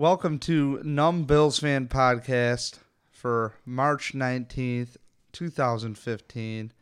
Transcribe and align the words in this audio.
Welcome 0.00 0.38
to 0.38 0.80
Numb 0.82 1.24
Bills 1.24 1.58
Fan 1.58 1.86
Podcast 1.86 2.78
for 3.10 3.52
March 3.66 4.14
19th, 4.14 4.96
2015. 5.32 6.72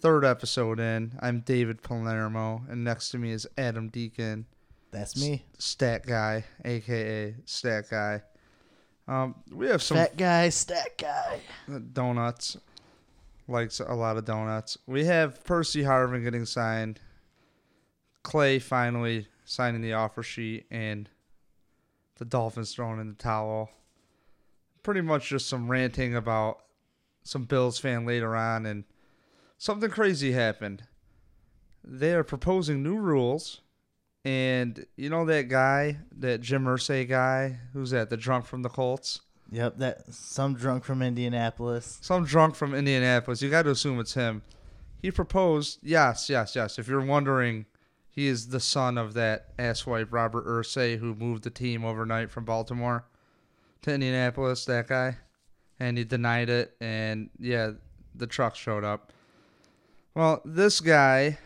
Third 0.00 0.24
episode 0.24 0.80
in. 0.80 1.12
I'm 1.20 1.42
David 1.42 1.80
Palermo, 1.80 2.62
and 2.68 2.82
next 2.82 3.10
to 3.10 3.18
me 3.18 3.30
is 3.30 3.46
Adam 3.56 3.88
Deacon, 3.88 4.46
That's 4.90 5.16
me. 5.16 5.44
stat 5.60 6.04
guy, 6.04 6.42
aka 6.64 7.36
stat 7.44 7.84
guy. 7.88 8.22
Um, 9.06 9.36
we 9.52 9.68
have 9.68 9.80
some 9.80 9.98
Fat 9.98 10.16
guy, 10.16 10.48
stat 10.48 10.98
guy. 10.98 11.38
donuts. 11.92 12.56
Likes 13.46 13.78
a 13.78 13.94
lot 13.94 14.16
of 14.16 14.24
donuts. 14.24 14.76
We 14.88 15.04
have 15.04 15.44
Percy 15.44 15.84
Harvin 15.84 16.24
getting 16.24 16.46
signed. 16.46 16.98
Clay 18.24 18.58
finally 18.58 19.28
signing 19.44 19.82
the 19.82 19.92
offer 19.92 20.24
sheet, 20.24 20.66
and 20.68 21.08
the 22.20 22.24
Dolphins 22.26 22.72
throwing 22.74 23.00
in 23.00 23.08
the 23.08 23.14
towel. 23.14 23.70
Pretty 24.84 25.00
much 25.00 25.30
just 25.30 25.48
some 25.48 25.70
ranting 25.70 26.14
about 26.14 26.58
some 27.24 27.44
Bills 27.44 27.78
fan 27.78 28.06
later 28.06 28.36
on, 28.36 28.66
and 28.66 28.84
something 29.58 29.90
crazy 29.90 30.32
happened. 30.32 30.84
They 31.82 32.12
are 32.12 32.22
proposing 32.22 32.82
new 32.82 32.96
rules, 32.96 33.62
and 34.24 34.84
you 34.96 35.08
know 35.08 35.24
that 35.24 35.48
guy, 35.48 35.96
that 36.18 36.42
Jim 36.42 36.64
Irsay 36.64 37.08
guy, 37.08 37.58
who's 37.72 37.90
that? 37.90 38.10
The 38.10 38.16
drunk 38.18 38.44
from 38.44 38.62
the 38.62 38.68
Colts. 38.68 39.22
Yep, 39.50 39.78
that 39.78 40.14
some 40.14 40.54
drunk 40.54 40.84
from 40.84 41.02
Indianapolis. 41.02 41.98
some 42.02 42.24
drunk 42.24 42.54
from 42.54 42.74
Indianapolis. 42.74 43.42
You 43.42 43.50
got 43.50 43.62
to 43.62 43.70
assume 43.70 43.98
it's 43.98 44.14
him. 44.14 44.42
He 45.00 45.10
proposed. 45.10 45.78
Yes, 45.82 46.28
yes, 46.28 46.54
yes. 46.54 46.78
If 46.78 46.86
you're 46.86 47.04
wondering, 47.04 47.64
he 48.10 48.26
is 48.26 48.48
the 48.48 48.60
son 48.60 48.98
of 48.98 49.14
that 49.14 49.56
asswipe 49.56 50.08
Robert 50.10 50.46
Irsay 50.46 50.98
who 50.98 51.14
moved 51.14 51.44
the 51.44 51.50
team 51.50 51.84
overnight 51.84 52.30
from 52.30 52.44
Baltimore 52.44 53.04
to 53.82 53.94
Indianapolis. 53.94 54.64
That 54.64 54.88
guy, 54.88 55.18
and 55.78 55.96
he 55.96 56.04
denied 56.04 56.50
it. 56.50 56.76
And 56.80 57.30
yeah, 57.38 57.72
the 58.14 58.26
truck 58.26 58.56
showed 58.56 58.84
up. 58.84 59.12
Well, 60.14 60.42
this 60.44 60.80
guy, 60.80 61.38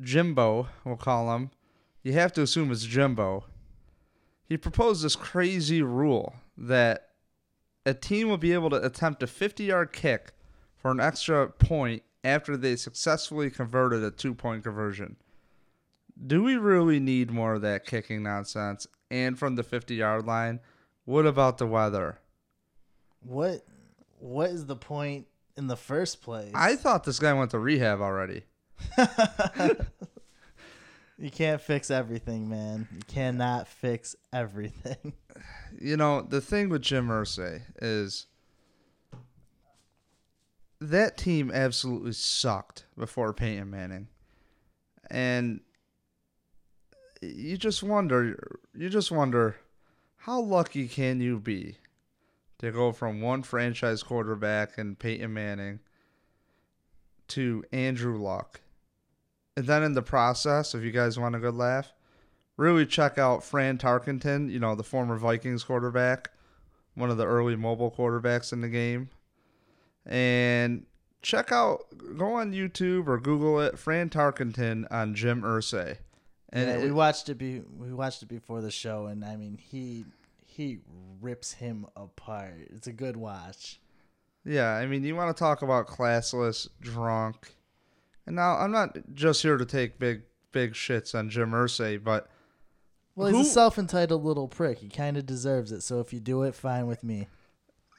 Jimbo, 0.00 0.68
we'll 0.84 0.96
call 0.96 1.34
him. 1.34 1.50
You 2.02 2.12
have 2.12 2.32
to 2.34 2.42
assume 2.42 2.70
it's 2.70 2.84
Jimbo. 2.84 3.44
He 4.44 4.56
proposed 4.56 5.04
this 5.04 5.16
crazy 5.16 5.82
rule 5.82 6.36
that 6.56 7.08
a 7.84 7.92
team 7.92 8.28
will 8.28 8.38
be 8.38 8.52
able 8.52 8.70
to 8.70 8.84
attempt 8.84 9.22
a 9.24 9.26
50 9.26 9.64
yard 9.64 9.92
kick 9.92 10.32
for 10.76 10.92
an 10.92 11.00
extra 11.00 11.48
point 11.48 12.04
after 12.22 12.56
they 12.56 12.76
successfully 12.76 13.50
converted 13.50 14.04
a 14.04 14.10
two 14.12 14.34
point 14.34 14.62
conversion. 14.62 15.16
Do 16.24 16.42
we 16.42 16.56
really 16.56 17.00
need 17.00 17.30
more 17.30 17.54
of 17.54 17.62
that 17.62 17.86
kicking 17.86 18.22
nonsense? 18.22 18.86
And 19.10 19.38
from 19.38 19.56
the 19.56 19.62
50 19.62 19.94
yard 19.94 20.26
line, 20.26 20.60
what 21.04 21.26
about 21.26 21.58
the 21.58 21.66
weather? 21.66 22.18
What 23.20 23.64
what 24.18 24.50
is 24.50 24.66
the 24.66 24.76
point 24.76 25.26
in 25.56 25.66
the 25.66 25.76
first 25.76 26.22
place? 26.22 26.52
I 26.54 26.76
thought 26.76 27.04
this 27.04 27.18
guy 27.18 27.32
went 27.32 27.50
to 27.52 27.58
rehab 27.58 28.00
already. 28.00 28.44
you 31.18 31.30
can't 31.30 31.60
fix 31.60 31.90
everything, 31.90 32.48
man. 32.48 32.88
You 32.92 33.02
cannot 33.06 33.68
fix 33.68 34.16
everything. 34.32 35.12
You 35.78 35.96
know, 35.96 36.22
the 36.22 36.40
thing 36.40 36.68
with 36.68 36.82
Jim 36.82 37.08
Irsay 37.08 37.62
is 37.80 38.26
that 40.80 41.16
team 41.16 41.50
absolutely 41.52 42.12
sucked 42.12 42.86
before 42.96 43.32
Peyton 43.32 43.70
Manning. 43.70 44.08
And 45.10 45.60
you 47.22 47.56
just 47.56 47.82
wonder, 47.82 48.58
you 48.74 48.88
just 48.88 49.10
wonder 49.10 49.56
how 50.16 50.40
lucky 50.40 50.88
can 50.88 51.20
you 51.20 51.38
be 51.38 51.76
to 52.58 52.70
go 52.70 52.92
from 52.92 53.20
one 53.20 53.42
franchise 53.42 54.02
quarterback 54.02 54.78
and 54.78 54.98
Peyton 54.98 55.32
Manning 55.32 55.80
to 57.28 57.64
Andrew 57.72 58.18
Luck. 58.18 58.60
And 59.56 59.66
then 59.66 59.82
in 59.82 59.92
the 59.92 60.02
process, 60.02 60.74
if 60.74 60.82
you 60.82 60.90
guys 60.90 61.18
want 61.18 61.34
a 61.34 61.38
good 61.38 61.54
laugh, 61.54 61.92
really 62.56 62.86
check 62.86 63.18
out 63.18 63.44
Fran 63.44 63.78
Tarkenton, 63.78 64.50
you 64.50 64.58
know, 64.58 64.74
the 64.74 64.82
former 64.82 65.16
Vikings 65.16 65.64
quarterback, 65.64 66.30
one 66.94 67.10
of 67.10 67.16
the 67.16 67.26
early 67.26 67.56
mobile 67.56 67.90
quarterbacks 67.90 68.52
in 68.52 68.60
the 68.60 68.68
game. 68.68 69.10
And 70.04 70.86
check 71.22 71.52
out, 71.52 71.86
go 72.16 72.34
on 72.34 72.52
YouTube 72.52 73.08
or 73.08 73.18
Google 73.18 73.60
it, 73.60 73.78
Fran 73.78 74.10
Tarkenton 74.10 74.86
on 74.90 75.14
Jim 75.14 75.42
Irsay. 75.42 75.98
And 76.56 76.68
yeah, 76.68 76.76
it- 76.76 76.82
we 76.84 76.90
watched 76.90 77.28
it. 77.28 77.34
Be 77.36 77.60
we 77.78 77.92
watched 77.92 78.22
it 78.22 78.28
before 78.28 78.60
the 78.60 78.70
show, 78.70 79.06
and 79.06 79.24
I 79.24 79.36
mean 79.36 79.58
he 79.58 80.04
he 80.44 80.78
rips 81.20 81.52
him 81.52 81.86
apart. 81.96 82.54
It's 82.74 82.86
a 82.86 82.92
good 82.92 83.16
watch. 83.16 83.80
Yeah, 84.44 84.70
I 84.70 84.86
mean, 84.86 85.02
you 85.04 85.16
want 85.16 85.36
to 85.36 85.38
talk 85.38 85.62
about 85.62 85.88
classless, 85.88 86.68
drunk. 86.80 87.56
And 88.26 88.36
now 88.36 88.56
I'm 88.56 88.70
not 88.70 88.96
just 89.12 89.42
here 89.42 89.56
to 89.56 89.64
take 89.66 89.98
big, 89.98 90.22
big 90.52 90.72
shits 90.74 91.14
on 91.16 91.28
Jim 91.30 91.50
Irsay, 91.50 92.02
but 92.02 92.28
Well, 93.16 93.28
he's 93.28 93.36
Who- 93.36 93.42
a 93.42 93.44
self 93.44 93.78
entitled 93.78 94.24
little 94.24 94.46
prick. 94.48 94.78
He 94.78 94.88
kind 94.88 95.16
of 95.16 95.26
deserves 95.26 95.72
it. 95.72 95.80
So 95.82 96.00
if 96.00 96.12
you 96.12 96.20
do 96.20 96.42
it, 96.42 96.54
fine 96.54 96.86
with 96.86 97.02
me. 97.02 97.28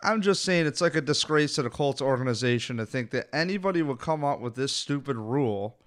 I'm 0.03 0.21
just 0.21 0.43
saying 0.43 0.67
it's 0.67 0.79
like 0.81 0.95
a 0.95 1.01
disgrace 1.01 1.55
to 1.55 1.63
the 1.63 1.69
Colts 1.71 2.01
organization 2.01 2.77
to 2.77 2.85
think 2.85 3.09
that 3.11 3.27
anybody 3.33 3.81
would 3.81 3.99
come 3.99 4.23
up 4.23 4.39
with 4.39 4.55
this 4.55 4.71
stupid 4.71 5.17
rule 5.17 5.77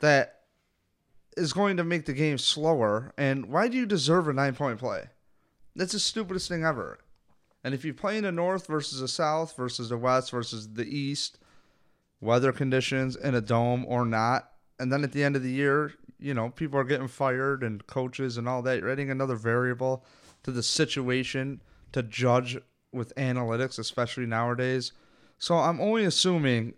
that 0.00 0.40
is 1.36 1.52
going 1.52 1.76
to 1.76 1.84
make 1.84 2.06
the 2.06 2.12
game 2.12 2.38
slower. 2.38 3.12
And 3.16 3.46
why 3.46 3.68
do 3.68 3.76
you 3.76 3.86
deserve 3.86 4.28
a 4.28 4.32
nine 4.32 4.54
point 4.54 4.78
play? 4.78 5.04
That's 5.74 5.92
the 5.92 5.98
stupidest 5.98 6.48
thing 6.48 6.64
ever. 6.64 6.98
And 7.64 7.74
if 7.74 7.84
you 7.84 7.94
play 7.94 8.18
in 8.18 8.24
the 8.24 8.32
North 8.32 8.66
versus 8.66 9.00
the 9.00 9.08
South 9.08 9.56
versus 9.56 9.88
the 9.88 9.96
West 9.96 10.30
versus 10.30 10.74
the 10.74 10.84
East, 10.84 11.38
weather 12.20 12.52
conditions 12.52 13.16
in 13.16 13.34
a 13.34 13.40
dome 13.40 13.84
or 13.86 14.04
not, 14.04 14.50
and 14.78 14.92
then 14.92 15.04
at 15.04 15.12
the 15.12 15.22
end 15.22 15.36
of 15.36 15.42
the 15.42 15.50
year, 15.50 15.92
you 16.18 16.34
know, 16.34 16.50
people 16.50 16.78
are 16.78 16.84
getting 16.84 17.08
fired 17.08 17.62
and 17.62 17.86
coaches 17.86 18.36
and 18.36 18.48
all 18.48 18.62
that. 18.62 18.78
You're 18.78 18.90
adding 18.90 19.10
another 19.10 19.36
variable 19.36 20.04
to 20.42 20.50
the 20.50 20.62
situation 20.62 21.60
to 21.92 22.02
judge 22.02 22.58
with 22.92 23.14
analytics, 23.16 23.78
especially 23.78 24.26
nowadays. 24.26 24.92
So 25.38 25.56
I'm 25.56 25.80
only 25.80 26.04
assuming 26.04 26.74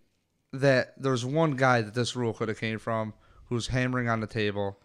that 0.53 0.95
there's 1.01 1.25
one 1.25 1.53
guy 1.53 1.83
that 1.83 1.95
this 1.95 2.15
rule 2.15 2.33
could 2.33 2.49
have 2.49 2.61
came 2.61 2.79
from 2.79 3.15
who's 3.49 3.69
hammering 3.69 4.09
on 4.09 4.21
the 4.21 4.27
table. 4.27 4.78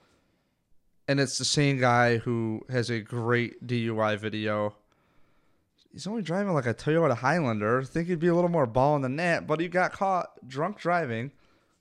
And 1.07 1.19
it's 1.19 1.37
the 1.37 1.45
same 1.45 1.79
guy 1.79 2.17
who 2.17 2.61
has 2.69 2.89
a 2.89 2.99
great 2.99 3.65
DUI 3.65 4.17
video. 4.19 4.75
He's 5.91 6.05
only 6.05 6.21
driving 6.21 6.53
like 6.53 6.67
a 6.67 6.73
Toyota 6.73 7.17
Highlander. 7.17 7.81
I 7.81 7.83
Think 7.83 8.07
he'd 8.07 8.19
be 8.19 8.27
a 8.27 8.35
little 8.35 8.49
more 8.49 8.67
ball 8.67 8.99
than 8.99 9.15
that, 9.15 9.47
but 9.47 9.59
he 9.59 9.67
got 9.67 9.91
caught 9.91 10.47
drunk 10.47 10.77
driving 10.77 11.31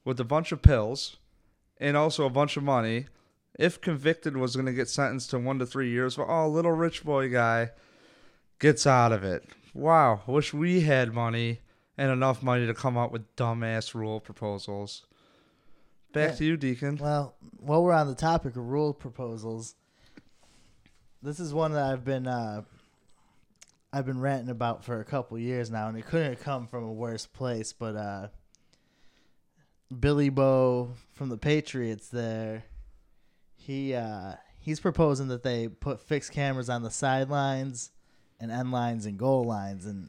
with 0.04 0.18
a 0.18 0.24
bunch 0.24 0.50
of 0.50 0.62
pills 0.62 1.18
and 1.78 1.96
also 1.96 2.24
a 2.24 2.30
bunch 2.30 2.56
of 2.56 2.62
money. 2.62 3.06
If 3.58 3.80
convicted, 3.80 4.36
was 4.36 4.56
going 4.56 4.66
to 4.66 4.72
get 4.72 4.88
sentenced 4.88 5.30
to 5.30 5.38
one 5.38 5.58
to 5.58 5.66
three 5.66 5.90
years. 5.90 6.16
But 6.16 6.28
oh, 6.28 6.48
little 6.48 6.72
rich 6.72 7.04
boy 7.04 7.28
guy 7.28 7.70
gets 8.58 8.86
out 8.86 9.12
of 9.12 9.24
it. 9.24 9.44
Wow, 9.74 10.22
wish 10.26 10.54
we 10.54 10.80
had 10.80 11.12
money 11.12 11.60
and 11.98 12.10
enough 12.10 12.42
money 12.42 12.66
to 12.66 12.74
come 12.74 12.96
up 12.96 13.12
with 13.12 13.34
dumbass 13.36 13.94
rule 13.94 14.20
proposals. 14.20 15.04
Back 16.12 16.30
Yeah. 16.30 16.36
to 16.36 16.44
you, 16.44 16.56
Deacon. 16.56 16.96
Well, 16.96 17.34
while 17.58 17.82
we're 17.82 17.92
on 17.92 18.08
the 18.08 18.14
topic 18.14 18.56
of 18.56 18.66
rule 18.66 18.94
proposals, 18.94 19.74
this 21.22 21.38
is 21.38 21.52
one 21.52 21.72
that 21.72 21.84
I've 21.92 22.04
been 22.04 22.26
uh, 22.26 22.62
I've 23.92 24.06
been 24.06 24.20
ranting 24.20 24.50
about 24.50 24.84
for 24.84 25.00
a 25.00 25.04
couple 25.04 25.38
years 25.38 25.70
now, 25.70 25.88
and 25.88 25.96
it 25.98 26.06
couldn't 26.06 26.32
have 26.34 26.42
come 26.42 26.66
from 26.66 26.84
a 26.84 26.92
worse 26.92 27.26
place. 27.26 27.72
But 27.72 27.96
uh, 27.96 28.28
Billy 29.98 30.28
Bo 30.28 30.92
from 31.14 31.28
the 31.28 31.38
Patriots, 31.38 32.08
there, 32.08 32.64
he 33.56 33.94
uh, 33.94 34.34
he's 34.60 34.80
proposing 34.80 35.28
that 35.28 35.42
they 35.42 35.68
put 35.68 36.00
fixed 36.00 36.32
cameras 36.32 36.68
on 36.70 36.82
the 36.82 36.90
sidelines 36.90 37.90
and 38.40 38.50
end 38.50 38.70
lines 38.72 39.04
and 39.06 39.18
goal 39.18 39.44
lines, 39.44 39.84
and 39.84 40.08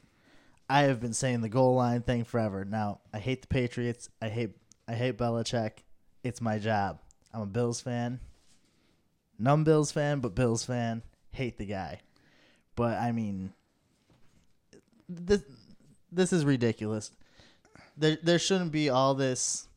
I 0.68 0.82
have 0.82 1.00
been 1.00 1.14
saying 1.14 1.40
the 1.42 1.48
goal 1.48 1.74
line 1.74 2.02
thing 2.02 2.24
forever. 2.24 2.64
Now 2.64 3.00
I 3.12 3.18
hate 3.18 3.42
the 3.42 3.48
Patriots. 3.48 4.08
I 4.22 4.28
hate 4.28 4.56
I 4.88 4.94
hate 4.94 5.18
Belichick. 5.18 5.72
It's 6.22 6.40
my 6.40 6.58
job. 6.58 6.98
I'm 7.32 7.42
a 7.42 7.46
Bills 7.46 7.80
fan. 7.80 8.20
Numb 9.38 9.64
Bills 9.64 9.92
fan, 9.92 10.20
but 10.20 10.34
Bills 10.34 10.64
fan. 10.64 11.02
Hate 11.32 11.58
the 11.58 11.66
guy. 11.66 12.00
But 12.76 12.98
I 12.98 13.12
mean 13.12 13.52
this 15.08 15.42
this 16.12 16.32
is 16.32 16.44
ridiculous. 16.44 17.10
There 17.96 18.18
there 18.22 18.38
shouldn't 18.38 18.72
be 18.72 18.90
all 18.90 19.14
this 19.14 19.68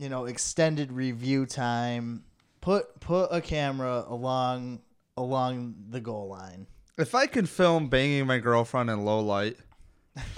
you 0.00 0.08
know, 0.08 0.24
extended 0.24 0.90
review 0.90 1.44
time. 1.44 2.24
Put 2.62 3.00
put 3.00 3.28
a 3.30 3.42
camera 3.42 4.04
along 4.08 4.80
along 5.16 5.74
the 5.90 6.00
goal 6.00 6.28
line. 6.28 6.66
If 6.96 7.14
I 7.14 7.26
could 7.26 7.48
film 7.48 7.88
banging 7.88 8.26
my 8.26 8.38
girlfriend 8.38 8.88
in 8.88 9.04
low 9.04 9.20
light, 9.20 9.58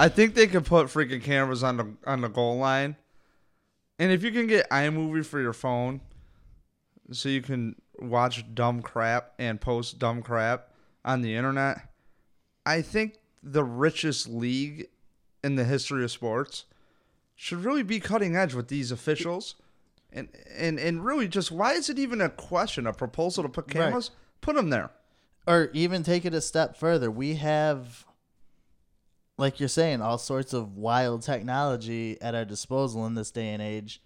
I 0.00 0.08
think 0.08 0.35
they 0.35 0.49
could 0.49 0.64
put 0.64 0.88
freaking 0.88 1.23
cameras 1.23 1.62
on 1.62 1.76
the 1.76 1.94
on 2.05 2.23
the 2.23 2.28
goal 2.28 2.58
line. 2.58 2.96
And 4.02 4.10
if 4.10 4.25
you 4.25 4.32
can 4.32 4.49
get 4.49 4.69
iMovie 4.69 5.25
for 5.25 5.40
your 5.40 5.52
phone, 5.52 6.00
so 7.12 7.28
you 7.28 7.40
can 7.40 7.76
watch 8.00 8.44
dumb 8.52 8.82
crap 8.82 9.32
and 9.38 9.60
post 9.60 10.00
dumb 10.00 10.22
crap 10.22 10.70
on 11.04 11.22
the 11.22 11.37
internet. 11.37 11.88
I 12.66 12.82
think 12.82 13.19
the 13.44 13.62
richest 13.62 14.28
league 14.28 14.88
in 15.44 15.54
the 15.54 15.62
history 15.62 16.02
of 16.02 16.10
sports 16.10 16.64
should 17.37 17.64
really 17.64 17.84
be 17.84 18.00
cutting 18.00 18.34
edge 18.34 18.54
with 18.54 18.66
these 18.66 18.90
officials. 18.90 19.54
And, 20.12 20.31
and 20.52 20.81
and 20.81 21.04
really 21.04 21.28
just 21.28 21.52
why 21.52 21.75
is 21.75 21.88
it 21.88 21.96
even 22.00 22.20
a 22.20 22.28
question 22.28 22.88
a 22.88 22.93
proposal 22.93 23.44
to 23.44 23.49
put 23.49 23.66
Right. 23.66 23.84
cameras 23.84 24.10
put 24.40 24.56
them 24.56 24.70
there 24.70 24.90
or 25.46 25.70
even 25.72 26.02
take 26.02 26.25
it 26.25 26.34
a 26.34 26.40
step 26.40 26.76
further. 26.76 27.08
We 27.08 27.37
have, 27.37 28.04
like 29.38 29.58
you're 29.61 29.69
saying, 29.69 30.00
all 30.00 30.19
sorts 30.19 30.52
of 30.52 30.76
wild 30.76 31.23
technology 31.23 32.20
at 32.20 32.34
our 32.34 32.44
disposal 32.44 33.06
in 33.06 33.14
this 33.14 33.31
day 33.31 33.49
and 33.49 33.62
age. 33.62 34.02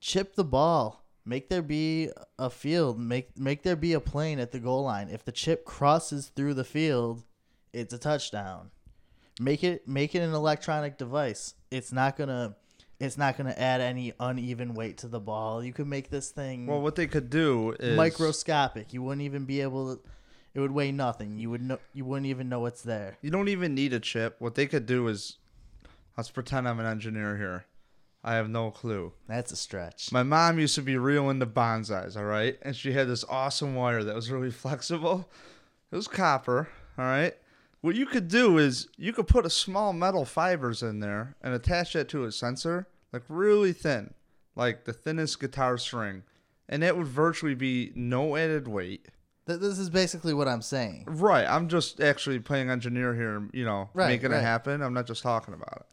Chip 0.00 0.34
the 0.34 0.44
ball. 0.44 1.04
Make 1.24 1.50
there 1.50 1.62
be 1.62 2.10
a 2.38 2.48
field. 2.48 2.98
Make 2.98 3.38
make 3.38 3.62
there 3.62 3.76
be 3.76 3.92
a 3.92 4.00
plane 4.00 4.38
at 4.38 4.50
the 4.50 4.58
goal 4.58 4.84
line. 4.84 5.10
If 5.10 5.24
the 5.24 5.32
chip 5.32 5.64
crosses 5.64 6.28
through 6.34 6.54
the 6.54 6.64
field, 6.64 7.24
it's 7.72 7.92
a 7.92 7.98
touchdown. 7.98 8.70
Make 9.38 9.62
it 9.62 9.86
make 9.86 10.14
it 10.14 10.20
an 10.20 10.32
electronic 10.32 10.96
device. 10.96 11.54
It's 11.70 11.92
not 11.92 12.16
gonna 12.16 12.56
it's 12.98 13.18
not 13.18 13.36
gonna 13.36 13.54
add 13.58 13.82
any 13.82 14.14
uneven 14.18 14.72
weight 14.72 14.98
to 14.98 15.08
the 15.08 15.20
ball. 15.20 15.62
You 15.62 15.74
could 15.74 15.86
make 15.86 16.08
this 16.08 16.30
thing 16.30 16.66
well 16.66 16.80
what 16.80 16.96
they 16.96 17.06
could 17.06 17.28
do 17.28 17.76
is 17.78 17.96
microscopic. 17.96 18.94
You 18.94 19.02
wouldn't 19.02 19.22
even 19.22 19.44
be 19.44 19.60
able 19.60 19.96
to. 19.96 20.02
It 20.58 20.62
would 20.62 20.72
weigh 20.72 20.90
nothing. 20.90 21.38
You 21.38 21.50
would 21.50 21.62
know. 21.62 21.78
You 21.92 22.04
wouldn't 22.04 22.26
even 22.26 22.48
know 22.48 22.66
it's 22.66 22.82
there. 22.82 23.16
You 23.22 23.30
don't 23.30 23.46
even 23.46 23.76
need 23.76 23.92
a 23.92 24.00
chip. 24.00 24.34
What 24.40 24.56
they 24.56 24.66
could 24.66 24.86
do 24.86 25.06
is, 25.06 25.36
let's 26.16 26.32
pretend 26.32 26.66
I'm 26.66 26.80
an 26.80 26.86
engineer 26.86 27.36
here. 27.36 27.66
I 28.24 28.34
have 28.34 28.50
no 28.50 28.72
clue. 28.72 29.12
That's 29.28 29.52
a 29.52 29.56
stretch. 29.56 30.10
My 30.10 30.24
mom 30.24 30.58
used 30.58 30.74
to 30.74 30.82
be 30.82 30.96
real 30.96 31.30
into 31.30 31.46
bonsais, 31.46 32.16
all 32.16 32.24
right? 32.24 32.58
And 32.62 32.74
she 32.74 32.90
had 32.90 33.06
this 33.06 33.24
awesome 33.28 33.76
wire 33.76 34.02
that 34.02 34.16
was 34.16 34.32
really 34.32 34.50
flexible. 34.64 35.30
It 35.92 35.94
was 35.94 36.08
copper, 36.08 36.68
all 36.98 37.04
right? 37.04 37.34
What 37.80 37.94
you 37.94 38.06
could 38.06 38.26
do 38.26 38.58
is 38.58 38.88
you 38.96 39.12
could 39.12 39.28
put 39.28 39.46
a 39.46 39.50
small 39.50 39.92
metal 39.92 40.24
fibers 40.24 40.82
in 40.82 40.98
there 40.98 41.36
and 41.40 41.54
attach 41.54 41.92
that 41.92 42.08
to 42.08 42.24
a 42.24 42.32
sensor, 42.32 42.88
like 43.12 43.22
really 43.28 43.72
thin, 43.72 44.12
like 44.56 44.86
the 44.86 44.92
thinnest 44.92 45.38
guitar 45.38 45.78
string. 45.78 46.24
And 46.68 46.82
it 46.82 46.96
would 46.96 47.06
virtually 47.06 47.54
be 47.54 47.92
no 47.94 48.34
added 48.34 48.66
weight. 48.66 49.06
Th- 49.48 49.58
this 49.58 49.78
is 49.80 49.90
basically 49.90 50.32
what 50.34 50.46
I'm 50.46 50.62
saying. 50.62 51.04
Right. 51.08 51.44
I'm 51.46 51.68
just 51.68 52.00
actually 52.00 52.38
playing 52.38 52.70
engineer 52.70 53.14
here, 53.14 53.48
you 53.52 53.64
know, 53.64 53.88
Right, 53.94 54.08
making 54.08 54.30
right. 54.30 54.38
it 54.38 54.42
happen. 54.42 54.80
I'm 54.82 54.94
not 54.94 55.06
just 55.06 55.22
talking 55.24 55.54
about 55.54 55.78
it. 55.80 55.86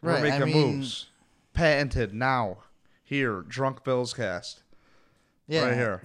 So 0.00 0.08
Right, 0.08 0.20
We're 0.20 0.26
I 0.32 0.38
making 0.40 0.54
mean- 0.54 0.76
moves. 0.78 1.06
Patented 1.54 2.12
now. 2.12 2.58
Here, 3.02 3.40
Drunk 3.42 3.82
Bills 3.84 4.12
cast. 4.12 4.62
Yeah. 5.48 5.66
Right 5.66 5.74
here. 5.74 6.02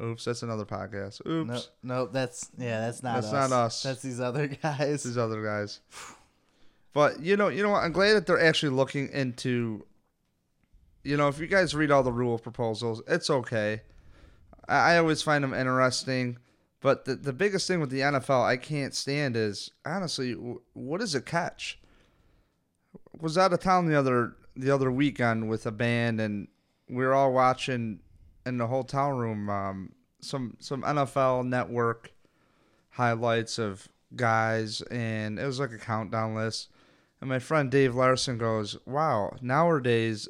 Oops, 0.00 0.24
that's 0.24 0.42
another 0.42 0.64
podcast. 0.64 1.26
Oops. 1.26 1.68
No, 1.82 1.94
no, 2.04 2.06
that's 2.06 2.50
yeah, 2.56 2.80
that's 2.80 3.02
not 3.02 3.16
That's 3.16 3.26
us. 3.32 3.50
not 3.50 3.52
us. 3.64 3.82
That's 3.82 4.02
these 4.02 4.20
other 4.20 4.46
guys. 4.62 5.02
These 5.02 5.18
other 5.18 5.42
guys. 5.42 5.80
But 6.92 7.20
you 7.20 7.36
know, 7.36 7.48
you 7.48 7.62
know 7.62 7.70
what? 7.70 7.82
I'm 7.82 7.92
glad 7.92 8.14
that 8.14 8.26
they're 8.26 8.40
actually 8.42 8.70
looking 8.76 9.08
into 9.08 9.84
you 11.02 11.16
know, 11.16 11.28
if 11.28 11.38
you 11.38 11.46
guys 11.46 11.74
read 11.74 11.90
all 11.90 12.02
the 12.02 12.12
rule 12.12 12.38
proposals, 12.38 13.02
it's 13.08 13.30
okay. 13.30 13.82
I, 14.68 14.94
I 14.94 14.98
always 14.98 15.22
find 15.22 15.44
them 15.44 15.54
interesting. 15.54 16.38
But 16.80 17.04
the, 17.04 17.16
the 17.16 17.32
biggest 17.32 17.66
thing 17.66 17.80
with 17.80 17.90
the 17.90 18.00
NFL 18.00 18.44
I 18.44 18.56
can't 18.56 18.94
stand 18.94 19.36
is 19.36 19.70
honestly, 19.84 20.34
w- 20.34 20.60
what 20.74 21.00
is 21.00 21.14
a 21.14 21.20
catch? 21.20 21.80
Was 23.20 23.38
out 23.38 23.52
of 23.52 23.60
town 23.60 23.86
the 23.86 23.98
other 23.98 24.36
the 24.54 24.70
other 24.70 24.90
weekend 24.90 25.48
with 25.48 25.66
a 25.66 25.70
band, 25.70 26.20
and 26.20 26.48
we 26.88 27.04
were 27.04 27.14
all 27.14 27.32
watching 27.32 28.00
in 28.44 28.58
the 28.58 28.66
hotel 28.66 29.10
room 29.10 29.48
um, 29.48 29.92
some 30.20 30.56
some 30.60 30.82
NFL 30.82 31.46
Network 31.46 32.12
highlights 32.90 33.58
of 33.58 33.88
guys, 34.14 34.82
and 34.82 35.38
it 35.38 35.46
was 35.46 35.58
like 35.58 35.72
a 35.72 35.78
countdown 35.78 36.34
list. 36.34 36.68
And 37.20 37.30
my 37.30 37.38
friend 37.38 37.70
Dave 37.70 37.94
Larson 37.94 38.38
goes, 38.38 38.76
"Wow, 38.86 39.36
nowadays 39.40 40.28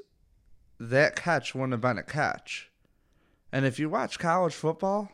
that 0.79 1.17
catch 1.17 1.55
wouldn't 1.55 1.73
have 1.73 1.81
been 1.81 1.99
a 1.99 2.03
catch." 2.03 2.71
And 3.53 3.65
if 3.65 3.79
you 3.79 3.89
watch 3.89 4.19
college 4.19 4.55
football, 4.55 5.11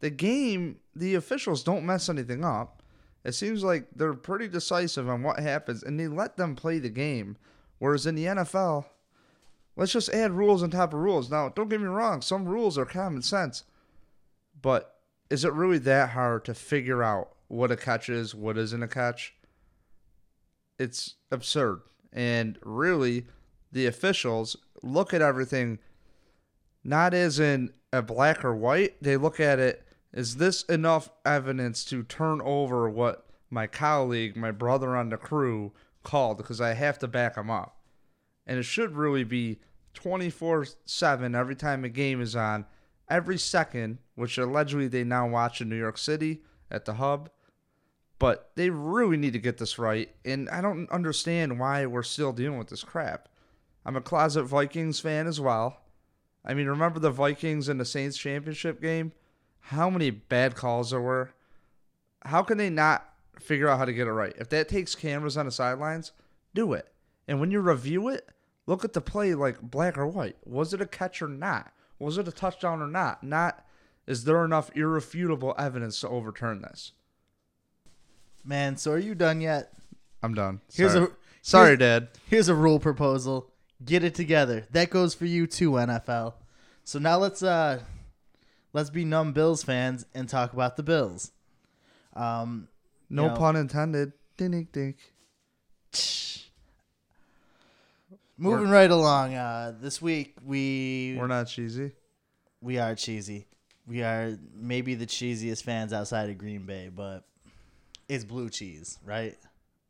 the 0.00 0.10
game, 0.10 0.76
the 0.94 1.14
officials 1.14 1.62
don't 1.62 1.86
mess 1.86 2.08
anything 2.08 2.44
up. 2.44 2.82
It 3.24 3.32
seems 3.32 3.62
like 3.62 3.88
they're 3.94 4.14
pretty 4.14 4.48
decisive 4.48 5.08
on 5.08 5.22
what 5.22 5.38
happens, 5.38 5.82
and 5.82 6.00
they 6.00 6.08
let 6.08 6.36
them 6.36 6.56
play 6.56 6.78
the 6.78 6.88
game. 6.88 7.36
Whereas 7.78 8.06
in 8.06 8.14
the 8.14 8.24
NFL, 8.24 8.86
let's 9.76 9.92
just 9.92 10.08
add 10.10 10.32
rules 10.32 10.62
on 10.62 10.70
top 10.70 10.94
of 10.94 11.00
rules. 11.00 11.30
Now, 11.30 11.50
don't 11.50 11.68
get 11.68 11.80
me 11.80 11.86
wrong, 11.86 12.22
some 12.22 12.46
rules 12.46 12.78
are 12.78 12.86
common 12.86 13.22
sense, 13.22 13.64
but 14.60 14.96
is 15.28 15.44
it 15.44 15.52
really 15.52 15.78
that 15.78 16.10
hard 16.10 16.44
to 16.46 16.54
figure 16.54 17.02
out 17.02 17.30
what 17.48 17.70
a 17.70 17.76
catch 17.76 18.08
is, 18.08 18.34
what 18.34 18.56
isn't 18.56 18.82
a 18.82 18.88
catch? 18.88 19.34
It's 20.78 21.16
absurd. 21.30 21.82
And 22.12 22.58
really, 22.62 23.26
the 23.70 23.86
officials 23.86 24.56
look 24.82 25.12
at 25.12 25.22
everything 25.22 25.78
not 26.84 27.14
as 27.14 27.38
in 27.38 27.72
a 27.92 28.02
black 28.02 28.44
or 28.44 28.54
white. 28.54 29.02
They 29.02 29.16
look 29.16 29.40
at 29.40 29.58
it 29.58 29.84
is 30.12 30.36
this 30.36 30.62
enough 30.64 31.10
evidence 31.24 31.84
to 31.86 32.02
turn 32.02 32.40
over 32.42 32.88
what 32.88 33.26
my 33.50 33.66
colleague, 33.66 34.36
my 34.36 34.50
brother 34.50 34.96
on 34.96 35.10
the 35.10 35.16
crew, 35.16 35.72
called 36.02 36.38
because 36.38 36.60
I 36.60 36.74
have 36.74 36.98
to 37.00 37.08
back 37.08 37.36
him 37.36 37.50
up. 37.50 37.76
And 38.46 38.58
it 38.58 38.64
should 38.64 38.96
really 38.96 39.24
be 39.24 39.60
24 39.94 40.66
7 40.84 41.34
every 41.34 41.54
time 41.54 41.84
a 41.84 41.88
game 41.88 42.20
is 42.20 42.34
on, 42.34 42.66
every 43.08 43.38
second, 43.38 43.98
which 44.14 44.38
allegedly 44.38 44.88
they 44.88 45.04
now 45.04 45.28
watch 45.28 45.60
in 45.60 45.68
New 45.68 45.76
York 45.76 45.98
City 45.98 46.42
at 46.70 46.84
the 46.84 46.94
hub. 46.94 47.30
But 48.18 48.50
they 48.54 48.70
really 48.70 49.16
need 49.16 49.32
to 49.32 49.38
get 49.38 49.58
this 49.58 49.78
right. 49.78 50.10
And 50.24 50.48
I 50.50 50.60
don't 50.60 50.90
understand 50.90 51.58
why 51.58 51.86
we're 51.86 52.02
still 52.02 52.32
dealing 52.32 52.58
with 52.58 52.68
this 52.68 52.84
crap. 52.84 53.28
I'm 53.84 53.96
a 53.96 54.02
closet 54.02 54.44
Vikings 54.44 55.00
fan 55.00 55.26
as 55.26 55.40
well. 55.40 55.79
I 56.44 56.54
mean, 56.54 56.66
remember 56.66 56.98
the 57.00 57.10
Vikings 57.10 57.68
and 57.68 57.78
the 57.78 57.84
Saints 57.84 58.16
championship 58.16 58.80
game? 58.80 59.12
How 59.60 59.90
many 59.90 60.10
bad 60.10 60.54
calls 60.56 60.90
there 60.90 61.00
were? 61.00 61.32
How 62.24 62.42
can 62.42 62.58
they 62.58 62.70
not 62.70 63.06
figure 63.38 63.68
out 63.68 63.78
how 63.78 63.84
to 63.84 63.92
get 63.92 64.06
it 64.06 64.12
right? 64.12 64.34
If 64.38 64.48
that 64.50 64.68
takes 64.68 64.94
cameras 64.94 65.36
on 65.36 65.46
the 65.46 65.52
sidelines, 65.52 66.12
do 66.54 66.72
it. 66.72 66.88
And 67.28 67.40
when 67.40 67.50
you 67.50 67.60
review 67.60 68.08
it, 68.08 68.28
look 68.66 68.84
at 68.84 68.92
the 68.94 69.00
play 69.00 69.34
like 69.34 69.60
black 69.60 69.98
or 69.98 70.06
white. 70.06 70.36
Was 70.44 70.72
it 70.74 70.80
a 70.80 70.86
catch 70.86 71.20
or 71.22 71.28
not? 71.28 71.72
Was 71.98 72.16
it 72.18 72.26
a 72.28 72.32
touchdown 72.32 72.80
or 72.80 72.86
not? 72.88 73.22
Not 73.22 73.64
is 74.06 74.24
there 74.24 74.44
enough 74.44 74.70
irrefutable 74.74 75.54
evidence 75.58 76.00
to 76.00 76.08
overturn 76.08 76.62
this? 76.62 76.92
Man, 78.44 78.76
so 78.76 78.92
are 78.92 78.98
you 78.98 79.14
done 79.14 79.40
yet? 79.40 79.72
I'm 80.22 80.34
done. 80.34 80.60
Here's 80.72 80.92
Sorry. 80.92 81.04
a 81.06 81.08
Sorry, 81.42 81.66
here's- 81.68 81.78
Dad. 81.78 82.08
Here's 82.26 82.48
a 82.48 82.54
rule 82.54 82.78
proposal. 82.80 83.50
Get 83.84 84.04
it 84.04 84.14
together. 84.14 84.66
That 84.72 84.90
goes 84.90 85.14
for 85.14 85.24
you 85.26 85.46
too, 85.46 85.72
NFL. 85.72 86.34
So 86.84 86.98
now 86.98 87.18
let's 87.18 87.42
uh 87.42 87.80
let's 88.72 88.90
be 88.90 89.04
numb 89.04 89.32
Bills 89.32 89.62
fans 89.62 90.04
and 90.14 90.28
talk 90.28 90.52
about 90.52 90.76
the 90.76 90.82
Bills. 90.82 91.32
Um 92.14 92.68
No 93.08 93.28
know- 93.28 93.36
pun 93.36 93.56
intended. 93.56 94.12
Dink 94.36 94.72
dink. 94.72 94.96
moving 98.36 98.68
right 98.68 98.90
along, 98.90 99.34
uh 99.34 99.74
this 99.80 100.00
week 100.00 100.34
we 100.44 101.16
We're 101.18 101.26
not 101.26 101.44
cheesy. 101.48 101.92
we 102.60 102.78
are 102.78 102.94
cheesy. 102.94 103.46
We 103.86 104.02
are 104.02 104.38
maybe 104.54 104.94
the 104.94 105.06
cheesiest 105.06 105.62
fans 105.62 105.92
outside 105.92 106.30
of 106.30 106.38
Green 106.38 106.64
Bay, 106.64 106.90
but 106.94 107.24
it's 108.08 108.24
blue 108.24 108.48
cheese, 108.50 108.98
right? 109.04 109.36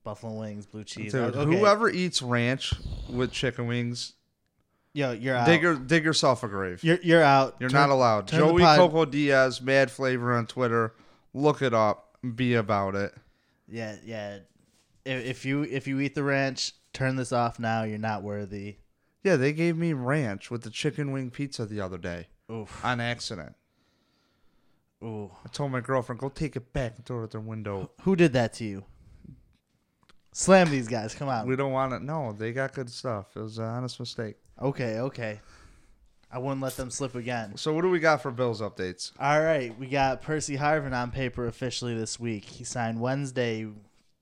Buffalo 0.02 0.40
wings, 0.40 0.66
blue 0.66 0.84
cheese. 0.84 1.12
Dude, 1.12 1.34
Okay. 1.36 1.56
whoever 1.58 1.88
eats 1.90 2.22
ranch 2.22 2.72
with 3.08 3.32
chicken 3.32 3.66
wings, 3.66 4.14
Yo, 4.94 5.12
you're 5.12 5.36
out. 5.36 5.46
dig, 5.46 5.62
your, 5.62 5.76
dig 5.76 6.04
yourself 6.04 6.42
a 6.42 6.48
grave. 6.48 6.82
You're 6.82 6.98
you're 7.02 7.22
out. 7.22 7.56
You're 7.60 7.68
Turn- 7.70 7.80
not 7.88 7.90
allowed. 7.90 8.28
Joey 8.28 8.62
Coco 8.62 9.04
Diaz, 9.04 9.60
Mad 9.60 9.90
Flavor 9.90 10.34
on 10.34 10.46
Twitter. 10.46 10.94
Look 11.34 11.62
it 11.62 11.74
up. 11.74 12.16
Be 12.34 12.54
about 12.54 12.94
it. 12.96 13.14
Yeah, 13.68 13.96
yeah. 14.04 14.38
If, 15.04 15.24
if 15.24 15.44
you 15.44 15.62
if 15.62 15.86
you 15.86 16.00
eat 16.00 16.14
the 16.14 16.22
ranch, 16.24 16.72
turn 16.92 17.16
this 17.16 17.32
off 17.32 17.58
now. 17.58 17.84
You're 17.84 17.98
not 17.98 18.22
worthy. 18.22 18.76
Yeah, 19.22 19.36
they 19.36 19.52
gave 19.52 19.76
me 19.76 19.92
ranch 19.92 20.50
with 20.50 20.62
the 20.62 20.70
chicken 20.70 21.12
wing 21.12 21.30
pizza 21.30 21.66
the 21.66 21.80
other 21.80 21.98
day 21.98 22.28
Oof. 22.50 22.82
on 22.84 23.00
accident. 23.00 23.54
Ooh. 25.02 25.30
I 25.44 25.48
told 25.48 25.72
my 25.72 25.80
girlfriend, 25.80 26.18
go 26.20 26.28
take 26.28 26.56
it 26.56 26.72
back 26.72 26.96
and 26.96 27.04
throw 27.06 27.20
it 27.20 27.24
at 27.24 27.30
their 27.32 27.40
window. 27.40 27.90
Who 28.02 28.16
did 28.16 28.32
that 28.34 28.52
to 28.54 28.64
you? 28.64 28.84
Slam 30.32 30.70
these 30.70 30.88
guys. 30.88 31.14
Come 31.14 31.28
on. 31.28 31.46
We 31.46 31.56
don't 31.56 31.72
want 31.72 31.92
it. 31.92 32.02
No, 32.02 32.32
they 32.32 32.52
got 32.52 32.72
good 32.72 32.90
stuff. 32.90 33.36
It 33.36 33.40
was 33.40 33.58
an 33.58 33.64
honest 33.64 33.98
mistake. 33.98 34.36
Okay, 34.60 34.98
okay. 35.00 35.40
I 36.32 36.38
wouldn't 36.38 36.60
let 36.60 36.76
them 36.76 36.90
slip 36.90 37.16
again. 37.16 37.56
So, 37.56 37.72
what 37.72 37.82
do 37.82 37.90
we 37.90 37.98
got 37.98 38.22
for 38.22 38.30
Bills 38.30 38.60
updates? 38.60 39.10
All 39.18 39.40
right, 39.40 39.76
we 39.78 39.86
got 39.86 40.22
Percy 40.22 40.56
Harvin 40.56 40.92
on 40.92 41.10
paper 41.10 41.46
officially 41.46 41.94
this 41.94 42.20
week. 42.20 42.44
He 42.44 42.62
signed 42.62 43.00
Wednesday, 43.00 43.66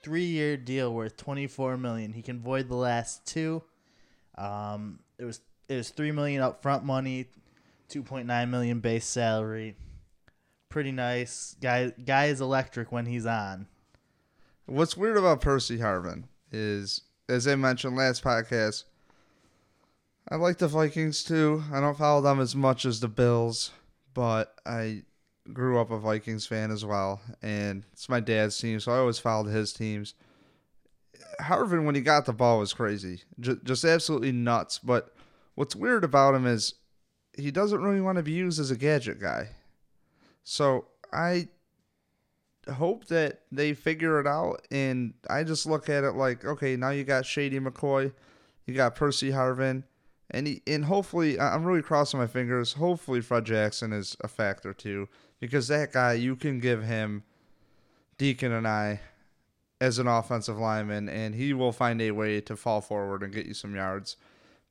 three-year 0.03 0.57
deal 0.57 0.95
worth 0.95 1.19
twenty-four 1.19 1.77
million. 1.77 2.15
He 2.15 2.23
can 2.23 2.41
void 2.41 2.69
the 2.69 2.77
last 2.77 3.27
two. 3.27 3.63
Um, 4.39 5.01
it 5.19 5.27
was 5.27 5.41
it 5.69 5.75
was 5.75 5.91
three 5.91 6.13
million 6.13 6.41
upfront 6.43 6.83
money, 6.85 7.27
two 7.91 8.03
point 8.03 8.27
nine 8.27 8.51
million 8.51 8.81
base 8.81 9.05
salary. 9.05 9.77
Pretty 10.71 10.93
nice 10.93 11.57
guy. 11.61 11.91
Guy 11.91 12.27
is 12.27 12.41
electric 12.41 12.91
when 12.91 13.05
he's 13.05 13.27
on. 13.27 13.67
What's 14.69 14.99
weird 14.99 15.17
about 15.17 15.41
Percy 15.41 15.79
Harvin 15.79 16.25
is, 16.53 17.01
as 17.27 17.49
I 17.49 17.55
mentioned 17.55 17.97
last 17.97 18.23
podcast, 18.23 18.85
I 20.29 20.37
like 20.37 20.59
the 20.59 20.69
Vikings 20.69 21.25
too. 21.25 21.65
I 21.73 21.81
don't 21.81 21.97
follow 21.97 22.21
them 22.21 22.39
as 22.39 22.55
much 22.55 22.85
as 22.85 23.01
the 23.01 23.09
Bills, 23.09 23.71
but 24.13 24.55
I 24.67 25.05
grew 25.55 25.81
up 25.81 25.91
a 25.91 25.99
Vikings 25.99 26.47
fan 26.47 26.71
as 26.71 26.85
well, 26.85 27.23
and 27.41 27.83
it's 27.95 28.11
my 28.11 28.21
dad's 28.21 28.59
team, 28.59 28.79
so 28.79 28.93
I 28.93 28.99
always 28.99 29.19
followed 29.19 29.49
his 29.49 29.73
teams. 29.73 30.13
Harvin, 31.41 31.87
when 31.87 31.95
he 31.95 32.03
got 32.03 32.27
the 32.27 32.35
ball, 32.35 32.59
was 32.59 32.75
crazy, 32.75 33.23
just, 33.41 33.87
absolutely 33.87 34.33
nuts. 34.33 34.79
But 34.79 35.15
what's 35.55 35.75
weird 35.75 36.05
about 36.05 36.35
him 36.35 36.47
is 36.47 36.75
he 37.39 37.51
doesn't 37.51 37.83
really 37.83 38.03
want 38.03 38.17
to 38.17 38.23
be 38.23 38.33
used 38.33 38.61
as 38.61 38.71
a 38.71 38.77
gadget 38.77 39.19
guy. 39.19 39.49
So 40.45 40.89
I 41.11 41.49
hope 42.71 43.07
that 43.07 43.41
they 43.51 43.75
figure 43.75 44.21
it 44.21 44.27
out. 44.27 44.67
And 44.71 45.15
I 45.29 45.45
just 45.45 45.67
look 45.67 45.89
at 45.89 46.05
it 46.05 46.13
like, 46.13 46.45
okay, 46.45 46.77
now 46.77 46.91
you 46.91 47.05
got 47.05 47.27
Shady 47.27 47.61
McCoy, 47.61 48.13
you 48.67 48.75
got 48.75 48.95
Percy 48.95 49.31
Harvin, 49.31 49.85
and 50.31 50.47
he, 50.47 50.63
and 50.67 50.85
hopefully, 50.85 51.41
I'm 51.41 51.65
really 51.65 51.83
crossing 51.83 52.21
my 52.21 52.27
fingers. 52.27 52.75
Hopefully, 52.75 53.21
Fred 53.21 53.47
Jackson 53.47 53.93
is 53.93 54.17
a 54.23 54.29
factor 54.29 54.75
too, 54.75 55.09
because 55.41 55.69
that 55.69 55.93
guy, 55.93 56.13
you 56.15 56.37
can 56.37 56.61
give 56.61 56.85
him 56.85 57.23
Deacon 58.19 58.53
and 58.53 58.69
I 58.69 59.01
as 59.81 59.99
an 59.99 60.07
offensive 60.07 60.59
lineman, 60.59 61.09
and 61.09 61.35
he 61.35 61.55
will 61.55 61.73
find 61.73 62.03
a 62.03 62.11
way 62.11 62.41
to 62.43 62.57
fall 62.57 62.81
forward 62.81 63.23
and 63.23 63.33
get 63.33 63.47
you 63.47 63.55
some 63.55 63.75
yards. 63.75 64.17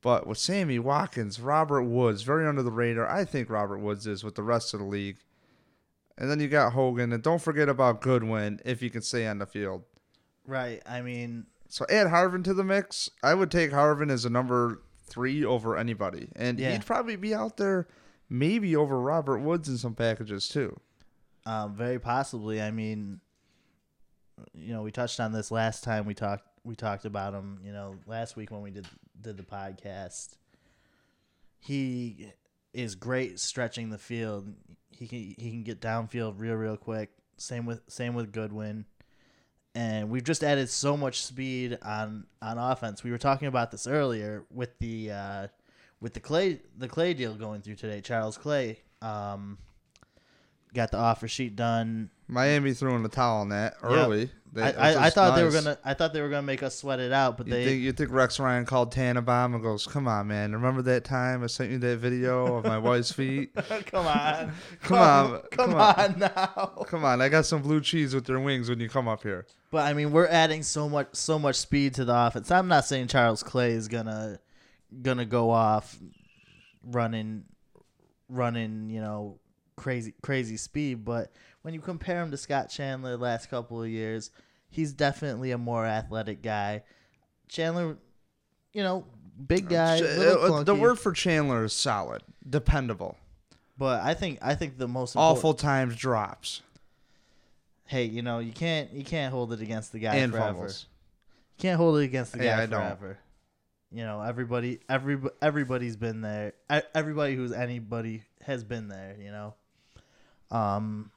But 0.00 0.26
with 0.26 0.38
Sammy 0.38 0.78
Watkins, 0.78 1.40
Robert 1.40 1.82
Woods, 1.82 2.22
very 2.22 2.46
under 2.46 2.62
the 2.62 2.70
radar. 2.70 3.08
I 3.08 3.24
think 3.24 3.50
Robert 3.50 3.78
Woods 3.78 4.06
is 4.06 4.22
with 4.22 4.36
the 4.36 4.42
rest 4.42 4.74
of 4.74 4.80
the 4.80 4.86
league. 4.86 5.16
And 6.18 6.28
then 6.30 6.40
you 6.40 6.48
got 6.48 6.72
Hogan, 6.72 7.12
and 7.12 7.22
don't 7.22 7.40
forget 7.40 7.68
about 7.68 8.00
Goodwin 8.00 8.60
if 8.64 8.82
you 8.82 8.90
can 8.90 9.02
stay 9.02 9.26
on 9.26 9.38
the 9.38 9.46
field. 9.46 9.84
Right. 10.46 10.82
I 10.84 11.00
mean, 11.00 11.46
So 11.68 11.86
add 11.88 12.08
Harvin 12.08 12.42
to 12.44 12.54
the 12.54 12.64
mix. 12.64 13.08
I 13.22 13.34
would 13.34 13.50
take 13.50 13.70
Harvin 13.70 14.10
as 14.10 14.24
a 14.24 14.30
number 14.30 14.82
three 15.04 15.44
over 15.44 15.76
anybody, 15.76 16.28
and 16.34 16.58
Yeah. 16.58 16.72
he'd 16.72 16.84
probably 16.86 17.14
be 17.16 17.34
out 17.34 17.56
there, 17.56 17.86
maybe 18.28 18.74
over 18.74 19.00
Robert 19.00 19.38
Woods 19.38 19.68
in 19.68 19.78
some 19.78 19.94
packages 19.94 20.48
too. 20.48 20.78
um, 21.46 21.74
very 21.76 21.98
possibly. 21.98 22.60
I 22.60 22.70
mean, 22.70 23.20
you 24.52 24.72
know, 24.74 24.82
we 24.82 24.90
touched 24.92 25.18
on 25.20 25.32
this 25.32 25.50
last 25.50 25.82
time 25.84 26.04
we 26.04 26.12
talked. 26.14 26.44
We 26.62 26.74
talked 26.76 27.06
about 27.06 27.32
him. 27.32 27.60
You 27.64 27.72
know, 27.72 27.94
last 28.06 28.36
week 28.36 28.50
when 28.50 28.60
we 28.60 28.70
did 28.70 28.86
did 29.20 29.36
the 29.38 29.42
podcast. 29.44 30.36
He 31.60 32.32
is 32.74 32.94
great 32.94 33.40
stretching 33.40 33.90
the 33.90 33.98
field. 33.98 34.52
He 34.98 35.06
can 35.06 35.34
he 35.38 35.50
can 35.50 35.62
get 35.62 35.80
downfield 35.80 36.34
real 36.38 36.54
real 36.54 36.76
quick. 36.76 37.10
Same 37.36 37.66
with 37.66 37.82
same 37.88 38.14
with 38.14 38.32
Goodwin. 38.32 38.84
And 39.74 40.10
we've 40.10 40.24
just 40.24 40.42
added 40.42 40.68
so 40.68 40.96
much 40.96 41.22
speed 41.22 41.78
on 41.82 42.26
on 42.42 42.58
offense. 42.58 43.04
We 43.04 43.10
were 43.10 43.18
talking 43.18 43.46
about 43.48 43.70
this 43.70 43.86
earlier 43.86 44.44
with 44.50 44.78
the 44.80 45.12
uh, 45.12 45.46
with 46.00 46.14
the 46.14 46.20
clay 46.20 46.60
the 46.76 46.88
clay 46.88 47.14
deal 47.14 47.34
going 47.34 47.62
through 47.62 47.76
today. 47.76 48.00
Charles 48.00 48.36
Clay 48.36 48.80
um, 49.02 49.58
got 50.74 50.90
the 50.90 50.98
offer 50.98 51.28
sheet 51.28 51.56
done. 51.56 52.10
Miami 52.26 52.74
threw 52.74 52.94
in 52.94 53.02
the 53.02 53.08
towel 53.08 53.40
on 53.40 53.48
that 53.50 53.76
early. 53.82 54.26
They- 54.52 54.62
I, 54.62 54.70
I, 54.70 55.06
I 55.06 55.10
thought 55.10 55.36
they 55.36 55.44
were 55.44 55.50
gonna 55.50 55.78
I 55.84 55.92
thought 55.94 56.12
they 56.14 56.22
were 56.22 56.30
gonna 56.30 56.42
make 56.42 56.62
us 56.62 56.74
sweat 56.76 57.00
it 57.00 57.12
out, 57.12 57.36
but 57.36 57.46
You 57.46 57.52
they 57.52 57.64
think 57.66 57.82
you 57.82 57.92
think 57.92 58.10
Rex 58.10 58.40
Ryan 58.40 58.64
called 58.64 58.92
Tannenbaum 58.92 59.52
and 59.54 59.62
goes, 59.62 59.86
"Come 59.86 60.08
on, 60.08 60.26
man! 60.28 60.52
Remember 60.52 60.80
that 60.82 61.04
time 61.04 61.44
I 61.44 61.48
sent 61.48 61.70
you 61.70 61.78
that 61.78 61.98
video 61.98 62.56
of 62.56 62.64
my 62.64 62.78
wife's 62.78 63.12
feet? 63.12 63.54
come 63.86 64.06
on 64.06 64.52
Come 64.82 64.98
on, 64.98 65.42
come, 65.50 65.72
come 65.72 65.74
on. 65.74 66.18
now. 66.18 66.72
Come 66.86 67.04
on, 67.04 67.20
I 67.20 67.28
got 67.28 67.44
some 67.44 67.60
blue 67.62 67.80
cheese 67.82 68.14
with 68.14 68.26
your 68.28 68.40
wings 68.40 68.68
when 68.70 68.80
you 68.80 68.88
come 68.88 69.06
up 69.06 69.22
here." 69.22 69.46
But 69.70 69.84
I 69.86 69.92
mean, 69.92 70.12
we're 70.12 70.26
adding 70.28 70.62
so 70.62 70.88
much 70.88 71.08
so 71.12 71.38
much 71.38 71.56
speed 71.56 71.94
to 71.94 72.04
the 72.06 72.16
offense. 72.16 72.50
I'm 72.50 72.68
not 72.68 72.86
saying 72.86 73.08
Charles 73.08 73.42
Clay 73.42 73.72
is 73.72 73.86
gonna 73.86 74.38
gonna 75.02 75.26
go 75.26 75.50
off 75.50 75.98
running 76.82 77.44
running 78.30 78.88
you 78.90 79.00
know 79.00 79.38
crazy 79.78 80.14
crazy 80.22 80.56
speed, 80.56 81.04
but 81.04 81.32
when 81.62 81.74
you 81.74 81.80
compare 81.80 82.22
him 82.22 82.30
to 82.30 82.36
Scott 82.36 82.70
Chandler 82.70 83.16
last 83.16 83.48
couple 83.50 83.82
of 83.82 83.88
years, 83.88 84.30
he's 84.68 84.92
definitely 84.92 85.50
a 85.52 85.58
more 85.58 85.86
athletic 85.86 86.42
guy. 86.42 86.82
Chandler, 87.48 87.96
you 88.72 88.82
know, 88.82 89.06
big 89.46 89.68
guy, 89.68 90.00
uh, 90.00 90.62
the 90.62 90.74
word 90.74 90.98
for 90.98 91.12
Chandler 91.12 91.64
is 91.64 91.72
solid, 91.72 92.22
dependable. 92.48 93.16
but 93.78 94.02
I 94.02 94.14
think 94.14 94.38
I 94.42 94.54
think 94.54 94.76
the 94.78 94.88
most 94.88 95.14
important, 95.14 95.38
Awful 95.38 95.54
times 95.54 95.96
drops 95.96 96.62
Hey, 97.88 98.04
you 98.04 98.20
know, 98.20 98.38
you 98.38 98.52
can't 98.52 98.92
you 98.92 99.02
can't 99.02 99.32
hold 99.32 99.50
it 99.54 99.62
against 99.62 99.92
the 99.92 99.98
guy 99.98 100.16
and 100.16 100.30
forever. 100.30 100.48
fumbles. 100.48 100.86
You 101.56 101.62
can't 101.62 101.78
hold 101.78 101.98
it 101.98 102.04
against 102.04 102.32
the 102.32 102.38
guy 102.38 102.62
I 102.62 102.66
don't. 102.66 103.16
You 103.90 104.04
know, 104.04 104.20
everybody, 104.20 104.80
every 104.90 105.18
everybody's 105.40 105.96
been 105.96 106.20
there. 106.20 106.52
Everybody 106.94 107.34
who's 107.34 107.50
anybody 107.50 108.24
has 108.42 108.62
been 108.62 108.88
there. 108.88 109.16
You 109.18 109.30
know, 109.30 109.54
um, 110.50 111.10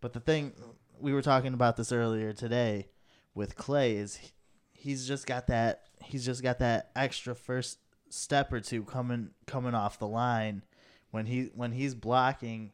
but 0.00 0.12
the 0.12 0.20
thing 0.20 0.52
we 1.00 1.12
were 1.12 1.22
talking 1.22 1.54
about 1.54 1.76
this 1.76 1.92
earlier 1.92 2.32
today 2.32 2.88
with 3.34 3.56
Clay 3.56 3.96
is 3.96 4.16
he- 4.16 4.32
he's 4.72 5.06
just 5.08 5.26
got 5.26 5.46
that 5.46 5.82
he's 6.02 6.24
just 6.24 6.42
got 6.42 6.58
that 6.58 6.90
extra 6.94 7.34
first 7.34 7.78
step 8.10 8.52
or 8.52 8.60
two 8.60 8.84
coming 8.84 9.30
coming 9.46 9.74
off 9.74 9.98
the 9.98 10.06
line. 10.06 10.62
When 11.10 11.26
he 11.26 11.50
when 11.54 11.72
he's 11.72 11.94
blocking 11.94 12.72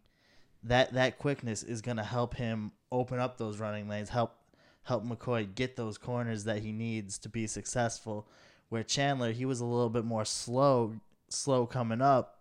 that 0.65 0.93
that 0.95 1.19
quickness 1.19 1.63
is 1.63 1.81
going 1.81 1.97
to 1.97 2.03
help 2.05 2.35
him 2.35 2.73
open 2.93 3.19
up 3.19 3.39
those 3.39 3.59
running 3.59 3.89
lanes 3.89 4.09
help 4.09 4.37
help 4.83 5.05
McCoy 5.05 5.55
get 5.55 5.77
those 5.77 5.97
corners 5.97 6.45
that 6.45 6.59
he 6.63 6.73
needs 6.73 7.19
to 7.19 7.29
be 7.29 7.47
successful. 7.47 8.29
Where 8.69 8.83
Chandler 8.83 9.33
he 9.33 9.45
was 9.45 9.61
a 9.61 9.65
little 9.65 9.91
bit 9.91 10.05
more 10.05 10.25
slow 10.25 10.95
slow 11.29 11.67
coming 11.67 12.03
up. 12.03 12.41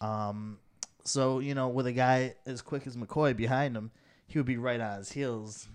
Um 0.00 0.58
so 1.04 1.38
you 1.38 1.54
know 1.54 1.68
with 1.68 1.86
a 1.86 1.92
guy 1.92 2.34
as 2.46 2.62
quick 2.62 2.86
as 2.86 2.96
McCoy 2.96 3.36
behind 3.36 3.76
him 3.76 3.90
he 4.26 4.38
would 4.38 4.46
be 4.46 4.56
right 4.56 4.80
on 4.80 4.98
his 4.98 5.12
heels 5.12 5.68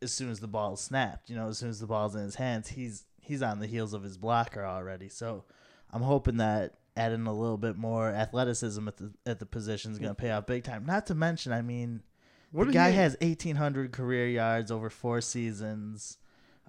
as 0.00 0.12
soon 0.12 0.30
as 0.30 0.40
the 0.40 0.46
ball 0.48 0.74
is 0.74 0.80
snapped 0.80 1.28
you 1.28 1.36
know 1.36 1.48
as 1.48 1.58
soon 1.58 1.68
as 1.68 1.80
the 1.80 1.86
ball's 1.86 2.14
in 2.14 2.22
his 2.22 2.36
hands 2.36 2.68
he's 2.68 3.04
he's 3.20 3.42
on 3.42 3.58
the 3.60 3.66
heels 3.66 3.92
of 3.92 4.02
his 4.02 4.16
blocker 4.16 4.64
already 4.64 5.08
so 5.08 5.44
I'm 5.92 6.02
hoping 6.02 6.38
that 6.38 6.74
adding 6.96 7.26
a 7.26 7.32
little 7.32 7.58
bit 7.58 7.76
more 7.76 8.08
athleticism 8.08 8.86
at 8.88 8.96
the 8.96 9.12
at 9.26 9.38
the 9.38 9.46
position 9.46 9.92
is 9.92 9.98
going 9.98 10.14
to 10.14 10.20
pay 10.20 10.30
off 10.30 10.46
big 10.46 10.64
time 10.64 10.84
not 10.86 11.06
to 11.06 11.14
mention 11.14 11.52
I 11.52 11.62
mean 11.62 12.02
What 12.50 12.66
the 12.68 12.72
guy 12.72 12.90
he- 12.90 12.96
has 12.96 13.16
1,800 13.20 13.92
career 13.92 14.26
yards 14.26 14.70
over 14.70 14.88
four 14.88 15.20
seasons, 15.20 16.16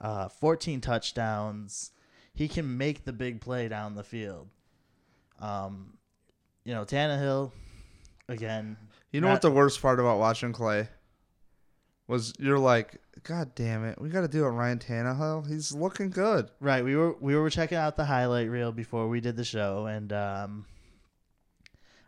uh, 0.01 0.27
14 0.27 0.81
touchdowns. 0.81 1.91
He 2.33 2.47
can 2.49 2.77
make 2.77 3.05
the 3.05 3.13
big 3.13 3.39
play 3.41 3.67
down 3.69 3.95
the 3.95 4.03
field. 4.03 4.49
Um, 5.39 5.97
you 6.65 6.73
know, 6.73 6.83
Tannehill, 6.85 7.51
again. 8.29 8.77
You 9.11 9.21
know 9.21 9.27
not- 9.27 9.33
what 9.33 9.41
the 9.41 9.51
worst 9.51 9.81
part 9.81 9.99
about 9.99 10.19
watching 10.19 10.53
Clay 10.53 10.87
was? 12.07 12.33
You're 12.39 12.59
like, 12.59 13.01
God 13.23 13.53
damn 13.55 13.83
it, 13.83 13.99
we 13.99 14.09
got 14.09 14.21
to 14.21 14.27
do 14.27 14.45
it. 14.45 14.49
Ryan 14.49 14.79
Tannehill. 14.79 15.47
He's 15.47 15.73
looking 15.73 16.09
good. 16.09 16.49
Right, 16.59 16.83
we 16.83 16.95
were 16.95 17.13
we 17.19 17.35
were 17.35 17.49
checking 17.49 17.77
out 17.77 17.97
the 17.97 18.05
highlight 18.05 18.49
reel 18.49 18.71
before 18.71 19.07
we 19.09 19.19
did 19.19 19.35
the 19.35 19.43
show, 19.43 19.87
and 19.87 20.13
um, 20.13 20.65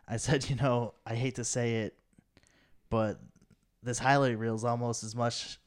I 0.08 0.16
said, 0.16 0.48
you 0.48 0.56
know, 0.56 0.94
I 1.04 1.14
hate 1.14 1.34
to 1.36 1.44
say 1.44 1.76
it, 1.82 1.98
but 2.88 3.20
this 3.82 3.98
highlight 3.98 4.38
reel 4.38 4.54
is 4.54 4.64
almost 4.64 5.02
as 5.04 5.14
much 5.16 5.58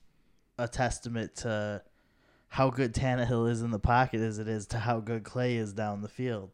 a 0.57 0.67
testament 0.67 1.35
to 1.35 1.81
how 2.47 2.69
good 2.69 2.93
Tannehill 2.93 3.49
is 3.51 3.61
in 3.61 3.71
the 3.71 3.79
pocket 3.79 4.21
as 4.21 4.39
it 4.39 4.47
is 4.47 4.67
to 4.67 4.79
how 4.79 5.01
good 5.01 5.25
Clay 5.25 5.57
is 5.57 5.73
down 5.73 6.01
the 6.01 6.07
field. 6.07 6.51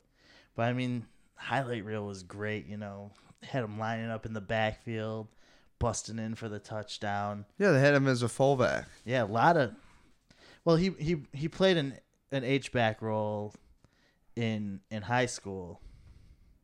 But 0.56 0.64
I 0.64 0.74
mean, 0.74 1.06
highlight 1.36 1.86
reel 1.86 2.08
was 2.08 2.24
great. 2.24 2.66
You 2.66 2.78
know, 2.78 3.12
had 3.44 3.64
him 3.64 3.80
lining 3.80 4.10
up 4.10 4.26
in 4.26 4.34
the 4.34 4.42
backfield, 4.42 5.28
busting 5.80 6.20
in 6.20 6.36
for 6.36 6.50
the 6.50 6.60
touchdown. 6.60 7.46
Yeah, 7.58 7.72
they 7.72 7.80
had 7.80 7.94
him 7.94 8.08
as 8.08 8.24
a 8.24 8.30
fullback. 8.30 8.88
Yeah, 9.06 9.24
a 9.24 9.26
lot 9.26 9.58
of. 9.58 9.74
Well, 10.64 10.76
he 10.76 10.92
he 11.00 11.24
he 11.34 11.48
played 11.48 11.78
an 11.78 11.96
an 12.32 12.44
H 12.44 12.72
back 12.72 13.02
role 13.02 13.54
in 14.36 14.82
in 14.90 15.02
high 15.04 15.26
school, 15.26 15.82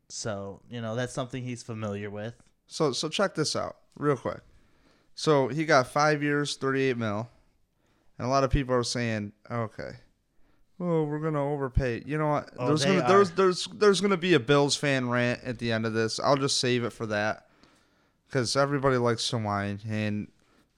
so 0.08 0.60
you 0.70 0.80
know 0.80 0.94
that's 0.94 1.12
something 1.12 1.42
he's 1.42 1.62
familiar 1.62 2.10
with. 2.10 2.34
So 2.66 2.92
so 2.92 3.08
check 3.08 3.34
this 3.34 3.56
out 3.56 3.76
real 3.96 4.16
quick. 4.16 4.40
So 5.14 5.48
he 5.48 5.64
got 5.64 5.88
five 5.88 6.22
years, 6.22 6.56
thirty 6.56 6.82
eight 6.82 6.96
mil, 6.96 7.28
and 8.18 8.26
a 8.26 8.30
lot 8.30 8.44
of 8.44 8.50
people 8.50 8.74
are 8.74 8.84
saying, 8.84 9.32
okay, 9.50 9.90
well 10.78 11.04
we're 11.06 11.18
gonna 11.20 11.42
overpay. 11.44 12.02
You 12.06 12.18
know 12.18 12.28
what? 12.28 12.50
Oh, 12.58 12.68
there's 12.68 12.84
gonna 12.84 13.06
there's 13.08 13.30
are. 13.30 13.34
there's 13.34 13.66
there's 13.74 14.00
gonna 14.00 14.16
be 14.16 14.34
a 14.34 14.40
Bills 14.40 14.76
fan 14.76 15.08
rant 15.08 15.40
at 15.44 15.58
the 15.58 15.72
end 15.72 15.86
of 15.86 15.92
this. 15.94 16.18
I'll 16.20 16.36
just 16.36 16.58
save 16.60 16.84
it 16.84 16.92
for 16.92 17.06
that 17.06 17.46
because 18.26 18.56
everybody 18.56 18.96
likes 18.96 19.28
to 19.30 19.38
whine, 19.38 19.80
and 19.88 20.28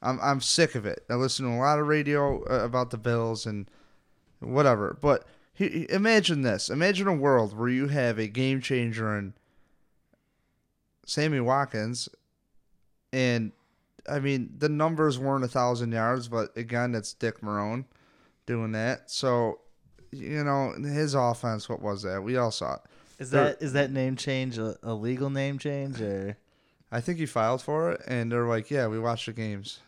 I'm 0.03 0.19
I'm 0.23 0.41
sick 0.41 0.75
of 0.75 0.87
it. 0.87 1.05
I 1.11 1.15
listen 1.15 1.47
to 1.47 1.53
a 1.53 1.59
lot 1.59 1.79
of 1.79 1.87
radio 1.87 2.43
uh, 2.45 2.65
about 2.65 2.91
the 2.91 2.99
Bills 2.99 3.47
and 3.47 3.69
whatever, 4.41 4.97
but. 5.01 5.25
he- 5.53 5.87
Imagine 5.91 6.41
this. 6.41 6.71
Imagine 6.71 7.07
a 7.07 7.13
world 7.15 7.55
where 7.59 7.69
you 7.69 7.89
have 7.89 8.19
a 8.19 8.27
game 8.29 8.63
changer 8.63 9.15
in 9.19 9.35
Sammy 11.05 11.41
Watkins, 11.41 12.09
and 13.13 13.53
I 14.09 14.21
mean 14.21 14.55
the 14.57 14.69
numbers 14.71 15.19
weren't 15.19 15.45
a 15.45 15.49
thousand 15.49 15.93
yards, 15.93 16.29
but 16.29 16.57
again, 16.57 16.95
it's 16.95 17.13
Dick 17.13 17.41
Marrone 17.43 17.85
doing 18.47 18.73
that. 18.73 19.11
So, 19.11 19.61
you 20.13 20.43
know, 20.45 20.73
his 20.73 21.15
offense. 21.15 21.69
What 21.69 21.81
was 21.83 22.03
that? 22.03 22.23
We 22.23 22.37
all 22.37 22.51
saw 22.51 22.75
it. 22.75 22.81
Is 23.19 23.31
They're- 23.31 23.45
that 23.45 23.63
is 23.63 23.73
that 23.75 23.91
name 23.93 24.17
change 24.17 24.59
a, 24.59 24.77
a 24.83 24.95
legal 24.95 25.31
name 25.31 25.59
change 25.59 26.01
or? 26.01 26.37
I 26.93 27.01
think 27.01 27.19
he 27.19 27.27
filed 27.27 27.63
for 27.63 27.93
it, 27.93 28.01
and 28.09 28.33
they're 28.33 28.47
like, 28.49 28.71
"Yeah, 28.71 28.89
we 28.89 28.99
watched 28.99 29.27
the 29.27 29.33
games." 29.33 29.79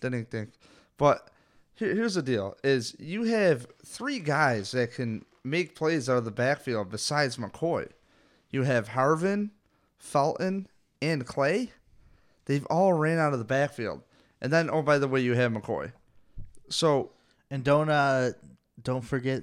Didn't 0.00 0.30
think, 0.30 0.50
but 0.98 1.28
here, 1.74 1.94
here's 1.94 2.14
the 2.14 2.22
deal: 2.22 2.56
is 2.62 2.94
you 2.98 3.22
have 3.24 3.66
three 3.86 4.18
guys 4.18 4.72
that 4.72 4.92
can 4.92 5.24
make 5.44 5.74
plays 5.74 6.08
out 6.10 6.18
of 6.18 6.24
the 6.26 6.30
backfield 6.30 6.90
besides 6.90 7.36
McCoy. 7.38 7.88
You 8.50 8.64
have 8.64 8.90
Harvin, 8.90 9.50
Felton, 9.98 10.66
and 11.00 11.24
Clay. 11.26 11.70
They've 12.44 12.66
all 12.66 12.92
ran 12.92 13.18
out 13.18 13.32
of 13.32 13.38
the 13.38 13.44
backfield, 13.46 14.02
and 14.42 14.52
then 14.52 14.68
oh 14.68 14.82
by 14.82 14.98
the 14.98 15.08
way, 15.08 15.20
you 15.20 15.34
have 15.34 15.52
McCoy. 15.52 15.92
So 16.68 17.12
And 17.50 17.64
don't 17.64 17.88
uh 17.88 18.32
don't 18.82 19.02
forget 19.04 19.42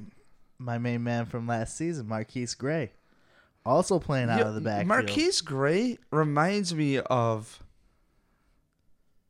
my 0.59 0.77
main 0.77 1.03
man 1.03 1.25
from 1.25 1.47
last 1.47 1.75
season, 1.77 2.07
MarQueis 2.07 2.57
Gray, 2.57 2.91
also 3.65 3.99
playing 3.99 4.29
out 4.29 4.39
Yeah, 4.39 4.47
of 4.49 4.55
the 4.55 4.61
backfield. 4.61 5.05
MarQueis 5.07 5.43
Gray 5.43 5.97
reminds 6.11 6.73
me 6.73 6.99
of 6.99 7.61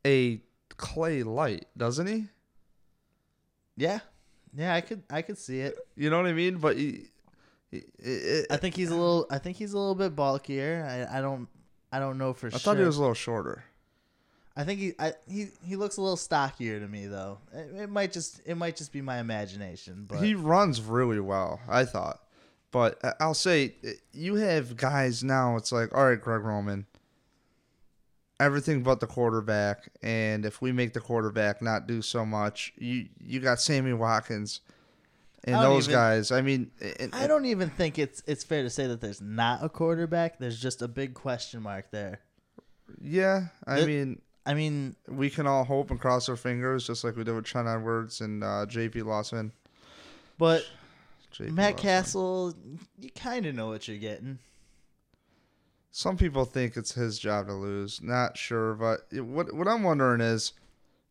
a 0.06 0.42
Clay 0.78 1.24
Light, 1.24 1.68
doesn't 1.76 2.08
he? 2.08 2.26
Yeah, 3.76 4.00
yeah, 4.56 4.74
I 4.74 4.82
could 4.82 5.04
I 5.10 5.22
could 5.22 5.38
see 5.38 5.60
it. 5.60 5.78
You 5.96 6.10
know 6.10 6.18
what 6.18 6.26
I 6.28 6.34
mean? 6.34 6.58
But 6.58 6.78
he, 6.78 7.06
he, 7.70 7.84
it, 8.00 8.48
I 8.50 8.58
think 8.58 8.76
he's 8.76 8.90
a 8.90 8.96
little. 8.96 9.28
I 9.30 9.38
think 9.38 9.58
he's 9.58 9.74
a 9.74 9.78
little 9.78 9.96
bit 9.96 10.16
bulkier. 10.16 11.08
I, 11.12 11.20
I 11.20 11.22
don't. 11.22 11.48
I 11.92 12.00
don't 12.00 12.18
know 12.18 12.34
for 12.34 12.48
I 12.48 12.50
sure. 12.52 12.58
I 12.58 12.60
thought 12.60 12.78
he 12.78 12.84
was 12.84 12.98
a 12.98 13.02
little 13.02 13.14
shorter. 13.14 13.64
I 14.58 14.64
think 14.64 14.80
he. 14.80 14.94
I, 14.98 15.14
he. 15.30 15.50
He 15.64 15.76
looks 15.76 15.98
a 15.98 16.02
little 16.02 16.18
stockier 16.18 16.80
to 16.80 16.88
me 16.88 17.06
though. 17.06 17.38
It, 17.54 17.82
it 17.84 17.90
might 17.92 18.12
just. 18.12 18.42
It 18.44 18.56
might 18.56 18.76
just 18.76 18.92
be 18.92 19.02
my 19.02 19.20
imagination. 19.20 20.06
But 20.10 20.24
He 20.24 20.34
runs 20.34 20.82
really 20.82 21.20
well, 21.20 21.62
I 21.70 21.86
thought. 21.86 22.22
But 22.72 23.00
I'll 23.22 23.34
say, 23.36 23.76
eh, 23.84 23.94
you 24.12 24.36
have 24.36 24.76
guys 24.76 25.24
now. 25.24 25.56
It's 25.58 25.72
like, 25.72 25.96
all 25.96 26.10
right, 26.10 26.20
Greg 26.20 26.42
Roman. 26.44 26.88
Everything 28.40 28.84
but 28.84 29.00
the 29.00 29.08
quarterback, 29.08 29.90
and 30.04 30.46
if 30.46 30.62
we 30.62 30.72
make 30.72 30.94
the 30.94 31.00
quarterback 31.00 31.60
not 31.62 31.88
do 31.88 32.02
so 32.04 32.24
much, 32.26 32.74
you 32.78 33.08
you 33.20 33.40
got 33.40 33.60
Sammy 33.60 33.94
Watkins, 33.94 34.62
and 35.44 35.56
those 35.56 35.86
even- 35.88 35.96
guys. 35.96 36.32
I 36.32 36.42
mean, 36.42 36.70
and- 37.00 37.14
I 37.16 37.26
don't 37.26 37.46
even 37.46 37.70
think 37.72 37.98
it's 37.98 38.22
it's 38.28 38.44
fair 38.44 38.62
to 38.64 38.70
say 38.70 38.86
that 38.88 39.02
there's 39.02 39.22
not 39.22 39.64
a 39.64 39.70
quarterback. 39.70 40.38
There's 40.40 40.60
just 40.60 40.82
a 40.84 40.88
big 40.88 41.16
question 41.16 41.64
mark 41.64 41.90
there. 41.92 42.22
Yeah, 43.02 43.48
I 43.66 43.80
It- 43.80 43.88
mean, 43.88 44.22
I 44.48 44.54
mean, 44.54 44.96
we 45.08 45.30
can 45.30 45.46
all 45.46 45.64
hope 45.66 45.92
and 45.92 46.00
cross 46.00 46.30
our 46.30 46.36
fingers, 46.38 46.88
just 46.88 47.04
like 47.04 47.16
we 47.18 47.24
did 47.24 47.36
with 47.36 47.44
Trent 47.46 47.68
Edwards 47.68 48.22
and 48.22 48.44
uh, 48.44 48.66
J.P. 48.66 49.02
Losman. 49.02 49.52
but 50.38 50.66
JP 51.34 51.52
Matt 51.52 51.72
Lawson. 51.74 51.84
Cassel, 51.84 52.54
you 53.00 53.10
kind 53.12 53.46
of 53.46 53.54
know 53.56 53.68
what 53.68 53.88
you're 53.88 53.98
getting. 53.98 54.40
Some 55.92 56.16
people 56.16 56.46
think 56.46 56.78
it's 56.78 56.94
his 56.94 57.20
job 57.20 57.48
to 57.48 57.54
lose. 57.54 58.02
Not 58.02 58.38
sure, 58.38 58.74
but 58.74 59.02
it- 59.12 59.26
what 59.26 59.54
what 59.54 59.68
I'm 59.68 59.84
wondering 59.84 60.22
is, 60.22 60.54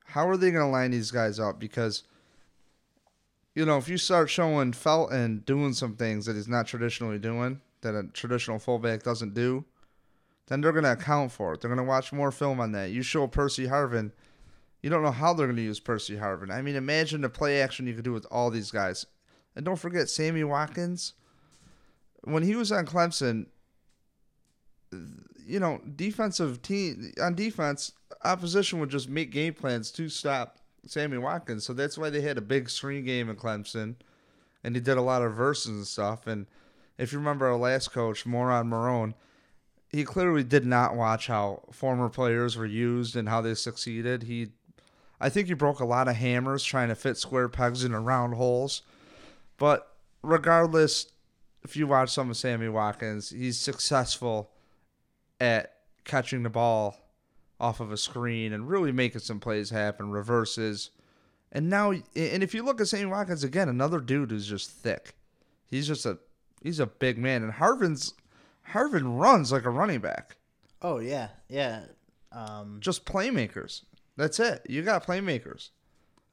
how 0.06 0.28
are 0.28 0.36
they 0.36 0.50
going 0.50 0.64
to 0.64 0.70
line 0.70 0.92
these 0.92 1.10
guys 1.10 1.38
up? 1.38 1.58
Because, 1.58 2.04
you 3.54 3.66
know, 3.66 3.76
if 3.78 3.88
you 3.88 3.98
start 3.98 4.30
showing 4.30 4.72
Felton 4.72 5.42
doing 5.44 5.72
some 5.74 5.96
things 5.96 6.24
that 6.26 6.36
he's 6.36 6.48
not 6.48 6.66
traditionally 6.66 7.18
doing, 7.18 7.60
that 7.82 7.94
a 7.94 8.04
traditional 8.12 8.58
fullback 8.58 9.02
doesn't 9.02 9.34
do, 9.34 9.64
then 10.46 10.60
they're 10.60 10.72
going 10.72 10.84
to 10.84 10.92
account 10.92 11.32
for 11.32 11.54
it. 11.54 11.60
They're 11.60 11.68
going 11.68 11.78
to 11.78 11.84
watch 11.84 12.12
more 12.12 12.30
film 12.30 12.60
on 12.60 12.72
that. 12.72 12.90
You 12.90 13.02
show 13.02 13.26
Percy 13.26 13.66
Harvin, 13.66 14.12
you 14.82 14.90
don't 14.90 15.02
know 15.02 15.10
how 15.10 15.34
they're 15.34 15.46
going 15.46 15.56
to 15.56 15.62
use 15.62 15.80
Percy 15.80 16.16
Harvin. 16.16 16.50
I 16.50 16.62
mean, 16.62 16.76
imagine 16.76 17.20
the 17.20 17.28
play 17.28 17.60
action 17.60 17.86
you 17.86 17.94
could 17.94 18.04
do 18.04 18.12
with 18.12 18.26
all 18.30 18.50
these 18.50 18.70
guys. 18.70 19.06
And 19.56 19.64
don't 19.64 19.78
forget 19.78 20.08
Sammy 20.08 20.44
Watkins. 20.44 21.14
When 22.22 22.42
he 22.42 22.54
was 22.54 22.70
on 22.70 22.86
Clemson, 22.86 23.46
you 24.92 25.60
know, 25.60 25.80
defensive 25.96 26.62
team 26.62 27.12
on 27.20 27.34
defense, 27.34 27.92
opposition 28.24 28.78
would 28.80 28.90
just 28.90 29.08
make 29.08 29.30
game 29.30 29.54
plans 29.54 29.90
to 29.92 30.08
stop 30.08 30.58
Sammy 30.86 31.18
Watkins. 31.18 31.64
So 31.64 31.72
that's 31.72 31.98
why 31.98 32.10
they 32.10 32.20
had 32.20 32.38
a 32.38 32.42
big 32.42 32.68
screen 32.70 33.04
game 33.04 33.28
in 33.30 33.36
Clemson, 33.36 33.96
and 34.62 34.74
he 34.74 34.80
did 34.80 34.96
a 34.96 35.02
lot 35.02 35.22
of 35.22 35.34
verses 35.34 35.72
and 35.72 35.86
stuff. 35.86 36.26
And 36.26 36.46
if 36.98 37.12
you 37.12 37.18
remember 37.18 37.46
our 37.46 37.56
last 37.56 37.92
coach, 37.92 38.26
Moron 38.26 38.70
Marrone, 38.70 39.14
he 39.96 40.04
clearly 40.04 40.44
did 40.44 40.66
not 40.66 40.94
watch 40.94 41.26
how 41.26 41.62
former 41.72 42.10
players 42.10 42.54
were 42.54 42.66
used 42.66 43.16
and 43.16 43.30
how 43.30 43.40
they 43.40 43.54
succeeded. 43.54 44.24
He, 44.24 44.48
I 45.18 45.30
think 45.30 45.48
he 45.48 45.54
broke 45.54 45.80
a 45.80 45.86
lot 45.86 46.06
of 46.06 46.16
hammers 46.16 46.62
trying 46.62 46.88
to 46.88 46.94
fit 46.94 47.16
square 47.16 47.48
pegs 47.48 47.82
into 47.82 47.98
round 47.98 48.34
holes. 48.34 48.82
But 49.56 49.90
regardless, 50.20 51.06
if 51.64 51.78
you 51.78 51.86
watch 51.86 52.10
some 52.10 52.28
of 52.28 52.36
Sammy 52.36 52.68
Watkins, 52.68 53.30
he's 53.30 53.58
successful 53.58 54.50
at 55.40 55.72
catching 56.04 56.42
the 56.42 56.50
ball 56.50 56.98
off 57.58 57.80
of 57.80 57.90
a 57.90 57.96
screen 57.96 58.52
and 58.52 58.68
really 58.68 58.92
making 58.92 59.22
some 59.22 59.40
plays 59.40 59.70
happen, 59.70 60.10
reverses. 60.10 60.90
And 61.50 61.70
now, 61.70 61.92
and 61.92 62.42
if 62.42 62.52
you 62.52 62.62
look 62.62 62.82
at 62.82 62.88
Sammy 62.88 63.06
Watkins 63.06 63.44
again, 63.44 63.70
another 63.70 64.00
dude 64.00 64.30
who's 64.30 64.46
just 64.46 64.70
thick. 64.70 65.14
He's 65.66 65.86
just 65.86 66.04
a 66.04 66.18
he's 66.62 66.80
a 66.80 66.86
big 66.86 67.16
man, 67.16 67.42
and 67.42 67.52
Harvin's 67.52 68.12
Harvin 68.72 69.18
runs 69.18 69.52
like 69.52 69.64
a 69.64 69.70
running 69.70 70.00
back. 70.00 70.36
Oh 70.82 70.98
yeah, 70.98 71.28
yeah. 71.48 71.82
Um, 72.32 72.78
Just 72.80 73.04
playmakers. 73.06 73.82
That's 74.16 74.40
it. 74.40 74.66
You 74.68 74.82
got 74.82 75.06
playmakers. 75.06 75.70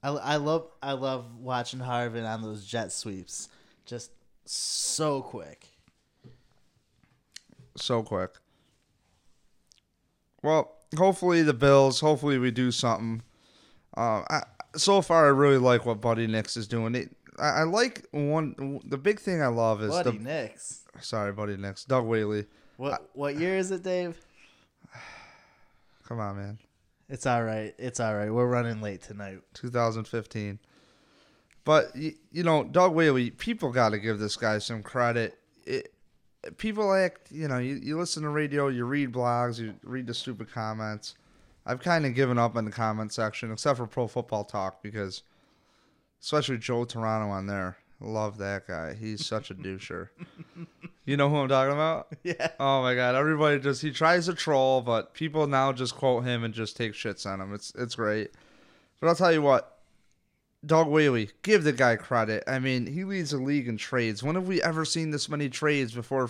I, 0.01 0.09
I 0.09 0.35
love 0.35 0.67
I 0.81 0.93
love 0.93 1.25
watching 1.37 1.79
Harvin 1.79 2.25
on 2.27 2.41
those 2.41 2.65
jet 2.65 2.91
sweeps, 2.91 3.49
just 3.85 4.11
so 4.45 5.21
quick. 5.21 5.67
so 7.77 8.03
quick. 8.03 8.31
Well, 10.41 10.75
hopefully 10.97 11.41
the 11.41 11.53
Bills. 11.53 12.01
Hopefully 12.01 12.37
we 12.37 12.51
do 12.51 12.71
something. 12.71 13.21
Uh, 13.95 14.23
I, 14.29 14.43
so 14.75 15.01
far, 15.01 15.25
I 15.25 15.29
really 15.29 15.57
like 15.57 15.85
what 15.85 16.01
Buddy 16.01 16.27
Nix 16.27 16.57
is 16.57 16.67
doing. 16.67 16.95
It, 16.95 17.15
I, 17.43 17.49
I 17.49 17.63
like 17.63 18.05
one. 18.11 18.79
The 18.85 18.97
big 18.97 19.19
thing 19.19 19.41
I 19.41 19.47
love 19.47 19.83
is 19.83 19.89
Buddy 19.89 20.17
the. 20.17 20.23
Nix. 20.23 20.85
Sorry, 21.01 21.33
Buddy 21.33 21.57
Nix. 21.57 21.83
Doug 21.83 22.05
Whaley. 22.05 22.45
What 22.77 23.09
what 23.13 23.35
year 23.35 23.57
is 23.57 23.69
it, 23.71 23.83
Dave? 23.83 24.17
Come 26.07 26.21
on, 26.21 26.37
man. 26.37 26.59
It's 27.09 27.25
all 27.25 27.43
right. 27.43 27.75
It's 27.77 27.99
all 27.99 28.15
right. 28.15 28.31
We're 28.31 28.47
running 28.47 28.81
late 28.81 29.03
tonight. 29.03 29.39
2015. 29.55 30.57
But 31.65 31.93
you, 31.95 32.13
you 32.31 32.43
know, 32.43 32.63
Doug 32.63 32.93
Whaley. 32.93 33.31
People 33.31 33.71
got 33.71 33.89
to 33.89 33.99
give 33.99 34.19
this 34.19 34.37
guy 34.37 34.59
some 34.59 34.81
credit. 34.81 35.37
It, 35.65 35.93
people 36.57 36.93
act. 36.93 37.29
You 37.29 37.49
know, 37.49 37.57
you, 37.57 37.75
you 37.75 37.99
listen 37.99 38.23
to 38.23 38.29
radio, 38.29 38.69
you 38.69 38.85
read 38.85 39.11
blogs, 39.11 39.59
you 39.59 39.75
read 39.83 40.07
the 40.07 40.13
stupid 40.13 40.49
comments. 40.49 41.15
I've 41.65 41.81
kind 41.81 42.05
of 42.05 42.15
given 42.15 42.37
up 42.37 42.55
on 42.55 42.63
the 42.63 42.71
comment 42.71 43.11
section, 43.11 43.51
except 43.51 43.77
for 43.77 43.87
Pro 43.87 44.07
Football 44.07 44.45
Talk, 44.45 44.81
because 44.81 45.23
especially 46.23 46.57
Joe 46.57 46.85
Toronto 46.85 47.29
on 47.29 47.47
there. 47.47 47.77
Love 47.99 48.37
that 48.37 48.67
guy. 48.67 48.93
He's 48.93 49.25
such 49.25 49.51
a 49.51 49.55
doucher. 49.55 50.09
You 51.05 51.17
know 51.17 51.29
who 51.29 51.35
I'm 51.35 51.49
talking 51.49 51.73
about? 51.73 52.07
Yeah. 52.23 52.51
Oh 52.59 52.81
my 52.81 52.95
god, 52.95 53.15
everybody 53.15 53.59
just 53.59 53.81
he 53.81 53.91
tries 53.91 54.27
to 54.27 54.33
troll, 54.33 54.81
but 54.81 55.13
people 55.13 55.47
now 55.47 55.73
just 55.73 55.95
quote 55.95 56.23
him 56.23 56.45
and 56.45 56.53
just 56.53 56.77
take 56.77 56.93
shits 56.93 57.25
on 57.25 57.41
him. 57.41 57.53
It's 57.53 57.73
it's 57.77 57.95
great. 57.95 58.31
But 58.99 59.07
I'll 59.09 59.15
tell 59.15 59.33
you 59.33 59.41
what, 59.41 59.79
Doug 60.65 60.87
Whaley, 60.87 61.31
give 61.41 61.65
the 61.65 61.73
guy 61.73 61.97
credit. 61.97 62.45
I 62.47 62.59
mean, 62.59 62.87
he 62.87 63.03
leads 63.03 63.31
the 63.31 63.37
league 63.37 63.67
in 63.67 63.75
trades. 63.75 64.23
When 64.23 64.35
have 64.35 64.47
we 64.47 64.61
ever 64.61 64.85
seen 64.85 65.11
this 65.11 65.27
many 65.27 65.49
trades 65.49 65.91
before? 65.91 66.29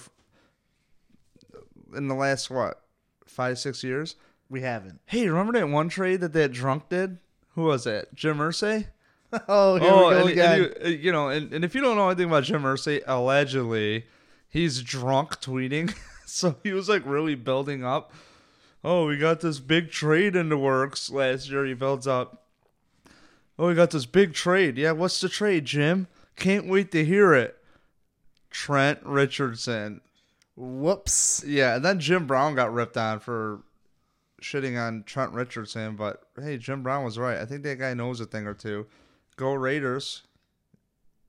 In 1.95 2.07
the 2.07 2.15
last 2.15 2.49
what, 2.49 2.81
five 3.27 3.59
six 3.59 3.83
years? 3.83 4.15
We 4.49 4.61
haven't. 4.61 5.01
Hey, 5.05 5.27
remember 5.29 5.53
that 5.53 5.69
one 5.69 5.89
trade 5.89 6.21
that 6.21 6.33
that 6.33 6.51
drunk 6.51 6.89
did? 6.89 7.19
Who 7.53 7.63
was 7.63 7.85
it? 7.85 8.09
Jim 8.15 8.39
Irsay? 8.39 8.87
Oh, 9.47 9.77
here 9.77 9.89
oh, 9.91 10.07
we 10.07 10.13
go 10.13 10.21
and, 10.21 10.29
again. 10.29 10.51
and 10.51 10.61
you, 10.61 10.73
uh, 10.83 10.87
you 10.89 11.11
know, 11.11 11.29
and, 11.29 11.53
and 11.53 11.65
if 11.65 11.73
you 11.73 11.81
don't 11.81 11.95
know 11.95 12.09
anything 12.09 12.27
about 12.27 12.43
Jim 12.43 12.61
Irsay, 12.63 13.01
allegedly 13.07 14.05
he's 14.47 14.81
drunk 14.81 15.41
tweeting, 15.41 15.95
so 16.25 16.55
he 16.63 16.71
was 16.71 16.87
like 16.87 17.01
really 17.05 17.35
building 17.35 17.83
up. 17.83 18.13
Oh, 18.83 19.07
we 19.07 19.17
got 19.17 19.39
this 19.39 19.59
big 19.59 19.91
trade 19.91 20.35
in 20.35 20.49
the 20.49 20.57
works 20.57 21.09
last 21.09 21.49
year. 21.49 21.65
He 21.65 21.73
builds 21.73 22.05
up. 22.05 22.43
Oh, 23.57 23.67
we 23.67 23.75
got 23.75 23.91
this 23.91 24.05
big 24.05 24.33
trade. 24.33 24.77
Yeah, 24.77 24.91
what's 24.91 25.19
the 25.21 25.29
trade, 25.29 25.65
Jim? 25.65 26.07
Can't 26.35 26.67
wait 26.67 26.91
to 26.91 27.05
hear 27.05 27.33
it. 27.33 27.57
Trent 28.49 28.99
Richardson. 29.03 30.01
Whoops. 30.55 31.43
Yeah, 31.45 31.75
and 31.75 31.85
then 31.85 31.99
Jim 31.99 32.27
Brown 32.27 32.55
got 32.55 32.73
ripped 32.73 32.97
on 32.97 33.19
for 33.19 33.61
shitting 34.41 34.79
on 34.79 35.03
Trent 35.03 35.31
Richardson, 35.33 35.95
but 35.95 36.23
hey, 36.39 36.57
Jim 36.57 36.83
Brown 36.83 37.03
was 37.03 37.17
right. 37.17 37.37
I 37.37 37.45
think 37.45 37.63
that 37.63 37.79
guy 37.79 37.93
knows 37.93 38.19
a 38.19 38.25
thing 38.25 38.45
or 38.45 38.53
two. 38.53 38.85
Go 39.35 39.53
Raiders. 39.53 40.23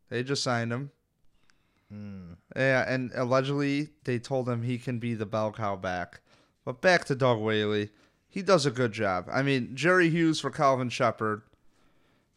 They 0.09 0.23
just 0.23 0.43
signed 0.43 0.73
him. 0.73 0.91
Hmm. 1.91 2.33
Yeah, 2.57 2.85
and 2.93 3.11
allegedly 3.15 3.91
they 4.05 4.19
told 4.19 4.49
him 4.49 4.63
he 4.63 4.79
can 4.79 4.99
be 4.99 5.15
the 5.15 5.27
bell 5.27 5.53
cow 5.53 5.77
back. 5.77 6.21
But 6.65 6.81
back 6.81 7.05
to 7.07 7.15
Doug 7.15 7.41
Whaley. 7.41 7.91
He 8.29 8.43
does 8.43 8.67
a 8.67 8.71
good 8.71 8.93
job. 8.93 9.29
I 9.33 9.43
mean, 9.43 9.77
Jerry 9.77 10.11
Hughes 10.11 10.41
for 10.41 10.51
Kelvin 10.51 10.89
Sheppard. 10.89 11.43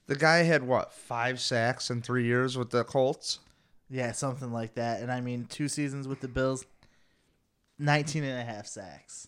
The 0.05 0.15
guy 0.15 0.37
had 0.43 0.63
what, 0.63 0.93
five 0.93 1.39
sacks 1.39 1.89
in 1.89 2.01
three 2.01 2.25
years 2.25 2.57
with 2.57 2.69
the 2.69 2.83
Colts? 2.83 3.39
Yeah, 3.89 4.11
something 4.11 4.51
like 4.51 4.75
that. 4.75 5.01
And 5.01 5.11
I 5.11 5.21
mean, 5.21 5.45
two 5.45 5.67
seasons 5.67 6.07
with 6.07 6.21
the 6.21 6.27
Bills, 6.27 6.65
19 7.79 8.23
and 8.23 8.39
a 8.39 8.43
half 8.43 8.67
sacks. 8.67 9.27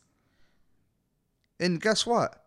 And 1.60 1.82
guess 1.82 2.06
what? 2.06 2.46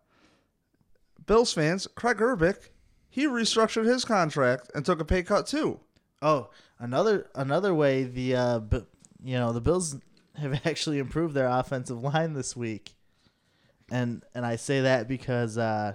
Bills 1.26 1.52
fans, 1.52 1.86
Kraig 1.94 2.18
Urbik, 2.18 2.68
he 3.12 3.26
restructured 3.26 3.84
his 3.84 4.06
contract 4.06 4.70
and 4.74 4.86
took 4.86 4.98
a 4.98 5.04
pay 5.04 5.22
cut 5.22 5.46
too. 5.46 5.78
Oh, 6.22 6.48
another 6.78 7.28
another 7.34 7.74
way 7.74 8.04
the 8.04 8.34
uh, 8.34 8.58
B- 8.60 8.86
you 9.22 9.34
know 9.34 9.52
the 9.52 9.60
Bills 9.60 9.96
have 10.36 10.60
actually 10.66 10.98
improved 10.98 11.34
their 11.34 11.46
offensive 11.46 12.02
line 12.02 12.32
this 12.32 12.56
week, 12.56 12.94
and 13.90 14.24
and 14.34 14.46
I 14.46 14.56
say 14.56 14.80
that 14.80 15.08
because 15.08 15.58
uh, 15.58 15.94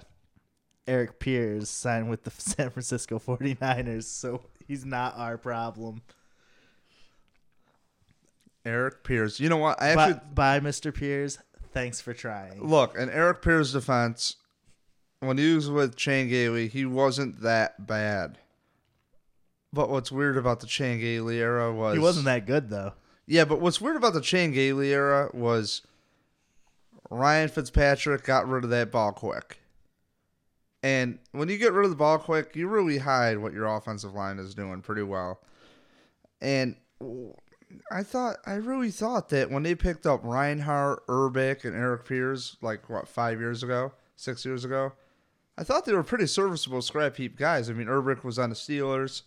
Erik 0.86 1.18
Pears 1.18 1.68
signed 1.68 2.08
with 2.08 2.22
the 2.22 2.30
San 2.38 2.70
Francisco 2.70 3.18
49ers, 3.18 4.04
so 4.04 4.42
he's 4.68 4.84
not 4.84 5.16
our 5.18 5.36
problem. 5.36 6.02
Erik 8.64 9.02
Pears. 9.02 9.40
You 9.40 9.48
know 9.48 9.56
what? 9.56 9.82
I 9.82 9.88
actually 9.88 10.20
bye, 10.32 10.60
Mr. 10.60 10.94
Pears. 10.94 11.38
Thanks 11.72 12.00
for 12.00 12.14
trying. 12.14 12.62
look 12.64 12.96
in 12.96 13.10
Erik 13.10 13.42
Pears's 13.42 13.72
defense. 13.72 14.36
When 15.20 15.38
he 15.38 15.54
was 15.54 15.68
with 15.70 15.96
Chan 15.96 16.28
Gailey, 16.28 16.68
he 16.68 16.84
wasn't 16.84 17.40
that 17.42 17.86
bad. 17.86 18.38
But 19.72 19.90
what's 19.90 20.12
weird 20.12 20.36
about 20.36 20.60
the 20.60 20.66
Chan 20.66 21.00
Gailey 21.00 21.40
era 21.40 21.72
was 21.72 21.94
He 21.94 22.00
wasn't 22.00 22.26
that 22.26 22.46
good 22.46 22.70
though. 22.70 22.94
Yeah, 23.26 23.44
but 23.44 23.60
what's 23.60 23.80
weird 23.80 23.96
about 23.96 24.14
the 24.14 24.20
Chan 24.20 24.52
Gailey 24.52 24.92
era 24.92 25.30
was 25.34 25.82
Ryan 27.10 27.48
Fitzpatrick 27.48 28.24
got 28.24 28.48
rid 28.48 28.64
of 28.64 28.70
that 28.70 28.90
ball 28.90 29.12
quick. 29.12 29.60
And 30.82 31.18
when 31.32 31.48
you 31.48 31.58
get 31.58 31.72
rid 31.72 31.84
of 31.84 31.90
the 31.90 31.96
ball 31.96 32.18
quick, 32.18 32.54
you 32.54 32.68
really 32.68 32.98
hide 32.98 33.38
what 33.38 33.52
your 33.52 33.66
offensive 33.66 34.14
line 34.14 34.38
is 34.38 34.54
doing 34.54 34.80
pretty 34.80 35.02
well. 35.02 35.40
And 36.40 36.76
I 37.90 38.02
thought, 38.02 38.36
I 38.46 38.54
really 38.54 38.90
thought 38.90 39.28
that 39.30 39.50
when 39.50 39.64
they 39.64 39.74
picked 39.74 40.06
up 40.06 40.20
Reinhardt, 40.22 41.06
Urbik, 41.06 41.64
and 41.64 41.74
Erik 41.74 42.06
Pears, 42.06 42.56
like 42.62 42.88
what 42.88 43.08
five 43.08 43.40
years 43.40 43.62
ago, 43.62 43.92
six 44.16 44.44
years 44.44 44.64
ago, 44.64 44.92
I 45.58 45.64
thought 45.64 45.84
they 45.84 45.92
were 45.92 46.04
pretty 46.04 46.28
serviceable 46.28 46.80
scrap 46.82 47.16
heap 47.16 47.36
guys. 47.36 47.68
I 47.68 47.72
mean, 47.72 47.88
Urbik 47.88 48.22
was 48.22 48.38
on 48.38 48.50
the 48.50 48.56
Steelers, 48.56 49.22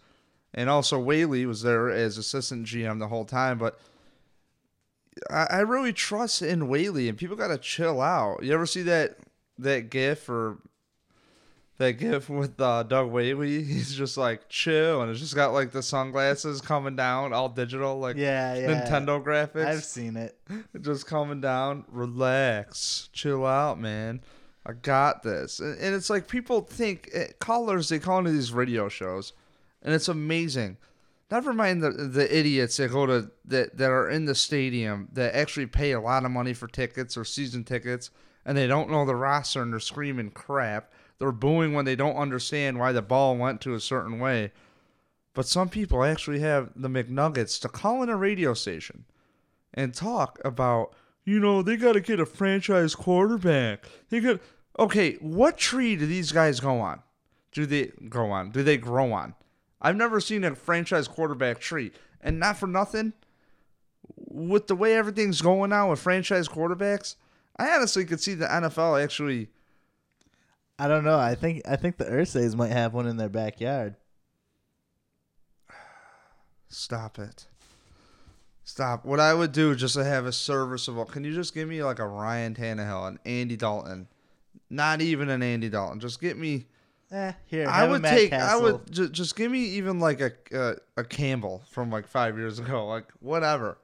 and 0.54 0.70
also 0.70 0.98
Whaley 0.98 1.46
was 1.46 1.62
there 1.62 1.90
as 1.90 2.18
assistant 2.18 2.66
GM 2.66 3.00
the 3.00 3.10
whole 3.10 3.26
time. 3.26 3.58
But 3.58 3.78
I, 5.30 5.48
I 5.50 5.60
really 5.60 5.92
trust 5.92 6.42
in 6.42 6.70
Whaley, 6.70 7.10
and 7.10 7.18
people 7.18 7.36
got 7.36 7.50
to 7.50 7.58
chill 7.58 8.00
out. 8.00 8.44
You 8.44 8.54
ever 8.54 8.66
see 8.66 8.84
that 8.84 9.18
that 9.60 9.90
GIF 9.90 10.30
or 10.30 10.60
that 11.80 11.94
GIF 11.94 12.30
with 12.30 12.62
uh, 12.62 12.84
Doug 12.84 13.12
Whaley? 13.12 13.64
He's 13.66 13.94
just 13.94 14.16
like 14.16 14.48
chill, 14.48 15.02
and 15.02 15.12
it's 15.12 15.20
just 15.20 15.36
got 15.36 15.52
like 15.52 15.74
the 15.74 15.84
sunglasses 15.84 16.62
coming 16.62 16.96
down, 16.96 17.34
all 17.34 17.50
digital, 17.50 18.00
like 18.00 18.16
Yeah, 18.16 18.56
yeah. 18.56 18.86
Nintendo 18.88 19.22
graphics 19.22 19.66
I've 19.66 19.84
seen 19.84 20.16
it. 20.16 20.38
just 20.82 21.08
coming 21.08 21.42
down. 21.42 21.84
Relax, 21.90 23.10
chill 23.12 23.46
out, 23.46 23.78
man. 23.78 24.22
I 24.66 24.74
got 24.74 25.24
this. 25.24 25.60
And, 25.60 25.78
it's 25.80 26.10
like 26.10 26.28
people 26.28 26.62
think 26.62 27.10
eh, 27.14 27.28
callers 27.40 27.90
they 27.90 28.00
call 28.00 28.20
into 28.20 28.32
these 28.32 28.54
radio 28.54 28.90
shows, 28.90 29.34
and 29.82 29.94
it's 29.94 30.08
amazing. 30.08 30.78
Never 31.30 31.54
mind 31.54 31.82
the 31.82 31.92
the 31.92 32.38
idiots 32.38 32.78
that 32.78 32.92
go 32.92 33.06
to 33.06 33.32
that 33.46 33.78
that 33.78 33.90
are 33.90 34.10
in 34.10 34.26
the 34.26 34.36
stadium 34.36 35.08
that 35.14 35.36
actually 35.36 35.68
pay 35.68 35.92
a 35.92 36.02
lot 36.02 36.26
of 36.26 36.32
money 36.32 36.54
for 36.54 36.68
tickets 36.68 37.18
or 37.18 37.26
season 37.26 37.64
tickets, 37.64 38.12
and 38.46 38.58
they 38.58 38.68
don't 38.68 38.92
know 38.92 39.06
the 39.06 39.16
roster 39.16 39.62
and 39.62 39.72
they're 39.72 39.80
screaming 39.80 40.32
crap. 40.32 40.92
They're 41.20 41.32
booing 41.32 41.74
when 41.74 41.86
they 41.86 41.96
don't 41.96 42.16
understand 42.16 42.80
why 42.80 42.92
the 42.92 43.02
ball 43.02 43.38
went 43.38 43.62
to 43.62 43.76
a 43.76 43.80
certain 43.80 44.20
way. 44.20 44.52
But 45.34 45.48
some 45.48 45.70
people 45.70 46.04
actually 46.04 46.40
have 46.40 46.72
the 46.76 46.90
McNuggets 46.90 47.62
to 47.62 47.70
call 47.70 48.04
in 48.04 48.10
a 48.10 48.18
radio 48.18 48.54
station 48.54 49.06
and 49.74 49.94
talk 49.94 50.40
about, 50.44 50.94
you 51.24 51.40
know, 51.40 51.62
they 51.62 51.78
got 51.78 51.94
to 51.94 52.02
get 52.02 52.20
a 52.20 52.26
franchise 52.26 52.96
quarterback. 52.96 53.86
They 54.10 54.20
got 54.20 54.40
okay. 54.80 55.16
What 55.16 55.58
tree 55.58 55.96
do 55.96 56.06
these 56.06 56.32
guys 56.32 56.60
go 56.60 56.80
on? 56.80 57.02
Do 57.52 57.66
they 57.66 57.92
go 58.10 58.32
on? 58.32 58.52
Do 58.52 58.64
they 58.64 58.78
grow 58.78 59.12
on? 59.14 59.36
I've 59.82 59.96
never 59.96 60.20
seen 60.20 60.44
a 60.44 60.56
franchise 60.56 61.08
quarterback 61.08 61.60
tree, 61.60 61.92
and 62.22 62.40
not 62.40 62.58
for 62.58 62.68
nothing. 62.68 63.14
With 64.16 64.68
the 64.68 64.76
way 64.76 64.96
everything's 64.96 65.42
going 65.42 65.70
now 65.72 65.90
with 65.90 66.00
franchise 66.00 66.48
quarterbacks, 66.48 67.16
I 67.58 67.70
honestly 67.72 68.06
could 68.06 68.22
see 68.22 68.34
the 68.34 68.48
NFL 68.48 69.02
actually. 69.04 69.50
I 70.80 70.88
don't 70.88 71.04
know. 71.04 71.20
I 71.20 71.36
think 71.36 71.62
I 71.68 71.76
think 71.76 71.98
the 71.98 72.06
Irsays 72.06 72.56
might 72.56 72.72
have 72.72 72.94
one 72.94 73.08
in 73.08 73.18
their 73.18 73.30
backyard. 73.30 73.96
Stop 76.68 77.20
it. 77.20 77.48
Stop. 78.72 79.04
What 79.04 79.20
I 79.20 79.34
would 79.34 79.52
do 79.52 79.76
just 79.76 79.96
to 79.96 80.04
have 80.06 80.26
a 80.26 80.32
serviceable. 80.32 81.04
Can 81.04 81.26
you 81.26 81.34
just 81.34 81.54
give 81.54 81.68
me 81.68 81.84
like 81.84 82.00
a 82.00 82.08
Ryan 82.08 82.56
Tannehill, 82.56 83.06
an 83.06 83.20
Andy 83.26 83.58
Dalton? 83.58 84.08
Not 84.70 85.02
even 85.02 85.30
an 85.30 85.44
Andy 85.44 85.68
Dalton. 85.68 86.00
Just 86.00 86.22
get 86.22 86.38
me. 86.38 86.68
Eh, 87.12 87.34
here. 87.48 87.68
I 87.68 87.86
would 87.86 88.02
take. 88.02 88.32
I 88.32 88.56
would 88.56 88.90
just, 88.90 89.12
just 89.12 89.36
give 89.36 89.52
me 89.52 89.60
even 89.60 90.00
like 90.00 90.22
a 90.22 90.32
uh, 90.58 90.76
a 90.96 91.04
Campbell 91.04 91.64
from 91.70 91.90
like 91.92 92.08
five 92.08 92.38
years 92.38 92.60
ago. 92.60 92.88
Like 92.88 93.12
whatever. 93.20 93.78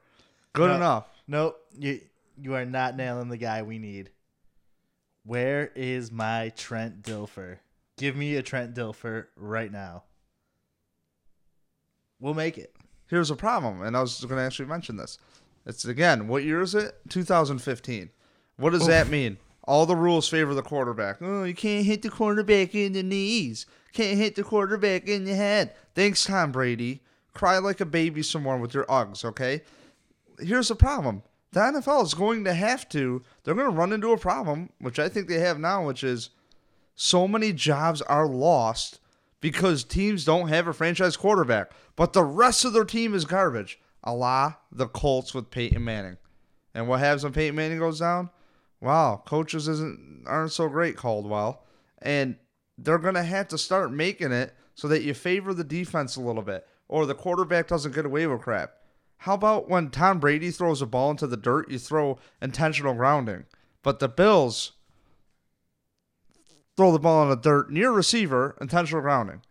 Good 0.54 0.70
No. 0.70 0.76
enough. 0.78 1.08
Nope. 1.28 1.60
You 1.78 2.00
you 2.42 2.54
are 2.54 2.64
not 2.64 2.96
nailing 2.96 3.28
the 3.28 3.36
guy 3.36 3.64
we 3.64 3.80
need. 3.80 4.12
Where 5.26 5.70
is 5.76 6.14
my 6.14 6.54
Trent 6.56 7.02
Dilfer? 7.02 7.58
Give 7.98 8.16
me 8.16 8.38
a 8.38 8.42
Trent 8.42 8.74
Dilfer 8.74 9.26
right 9.36 9.70
now. 9.70 10.04
We'll 12.22 12.36
make 12.36 12.58
it. 12.58 12.74
Here's 13.08 13.32
a 13.32 13.36
problem, 13.36 13.82
and 13.82 13.96
I 13.96 14.02
was 14.02 14.24
going 14.24 14.38
to 14.38 14.44
actually 14.44 14.68
mention 14.68 14.98
this. 14.98 15.18
It's 15.66 15.86
again, 15.86 16.28
what 16.28 16.44
year 16.44 16.62
is 16.62 16.76
it? 16.76 16.96
2015. 17.10 18.10
What 18.58 18.72
does 18.72 18.88
that 18.88 19.10
mean? 19.10 19.38
All 19.64 19.86
the 19.86 19.96
rules 19.96 20.30
favor 20.30 20.54
the 20.54 20.62
quarterback. 20.62 21.18
Oh, 21.22 21.44
you 21.44 21.54
can't 21.54 21.86
hit 21.86 22.02
the 22.02 22.10
quarterback 22.10 22.74
in 22.74 22.94
the 22.94 23.04
knees. 23.04 23.66
Can't 23.92 24.18
hit 24.18 24.36
the 24.36 24.44
quarterback 24.44 25.08
in 25.08 25.26
the 25.26 25.36
head. 25.36 25.74
Thanks, 25.94 26.26
Tom 26.26 26.52
Brady. 26.52 27.02
Cry 27.34 27.58
like 27.58 27.82
a 27.82 27.86
baby 27.86 28.24
some 28.24 28.44
more 28.44 28.58
with 28.58 28.74
your 28.74 28.86
Uggs, 28.86 29.26
okay? 29.26 29.62
Here's 30.40 30.70
the 30.70 30.76
problem. 30.76 31.24
The 31.52 31.60
NFL 31.60 32.04
is 32.04 32.14
going 32.14 32.44
to 32.46 32.54
have 32.54 32.88
to, 32.90 33.24
they're 33.44 33.56
going 33.56 33.70
to 33.70 33.76
run 33.76 33.94
into 33.94 34.12
a 34.12 34.18
problem, 34.18 34.70
which 34.80 35.00
I 35.00 35.10
think 35.10 35.28
they 35.28 35.40
have 35.40 35.60
now, 35.60 35.86
which 35.86 36.04
is 36.04 36.30
so 36.96 37.28
many 37.28 37.54
jobs 37.54 38.02
are 38.02 38.28
lost 38.28 39.00
because 39.52 39.86
teams 39.86 40.26
don't 40.26 40.50
have 40.50 40.68
a 40.68 40.74
franchise 40.74 41.16
quarterback, 41.16 41.72
but 41.96 42.12
the 42.12 42.24
rest 42.24 42.66
of 42.66 42.74
their 42.74 42.84
team 42.84 43.14
is 43.14 43.24
garbage. 43.24 43.80
A 44.04 44.14
la 44.14 44.56
the 44.74 44.88
Colts 44.88 45.34
with 45.34 45.52
Peyton 45.52 45.86
Manning. 45.86 46.18
And 46.76 46.90
what 46.90 47.00
happens 47.00 47.24
when 47.24 47.32
Peyton 47.32 47.56
Manning 47.56 47.80
goes 47.80 48.00
down? 48.00 48.30
Wow, 48.82 49.24
coaches 49.26 49.70
isn't 49.70 50.26
aren't 50.28 50.52
so 50.52 50.68
great, 50.68 50.98
Caldwell. 50.98 51.64
And 52.02 52.36
they're 52.78 52.98
gonna 52.98 53.24
have 53.24 53.48
to 53.48 53.58
start 53.58 53.94
making 53.94 54.34
it 54.34 54.54
so 54.76 54.90
that 54.90 55.04
you 55.04 55.14
favor 55.14 55.54
the 55.54 55.64
defense 55.64 56.18
a 56.18 56.22
little 56.22 56.44
bit, 56.44 56.68
or 56.90 57.06
the 57.06 57.16
quarterback 57.16 57.70
doesn't 57.70 57.96
get 57.96 58.06
away 58.06 58.28
with 58.28 58.42
crap. 58.42 58.74
How 59.20 59.36
about 59.36 59.70
when 59.70 59.92
Tom 59.92 60.20
Brady 60.20 60.52
throws 60.52 60.82
a 60.82 60.86
ball 60.86 61.12
into 61.12 61.26
the 61.26 61.38
dirt, 61.38 61.72
you 61.72 61.80
throw 61.80 62.20
intentional 62.42 62.96
grounding? 62.96 63.46
But 63.82 64.00
the 64.00 64.10
Bills 64.10 64.74
throw 66.78 66.92
the 66.92 67.00
ball 67.00 67.24
in 67.24 67.30
the 67.30 67.36
dirt 67.36 67.72
near 67.72 67.92
receiver, 67.92 68.56
intentional 68.62 69.02
grounding. 69.02 69.42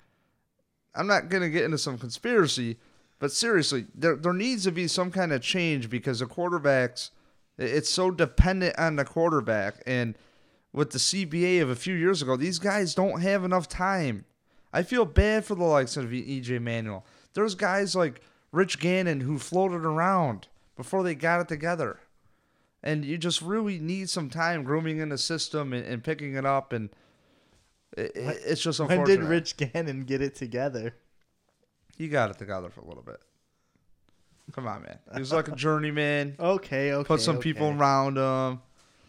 I'm 0.95 1.09
not 1.09 1.29
going 1.29 1.43
to 1.43 1.51
get 1.51 1.65
into 1.65 1.77
some 1.77 1.99
conspiracy, 1.99 2.79
but 3.19 3.33
seriously, 3.33 3.87
there, 3.95 4.17
there 4.17 4.33
needs 4.33 4.65
to 4.65 4.73
be 4.73 4.89
some 4.89 5.11
kind 5.11 5.33
of 5.33 5.43
change 5.43 5.91
because 5.91 6.21
the 6.21 6.27
quarterbacks, 6.27 7.11
it's 7.59 7.91
so 7.91 8.11
dependent 8.11 8.79
on 8.79 8.97
the 8.97 9.05
quarterback. 9.05 9.83
And 9.87 10.17
with 10.73 10.91
the 10.91 10.99
CBA 10.99 11.61
of 11.61 11.69
a 11.69 11.77
few 11.77 11.95
years 11.95 12.23
ago, 12.23 12.37
these 12.37 12.59
guys 12.59 12.95
don't 12.95 13.21
have 13.21 13.45
enough 13.45 13.69
time. 13.69 14.25
I 14.73 14.83
feel 14.83 15.05
bad 15.05 15.45
for 15.45 15.55
the 15.55 15.65
likes 15.65 15.97
of 15.97 16.07
EJ 16.07 16.61
Manuel. 16.61 17.05
There's 17.35 17.55
guys 17.55 17.95
like 17.95 18.21
Rich 18.53 18.79
Gannon 18.79 19.21
who 19.21 19.39
floated 19.39 19.85
around 19.85 20.49
before 20.77 21.03
they 21.03 21.15
got 21.15 21.41
it 21.41 21.49
together. 21.49 22.01
And 22.83 23.05
you 23.05 23.19
just 23.19 23.43
really 23.43 23.79
need 23.79 24.11
some 24.11 24.31
time 24.31 24.63
grooming 24.63 24.99
in 24.99 25.09
the 25.09 25.19
system 25.19 25.73
and, 25.73 25.85
and 25.85 26.05
picking 26.05 26.35
it 26.35 26.47
up. 26.47 26.73
And 26.73 26.91
it, 27.97 28.13
it- 28.17 28.41
it's 28.47 28.61
just 28.61 28.81
When 28.81 28.91
unfortunate. 28.91 29.21
did 29.23 29.29
Rich 29.29 29.57
Gannon 29.57 30.05
get 30.05 30.23
it 30.23 30.35
together? 30.35 30.95
He 31.97 32.09
got 32.09 32.31
it 32.31 32.39
together 32.39 32.69
for 32.71 32.81
a 32.81 32.87
little 32.87 33.03
bit. 33.03 33.21
Come 34.53 34.67
on, 34.69 34.83
man. 34.83 34.99
He 35.15 35.19
was 35.21 35.33
like 35.33 35.49
a 35.49 35.57
journeyman. 35.57 36.37
Okay, 36.39 36.93
okay. 36.93 37.07
Put 37.07 37.21
some 37.21 37.39
people 37.39 37.69
around 37.71 38.17
him. 38.17 38.61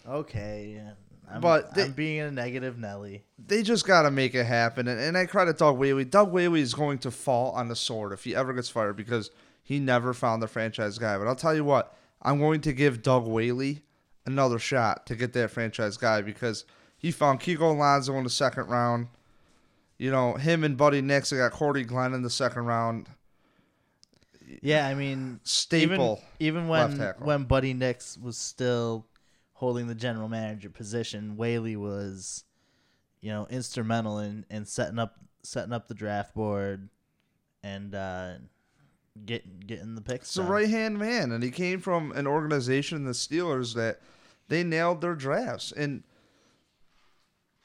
Okay. 0.07 0.81
I'm, 1.29 1.41
But 1.41 1.73
they- 1.75 1.83
I'm 1.83 1.91
being 1.91 2.21
a 2.21 2.31
negative 2.31 2.77
Nelly. 2.77 3.23
They 3.37 3.61
just 3.61 3.85
got 3.85 4.03
to 4.03 4.11
make 4.11 4.33
it 4.33 4.45
happen. 4.45 4.87
And, 4.87 4.99
and 4.99 5.17
I 5.17 5.25
credit 5.25 5.57
Doug 5.57 5.77
Whaley. 5.77 6.05
Doug 6.05 6.31
Whaley 6.31 6.61
is 6.61 6.73
going 6.73 6.97
to 6.99 7.11
fall 7.11 7.51
on 7.51 7.67
the 7.67 7.75
sword 7.75 8.13
if 8.13 8.23
he 8.23 8.35
ever 8.35 8.53
gets 8.53 8.69
fired 8.69 8.95
because 8.95 9.29
he 9.63 9.79
never 9.79 10.13
found 10.13 10.41
the 10.41 10.47
franchise 10.47 10.97
guy. 10.97 11.17
But 11.17 11.27
I'll 11.27 11.35
tell 11.35 11.53
you 11.53 11.65
what, 11.65 11.95
I'm 12.21 12.39
going 12.39 12.61
to 12.61 12.73
give 12.73 13.03
Doug 13.03 13.27
Whaley 13.27 13.83
another 14.25 14.57
shot 14.59 15.05
to 15.07 15.15
get 15.15 15.33
that 15.33 15.51
franchise 15.51 15.97
guy 15.97 16.21
because 16.21 16.63
he 16.97 17.11
found 17.11 17.39
Kiko 17.39 17.71
Alonso 17.75 18.13
in 18.15 18.23
the 18.23 18.29
second 18.29 18.67
round. 18.67 19.07
You 19.97 20.11
know, 20.11 20.33
him 20.33 20.63
and 20.63 20.77
Buddy 20.77 21.01
Nix, 21.01 21.29
they 21.29 21.37
got 21.37 21.51
Cordy 21.51 21.83
Glenn 21.83 22.13
in 22.13 22.21
the 22.21 22.29
second 22.29 22.65
round. 22.65 23.07
Yeah, 24.61 24.87
I 24.87 24.93
mean, 24.93 25.39
Staple. 25.43 26.21
Even, 26.39 26.65
even 26.65 26.67
when 26.67 26.99
when 27.19 27.43
Buddy 27.45 27.73
Nix 27.73 28.17
was 28.17 28.37
still 28.37 29.05
holding 29.53 29.87
the 29.87 29.95
general 29.95 30.29
manager 30.29 30.69
position, 30.69 31.35
Whaley 31.35 31.75
was, 31.75 32.43
you 33.21 33.31
know, 33.31 33.47
instrumental 33.49 34.19
in, 34.19 34.45
in 34.49 34.65
setting 34.65 34.99
up 34.99 35.15
setting 35.43 35.73
up 35.73 35.87
the 35.87 35.93
draft 35.95 36.35
board 36.35 36.89
and 37.63 37.95
uh, 37.95 38.33
getting 39.25 39.63
getting 39.65 39.95
the 39.95 40.01
picks. 40.01 40.27
It's 40.27 40.37
a 40.37 40.43
right 40.43 40.69
hand 40.69 40.97
man, 40.97 41.31
and 41.31 41.43
he 41.43 41.51
came 41.51 41.79
from 41.79 42.11
an 42.11 42.27
organization, 42.27 43.03
the 43.03 43.11
Steelers, 43.11 43.73
that 43.73 43.99
they 44.47 44.63
nailed 44.63 45.01
their 45.01 45.15
drafts. 45.15 45.71
And 45.71 46.03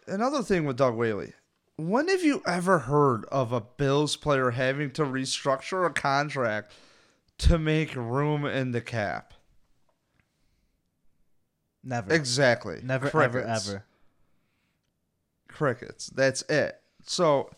another 0.06 0.42
thing 0.42 0.64
with 0.64 0.76
Doug 0.76 0.94
Whaley, 0.94 1.32
when 1.76 2.08
have 2.08 2.22
you 2.22 2.42
ever 2.46 2.80
heard 2.80 3.24
of 3.26 3.52
a 3.52 3.60
Bills 3.60 4.16
player 4.16 4.50
having 4.50 4.90
to 4.92 5.02
restructure 5.02 5.86
a 5.86 5.90
contract 5.90 6.72
to 7.38 7.58
make 7.58 7.94
room 7.96 8.44
in 8.44 8.72
the 8.72 8.80
cap? 8.80 9.34
Never, 11.84 12.12
Exactly. 12.12 12.80
never, 12.84 13.10
Crickets. 13.10 13.36
ever, 13.36 13.48
ever. 13.48 13.84
Crickets. 15.48 16.06
That's 16.08 16.42
it. 16.42 16.80
So, 17.04 17.50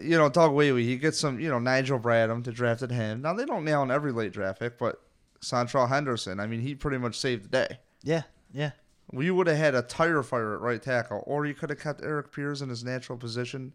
you 0.00 0.16
know, 0.16 0.28
Doug 0.28 0.52
Whaley, 0.52 0.84
he 0.84 0.96
gets 0.96 1.18
some, 1.18 1.40
you 1.40 1.48
know, 1.48 1.58
Nigel 1.58 1.98
Bradham 1.98 2.44
to 2.44 2.52
draft 2.52 2.82
at 2.82 2.90
him. 2.92 3.22
Now, 3.22 3.32
they 3.34 3.44
don't 3.44 3.64
nail 3.64 3.82
in 3.82 3.90
every 3.90 4.12
late 4.12 4.32
draft 4.32 4.60
pick, 4.60 4.78
but 4.78 5.02
Seantrel 5.40 5.88
Henderson, 5.88 6.38
I 6.38 6.46
mean, 6.46 6.60
he 6.60 6.74
pretty 6.76 6.98
much 6.98 7.18
saved 7.18 7.44
the 7.46 7.48
day. 7.48 7.78
Yeah, 8.04 8.22
yeah. 8.52 8.70
You 9.12 9.34
would 9.34 9.48
have 9.48 9.56
had 9.56 9.74
a 9.74 9.82
tire 9.82 10.22
fire 10.22 10.54
at 10.54 10.60
right 10.60 10.80
tackle, 10.80 11.22
or 11.26 11.44
you 11.46 11.54
could 11.54 11.70
have 11.70 11.80
kept 11.80 12.02
Erik 12.02 12.32
Pears 12.32 12.62
in 12.62 12.68
his 12.68 12.84
natural 12.84 13.18
position. 13.18 13.72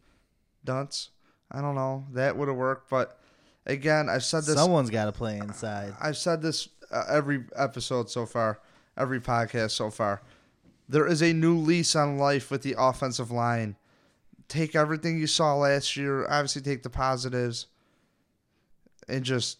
Dunce. 0.63 1.09
I 1.51 1.61
don't 1.61 1.75
know. 1.75 2.05
That 2.13 2.37
would 2.37 2.47
have 2.47 2.57
worked. 2.57 2.89
But 2.89 3.19
again, 3.65 4.09
I've 4.09 4.23
said 4.23 4.43
this. 4.43 4.55
Someone's 4.55 4.89
got 4.89 5.05
to 5.05 5.11
play 5.11 5.37
inside. 5.37 5.93
I've 6.01 6.17
said 6.17 6.41
this 6.41 6.69
uh, 6.91 7.03
every 7.09 7.43
episode 7.55 8.09
so 8.09 8.25
far, 8.25 8.59
every 8.97 9.19
podcast 9.19 9.71
so 9.71 9.89
far. 9.89 10.21
There 10.87 11.07
is 11.07 11.21
a 11.21 11.33
new 11.33 11.57
lease 11.57 11.95
on 11.95 12.17
life 12.17 12.51
with 12.51 12.61
the 12.61 12.75
offensive 12.77 13.31
line. 13.31 13.75
Take 14.47 14.75
everything 14.75 15.17
you 15.17 15.27
saw 15.27 15.55
last 15.55 15.97
year, 15.97 16.27
obviously 16.29 16.61
take 16.61 16.83
the 16.83 16.89
positives, 16.89 17.65
and 19.07 19.23
just 19.23 19.57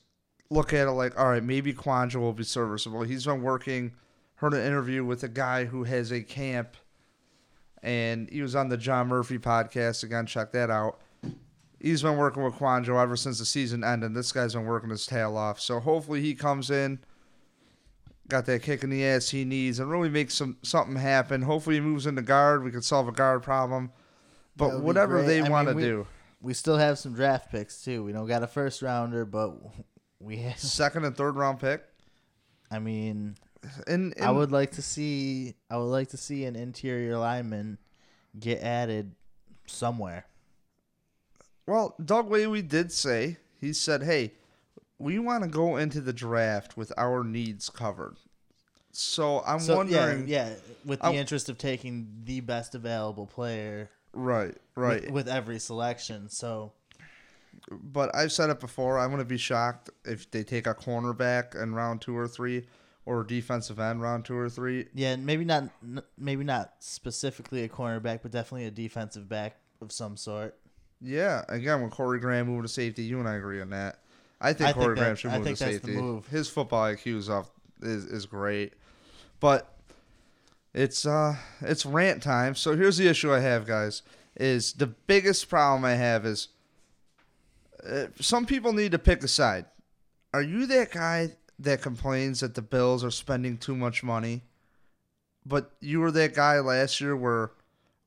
look 0.52 0.74
at 0.74 0.88
it 0.88 0.92
like, 0.92 1.20
all 1.20 1.30
right, 1.30 1.44
maybe 1.44 1.74
Kouandjio 1.74 2.18
will 2.18 2.34
be 2.34 2.44
serviceable. 2.44 3.02
He's 3.02 3.26
been 3.26 3.42
working, 3.42 3.94
heard 4.36 4.54
an 4.54 4.66
interview 4.66 5.04
with 5.04 5.24
a 5.24 5.28
guy 5.28 5.66
who 5.66 5.84
has 5.84 6.12
a 6.12 6.22
camp, 6.22 6.76
and 7.82 8.30
he 8.30 8.42
was 8.42 8.56
on 8.56 8.70
the 8.70 8.78
John 8.78 9.08
Murphy 9.08 9.38
podcast. 9.38 10.04
Again, 10.04 10.26
check 10.26 10.52
that 10.52 10.70
out. 10.70 11.00
He's 11.80 12.02
been 12.02 12.18
working 12.18 12.44
with 12.44 12.56
Kouandjio 12.56 13.02
ever 13.02 13.16
since 13.16 13.40
the 13.40 13.46
season 13.46 13.84
ended. 13.84 14.14
This 14.14 14.32
guy's 14.32 14.56
been 14.56 14.66
working 14.66 14.90
his 14.90 15.06
tail 15.06 15.38
off. 15.38 15.60
So 15.60 15.80
hopefully 15.80 16.22
he 16.22 16.34
comes 16.34 16.72
in, 16.72 17.00
got 18.28 18.46
that 18.48 18.64
kick 18.64 18.84
in 18.84 18.90
the 18.90 19.06
ass 19.06 19.30
he 19.30 19.46
needs, 19.46 19.80
and 19.80 19.90
really 19.90 20.10
makes 20.10 20.34
some 20.34 20.58
something 20.64 20.96
happen. 20.96 21.44
Hopefully 21.44 21.76
he 21.76 21.82
moves 21.82 22.08
into 22.08 22.22
guard. 22.24 22.64
We 22.64 22.72
can 22.72 22.82
solve 22.82 23.08
a 23.08 23.12
guard 23.12 23.44
problem. 23.44 23.92
But 24.58 24.78
be 24.78 24.84
whatever 24.84 25.22
they 25.22 25.42
want 25.44 25.68
to 25.68 25.74
do, 25.76 26.08
We 26.42 26.54
still 26.54 26.78
have 26.78 26.98
some 26.98 27.14
draft 27.14 27.52
picks 27.52 27.84
too. 27.84 28.04
We 28.04 28.14
don't 28.14 28.28
got 28.28 28.42
a 28.42 28.48
first 28.48 28.82
rounder, 28.82 29.26
but 29.26 29.54
we 30.20 30.38
have. 30.38 30.58
second 30.58 31.06
and 31.06 31.16
third 31.16 31.36
round 31.36 31.60
pick. 31.60 31.84
I 32.72 32.80
mean, 32.80 33.36
And, 33.88 34.14
and 34.16 34.26
I 34.26 34.32
would 34.32 34.52
like 34.52 34.72
to 34.74 34.82
see. 34.82 35.56
I 35.70 35.78
would 35.78 35.84
like 35.86 36.10
to 36.10 36.18
see 36.18 36.46
an 36.46 36.56
interior 36.56 37.18
lineman 37.18 37.78
get 38.40 38.62
added 38.62 39.12
somewhere. 39.66 40.26
Well, 41.68 41.96
Doug 42.04 42.30
we 42.30 42.62
did 42.62 42.92
say 42.92 43.38
he 43.60 43.74
said, 43.74 44.04
"Hey, 44.04 44.34
we 45.00 45.20
want 45.20 45.44
to 45.44 45.50
go 45.50 45.78
into 45.78 46.02
the 46.02 46.14
draft 46.14 46.78
with 46.78 46.92
our 46.98 47.24
needs 47.24 47.70
covered." 47.70 48.18
So 48.92 49.42
I'm 49.46 49.60
So 49.60 49.78
wondering, 49.78 50.28
yeah, 50.28 50.50
yeah, 50.50 50.54
with 50.86 51.00
the 51.02 51.08
I- 51.08 51.14
interest 51.16 51.50
of 51.50 51.58
taking 51.58 52.08
the 52.24 52.40
best 52.40 52.76
available 52.76 53.26
player, 53.26 53.90
right, 54.14 54.48
with- 54.48 54.58
right. 54.76 55.12
with, 55.12 55.28
every 55.28 55.60
selection. 55.60 56.30
So 56.30 56.72
but 57.70 58.14
I've 58.16 58.32
said 58.32 58.50
it 58.50 58.60
before. 58.60 59.00
I'm 59.00 59.10
going 59.10 59.20
to 59.20 59.26
be 59.26 59.38
shocked 59.38 59.90
if 60.06 60.30
they 60.32 60.44
take 60.44 60.68
a 60.68 60.74
cornerback 60.74 61.62
in 61.62 61.74
round 61.74 62.02
two 62.02 62.16
or 62.16 62.28
three, 62.28 62.68
or 63.06 63.24
defensive 63.24 63.80
end 63.80 64.02
round 64.02 64.26
two 64.26 64.36
or 64.38 64.50
three. 64.50 64.88
yeah, 64.94 65.16
maybe 65.16 65.46
not, 65.46 65.66
maybe 66.18 66.44
not 66.44 66.74
specifically 66.80 67.64
a 67.64 67.70
cornerback, 67.70 68.22
but 68.24 68.32
definitely 68.32 68.66
a 68.66 68.72
defensive 68.72 69.30
back 69.30 69.58
of 69.82 69.92
some 69.92 70.18
sort. 70.18 70.58
Yeah, 71.02 71.44
again, 71.50 71.82
when 71.82 71.90
Corey 71.92 72.20
Graham 72.20 72.48
moved 72.48 72.64
to 72.64 72.74
safety, 72.74 73.04
you 73.04 73.20
and 73.20 73.28
I 73.30 73.36
agree 73.36 73.62
on 73.62 73.70
that. 73.72 74.00
I 74.42 74.54
think 74.54 74.70
I 74.70 74.74
think 74.74 74.84
Corey 74.84 74.96
that- 74.96 75.02
Graham 75.02 75.16
should 75.16 75.32
I 75.32 75.38
move 75.38 75.46
think 75.46 75.58
to 75.60 75.64
that's 75.66 75.78
the 75.80 75.88
safety. 75.88 76.02
move. 76.02 76.28
His 76.28 76.50
football 76.50 76.84
IQ 76.84 77.18
is 77.18 77.30
off 77.30 77.50
is 77.82 78.06
is 78.06 78.26
great, 78.26 78.74
but 79.40 79.72
it's 80.74 81.06
uh 81.06 81.36
it's 81.62 81.86
rant 81.86 82.24
time. 82.24 82.56
So 82.56 82.76
here's 82.76 82.98
the 82.98 83.08
issue 83.08 83.32
I 83.34 83.40
have, 83.40 83.66
guys. 83.68 84.02
Is 84.38 84.74
the 84.74 84.88
biggest 84.88 85.48
problem 85.50 85.86
I 85.86 85.94
have 85.94 86.26
is 86.26 86.50
uh, 87.88 88.08
some 88.20 88.46
people 88.46 88.74
need 88.74 88.92
to 88.92 89.00
pick 89.00 89.24
a 89.24 89.28
side. 89.28 89.66
Are 90.34 90.42
you 90.42 90.66
that 90.68 90.92
guy 90.92 91.32
that 91.60 91.82
complains 91.82 92.40
that 92.40 92.56
the 92.56 92.62
Bills 92.62 93.04
are 93.04 93.12
spending 93.12 93.58
too 93.58 93.76
much 93.76 94.04
money? 94.04 94.44
But 95.46 95.72
you 95.80 96.00
were 96.00 96.12
that 96.12 96.34
guy 96.34 96.60
last 96.60 97.00
year 97.00 97.16
where 97.16 97.52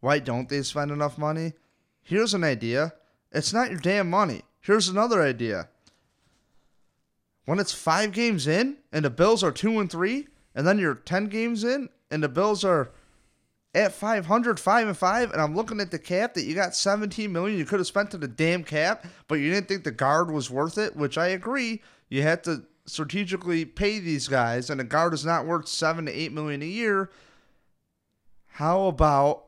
why 0.00 0.18
don't 0.18 0.48
they 0.48 0.62
spend 0.62 0.90
enough 0.90 1.18
money? 1.18 1.54
Here's 2.02 2.34
an 2.34 2.44
idea. 2.44 2.94
It's 3.32 3.52
not 3.52 3.70
your 3.70 3.80
damn 3.80 4.08
money. 4.08 4.42
Here's 4.60 4.88
another 4.88 5.22
idea. 5.22 5.68
When 7.44 7.58
it's 7.58 7.72
five 7.72 8.12
games 8.12 8.46
in 8.46 8.76
and 8.92 9.04
the 9.04 9.10
Bills 9.10 9.42
are 9.42 9.52
two 9.52 9.78
and 9.80 9.90
three, 9.90 10.28
and 10.54 10.66
then 10.66 10.78
you're 10.78 10.94
ten 10.94 11.26
games 11.26 11.64
in 11.64 11.88
and 12.10 12.22
the 12.22 12.28
Bills 12.28 12.64
are 12.64 12.90
at 13.74 13.92
500, 13.92 14.58
5 14.58 14.88
and 14.88 14.96
5, 14.96 15.30
and 15.30 15.40
I'm 15.40 15.54
looking 15.54 15.80
at 15.80 15.90
the 15.90 15.98
cap 15.98 16.34
that 16.34 16.44
you 16.44 16.54
got 16.54 16.74
17 16.74 17.30
million 17.30 17.58
you 17.58 17.64
could 17.64 17.78
have 17.78 17.86
spent 17.86 18.10
to 18.12 18.18
the 18.18 18.26
damn 18.26 18.64
cap, 18.64 19.06
but 19.28 19.36
you 19.36 19.50
didn't 19.50 19.68
think 19.68 19.84
the 19.84 19.90
guard 19.90 20.30
was 20.30 20.50
worth 20.50 20.78
it, 20.78 20.96
which 20.96 21.18
I 21.18 21.28
agree. 21.28 21.82
You 22.08 22.22
had 22.22 22.42
to 22.44 22.64
strategically 22.88 23.64
pay 23.64 23.98
these 23.98 24.28
guys, 24.28 24.70
and 24.70 24.80
a 24.80 24.84
guard 24.84 25.14
is 25.14 25.24
not 25.24 25.46
worth 25.46 25.68
seven 25.68 26.06
to 26.06 26.12
eight 26.12 26.32
million 26.32 26.62
a 26.62 26.66
year. 26.66 27.10
How 28.46 28.86
about 28.86 29.44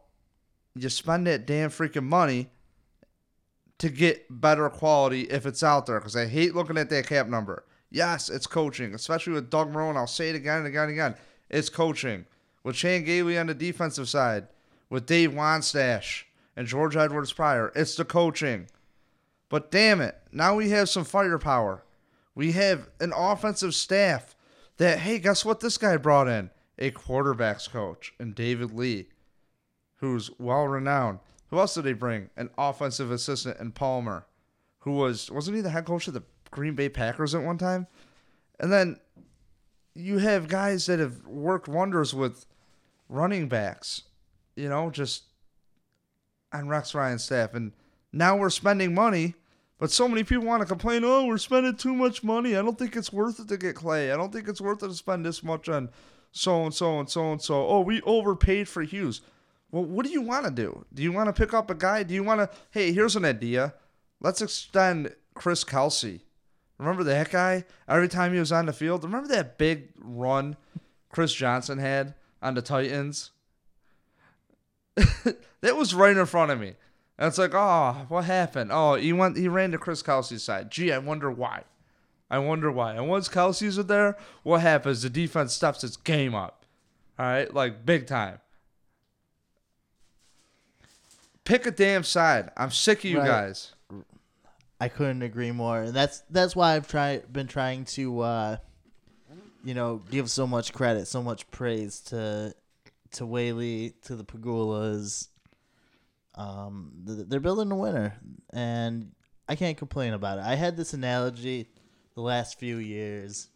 you 0.75 0.89
spend 0.89 1.27
that 1.27 1.47
damn 1.47 1.71
freaking 1.71 2.05
money 2.05 2.51
to 3.79 3.89
get 3.89 4.27
better 4.31 4.69
quality 4.69 5.23
if 5.23 5.47
it's 5.47 5.63
out 5.63 5.87
there? 5.87 5.99
Because 5.99 6.17
I 6.17 6.27
hate 6.27 6.55
looking 6.55 6.79
at 6.79 6.91
that 6.91 7.07
cap 7.07 7.27
number. 7.27 7.65
Yes, 7.91 8.29
it's 8.29 8.47
coaching, 8.47 8.95
especially 8.95 9.33
with 9.33 9.51
Doug 9.51 9.73
Marrone. 9.73 9.97
I'll 9.97 10.07
say 10.07 10.29
it 10.29 10.37
again 10.37 10.59
and 10.59 10.67
again 10.67 10.85
and 10.85 10.93
again. 10.93 11.15
It's 11.49 11.69
coaching. 11.69 12.27
With 12.63 12.77
Chan 12.77 13.05
Gailey 13.05 13.39
on 13.39 13.47
the 13.47 13.55
defensive 13.55 14.09
side, 14.09 14.47
with 14.91 15.07
Dave 15.07 15.33
Wannstedt 15.33 16.25
and 16.57 16.69
George 16.69 16.95
Edwards 16.95 17.33
Pryor, 17.33 17.73
it's 17.75 17.97
the 17.97 18.05
coaching. 18.05 18.69
But 19.49 19.71
damn 19.71 20.01
it, 20.01 20.17
now 20.31 20.55
we 20.55 20.71
have 20.71 20.89
some 20.89 21.05
firepower. 21.05 21.83
We 22.35 22.53
have 22.53 22.89
an 23.01 23.13
offensive 23.15 23.75
staff 23.75 24.37
that, 24.77 25.01
hey, 25.01 25.19
guess 25.19 25.45
what 25.45 25.61
this 25.61 25.79
guy 25.79 25.97
brought 25.97 26.29
in? 26.29 26.51
A 26.79 26.91
quarterbacks 26.91 27.69
coach 27.71 28.15
and 28.19 28.35
David 28.35 28.73
Lee, 28.73 29.09
who's 29.97 30.31
well 30.39 30.65
renowned. 30.65 31.19
Who 31.49 31.59
else 31.59 31.75
did 31.75 31.85
they 31.85 31.93
bring? 31.93 32.31
An 32.37 32.49
offensive 32.57 33.11
assistant 33.11 33.59
in 33.61 33.73
Palmer, 33.73 34.27
who 34.81 34.93
was 34.93 35.31
wasn't 35.31 35.57
he 35.57 35.63
the 35.63 35.71
head 35.71 35.85
coach 35.85 36.09
of 36.09 36.15
the 36.15 36.23
Green 36.51 36.75
Bay 36.75 36.89
Packers 36.89 37.35
at 37.35 37.43
one 37.43 37.59
time? 37.59 37.87
And 38.59 38.73
then 38.73 39.01
you 39.95 40.19
have 40.19 40.49
guys 40.49 40.87
that 40.87 40.99
have 40.99 41.27
worked 41.27 41.69
wonders 41.69 42.15
with 42.15 42.47
running 43.09 43.49
backs, 43.49 44.05
you 44.57 44.69
know, 44.69 44.91
just 44.91 45.25
on 46.53 46.69
Rex 46.69 46.95
Ryan's 46.95 47.25
staff. 47.25 47.55
And 47.55 47.73
now 48.13 48.37
we're 48.37 48.51
spending 48.51 48.95
money, 48.95 49.35
but 49.81 49.91
so 49.91 50.07
many 50.07 50.23
people 50.23 50.45
want 50.45 50.61
to 50.61 50.67
complain, 50.67 51.05
oh, 51.05 51.25
we're 51.25 51.39
spending 51.39 51.75
too 51.75 51.95
much 51.95 52.23
money. 52.23 52.55
I 52.55 52.61
don't 52.61 52.79
think 52.79 52.97
it's 52.97 53.13
worth 53.13 53.41
it 53.41 53.49
to 53.49 53.57
get 53.57 53.75
Clay. 53.75 54.13
I 54.13 54.17
don't 54.17 54.31
think 54.31 54.47
it's 54.47 54.61
worth 54.61 54.83
it 54.83 54.89
to 54.89 54.95
spend 54.95 55.25
this 55.25 55.43
much 55.43 55.71
on 55.71 55.89
so 56.33 56.65
and 56.65 56.75
so 56.75 57.01
and 57.01 57.09
so 57.09 57.33
and 57.33 57.41
so. 57.41 57.67
Oh, 57.67 57.81
we 57.81 58.03
overpaid 58.03 58.69
for 58.69 58.83
Hughes. 58.83 59.23
Well, 59.71 59.85
what 59.85 60.05
do 60.05 60.13
you 60.13 60.21
want 60.21 60.45
to 60.45 60.51
do? 60.51 60.85
Do 60.93 61.03
you 61.03 61.13
want 61.13 61.29
to 61.29 61.33
pick 61.33 61.55
up 61.55 61.71
a 61.71 61.75
guy? 61.75 62.03
Do 62.03 62.13
you 62.13 62.23
want 62.23 62.41
to, 62.41 62.51
hey, 62.73 62.93
here's 62.93 63.17
an 63.17 63.25
idea. 63.25 63.73
Let's 64.21 64.43
extend 64.43 65.15
Chris 65.33 65.65
Kelsay. 65.65 66.21
Remember 66.77 67.03
that 67.05 67.31
guy? 67.31 67.65
Every 67.89 68.09
time 68.09 68.35
he 68.35 68.39
was 68.39 68.53
on 68.53 68.67
the 68.67 68.75
field, 68.75 69.03
remember 69.03 69.29
that 69.29 69.57
big 69.57 69.89
run 69.97 70.59
Chris 71.09 71.33
Johnson 71.33 71.79
had 71.79 72.15
on 72.43 72.53
the 72.53 72.63
Titans? 72.63 73.31
that 74.95 75.77
was 75.77 75.95
right 75.95 76.17
in 76.17 76.27
front 76.27 76.51
of 76.51 76.61
me. 76.61 76.75
And 77.21 77.29
it's 77.29 77.37
like, 77.39 77.53
oh, 77.55 78.07
what 78.09 78.25
happened? 78.25 78.71
Oh, 78.73 78.95
he 78.95 79.13
went 79.13 79.37
he 79.37 79.47
ran 79.47 79.71
to 79.73 79.79
Chris 79.79 80.01
Kelsay's 80.03 80.43
side. 80.43 80.71
Gee, 80.71 80.91
I 80.91 80.99
wonder 80.99 81.31
why. 81.31 81.65
I 82.31 82.39
wonder 82.39 82.73
why. 82.73 82.95
And 82.95 83.09
once 83.09 83.29
Kelsay's 83.29 83.77
there, 83.77 84.17
what 84.43 84.63
happens? 84.63 85.03
The 85.03 85.11
defense 85.11 85.53
steps 85.53 85.85
its 85.85 85.99
game 85.99 86.35
up. 86.35 86.65
All 87.19 87.27
right, 87.27 87.53
like 87.53 87.85
big 87.85 88.07
time. 88.07 88.39
Pick 91.45 91.67
a 91.67 91.71
damn 91.71 92.05
side. 92.05 92.51
I'm 92.57 92.71
sick 92.71 92.99
of 93.01 93.05
you 93.05 93.19
Right. 93.19 93.27
guys. 93.27 93.73
I 94.81 94.89
couldn't 94.89 95.21
agree 95.21 95.51
more, 95.53 95.83
and 95.83 95.93
that's 95.93 96.23
that's 96.31 96.57
why 96.57 96.75
I've 96.75 96.89
tried 96.89 97.31
been 97.31 97.47
trying 97.49 97.85
to, 97.87 98.21
uh, 98.21 98.57
you 99.63 99.75
know, 99.75 100.01
give 100.11 100.31
so 100.31 100.47
much 100.47 100.73
credit, 100.73 101.07
so 101.07 101.23
much 101.23 101.51
praise 101.51 102.01
to 102.07 102.55
to 103.13 103.27
Whaley, 103.27 103.93
to 104.05 104.17
the 104.17 104.25
Pegulas. 104.25 105.29
Um, 106.41 106.93
th- 107.07 107.27
they're 107.29 107.41
building 107.41 107.71
a 107.71 107.77
winner, 107.77 108.17
and 108.53 109.13
I 109.49 109.57
can't 109.57 109.77
complain 109.77 110.15
about 110.15 110.39
it. 110.39 110.45
I 110.45 110.55
had 110.55 110.77
this 110.77 110.95
analogy 110.95 111.69
the 112.15 112.23
last 112.23 112.59
few 112.59 112.77
years. 112.79 113.49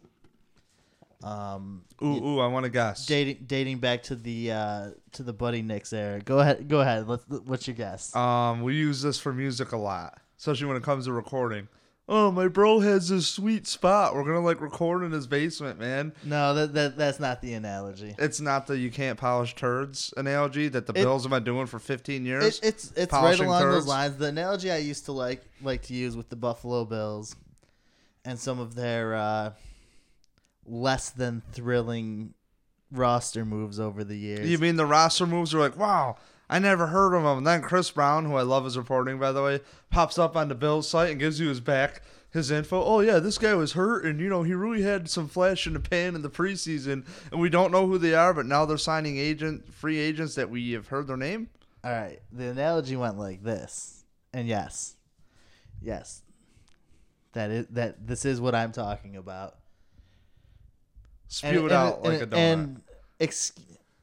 Um, 1.23 1.85
Ooh, 2.03 2.23
ooh, 2.23 2.41
I 2.41 2.49
want 2.49 2.65
to 2.65 2.71
guess. 2.71 3.07
dating 3.07 3.45
dating 3.47 3.79
back 3.79 4.03
to 4.05 4.15
the 4.17 4.53
uh, 4.53 4.91
to 5.13 5.23
the 5.23 5.33
Buddy 5.33 5.63
Nix 5.63 5.93
era. 5.95 6.21
Go 6.21 6.41
ahead, 6.41 6.69
go 6.69 6.81
ahead. 6.81 7.09
Let's. 7.09 7.25
What's 7.29 7.67
your 7.67 7.77
guess? 7.77 8.15
Um, 8.15 8.63
we 8.63 8.75
use 8.75 9.01
this 9.01 9.19
for 9.19 9.33
music 9.33 9.73
a 9.73 9.79
lot, 9.79 10.19
especially 10.39 10.67
when 10.67 10.77
it 10.77 10.83
comes 10.83 11.07
to 11.07 11.13
recording. 11.13 11.69
Oh, 12.07 12.31
my 12.31 12.49
bro 12.49 12.81
has 12.81 13.09
this 13.09 13.27
sweet 13.27 13.67
spot. 13.67 14.15
We're 14.15 14.25
gonna 14.25 14.41
like 14.41 14.61
record 14.61 15.03
in 15.05 15.13
his 15.13 15.27
basement, 15.27 15.79
man. 15.81 16.13
no, 16.23 16.53
that, 16.55 16.75
that 16.75 16.97
that's 16.99 17.19
not 17.19 17.41
the 17.41 17.55
analogy. 17.55 18.15
It's 18.19 18.41
not 18.41 18.67
the 18.67 18.77
you 18.77 18.91
can't 18.91 19.19
polish 19.19 19.55
turds 19.55 20.13
analogy 20.17 20.69
that 20.69 20.87
the 20.87 20.93
It- 20.93 21.03
Bills 21.03 21.23
have 21.25 21.31
been 21.31 21.45
doing 21.45 21.67
for 21.67 21.79
15 21.79 22.27
years. 22.27 22.59
It, 22.59 22.65
it's 22.67 22.93
it's 22.93 22.99
right 23.13 23.21
polishing 23.21 23.47
along 23.47 23.63
those 23.71 23.87
lines. 23.87 24.17
The 24.19 24.27
analogy 24.27 24.71
I 24.71 24.77
used 24.79 25.07
to 25.07 25.13
like 25.13 25.43
like 25.63 25.83
to 25.85 25.95
use 25.95 26.15
with 26.15 26.29
the 26.29 26.37
Buffalo 26.37 26.85
Bills 26.85 27.37
and 28.25 28.39
some 28.39 28.61
of 28.61 28.75
their 28.75 29.15
uh, 29.15 29.53
less 30.67 31.11
than 31.11 31.43
thrilling 31.53 32.35
roster 32.91 33.45
moves 33.45 33.81
over 33.81 34.05
the 34.05 34.17
years. 34.17 34.49
You 34.49 34.59
mean 34.59 34.77
the 34.77 34.87
roster 34.87 35.27
moves 35.27 35.55
are 35.55 35.59
like, 35.59 35.77
wow, 35.79 36.17
I 36.49 36.59
never 36.59 36.89
heard 36.89 37.15
of 37.15 37.23
him. 37.25 37.39
And 37.39 37.47
then 37.47 37.63
Chris 37.63 37.91
Brown, 37.91 38.27
who 38.27 38.35
I 38.37 38.43
love 38.43 38.65
his 38.65 38.77
reporting, 38.77 39.19
by 39.19 39.33
the 39.33 39.43
way, 39.43 39.61
pops 39.91 40.19
up 40.19 40.37
on 40.37 40.49
the 40.49 40.55
Bills 40.55 40.89
site 40.89 41.11
and 41.11 41.21
gives 41.21 41.41
you 41.41 41.49
his 41.49 41.61
back, 41.61 42.03
his 42.31 42.51
info. 42.51 42.83
Oh, 42.83 43.01
yeah, 43.01 43.19
this 43.19 43.39
guy 43.39 43.55
was 43.55 43.73
hurt, 43.73 44.05
and, 44.05 44.21
you 44.21 44.29
know, 44.29 44.43
he 44.43 44.55
really 44.55 44.83
had 44.83 45.09
some 45.09 45.29
flash 45.29 45.67
in 45.67 45.73
the 45.73 45.81
pan 45.81 46.15
in 46.15 46.23
the 46.23 46.31
preseason, 46.31 47.07
and 47.31 47.41
we 47.41 47.49
don't 47.49 47.73
know 47.73 47.87
who 47.87 47.97
they 47.97 48.15
are, 48.15 48.35
but 48.35 48.47
now 48.47 48.65
they're 48.65 48.77
signing 48.77 49.17
agent 49.17 49.73
free 49.73 49.99
agents 49.99 50.35
that 50.35 50.51
we 50.51 50.73
have 50.73 50.89
heard 50.89 51.07
their 51.07 51.17
name. 51.17 51.49
All 51.85 51.93
right, 51.93 52.21
the 52.33 52.47
analogy 52.47 52.97
went 52.97 53.19
like 53.19 53.43
this, 53.43 54.05
and 54.33 54.49
yes, 54.49 54.97
yes, 55.83 56.23
that 57.35 57.51
is 57.51 57.67
that. 57.73 58.07
This 58.07 58.25
is 58.25 58.41
what 58.41 58.55
I'm 58.55 58.73
talking 58.73 59.17
about. 59.17 59.57
Spew 61.29 61.67
it 61.67 61.73
out 61.73 62.03
like 62.03 62.23
a 62.23 62.27
donut. 62.27 62.37
And 62.39 62.83
ex- 63.21 63.53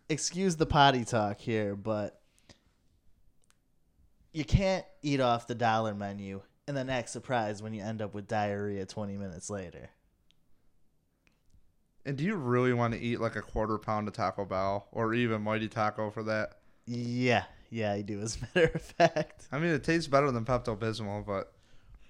excuse 0.10 0.58
the 0.58 0.68
potty 0.68 1.04
talk 1.06 1.40
here, 1.40 1.76
but 1.76 2.21
you 4.34 4.44
can't 4.46 4.86
eat 5.02 5.20
off 5.20 5.48
the 5.48 5.56
dollar 5.56 5.94
menu 5.94 6.42
and 6.68 6.76
then 6.78 6.90
act 6.90 7.10
surprised 7.10 7.64
when 7.64 7.74
you 7.74 7.82
end 7.84 8.02
up 8.02 8.14
with 8.14 8.28
diarrhea 8.28 8.86
20 8.86 9.18
minutes 9.18 9.50
later. 9.50 9.90
and 12.06 12.18
do 12.18 12.24
you 12.24 12.36
really 12.36 12.74
want 12.74 12.94
to 12.94 13.00
eat 13.00 13.20
like 13.20 13.36
a 13.36 13.42
quarter 13.42 13.78
pound 13.78 14.08
of 14.08 14.14
Taco 14.14 14.46
Bell 14.46 14.88
or 14.92 15.14
even 15.14 15.42
Mighty 15.42 15.68
Taco 15.68 16.10
for 16.10 16.24
that? 16.24 16.58
Yeah, 16.88 17.44
yeah, 17.70 17.92
I 17.92 18.02
do, 18.02 18.22
as 18.22 18.38
a 18.38 18.40
matter 18.60 18.72
of 18.74 18.82
fact. 18.82 19.48
I 19.52 19.60
mean, 19.60 19.72
it 19.72 19.84
tastes 19.84 20.08
better 20.08 20.32
than 20.32 20.46
Pepto 20.46 20.78
Bismol, 20.78 21.26
but 21.26 21.54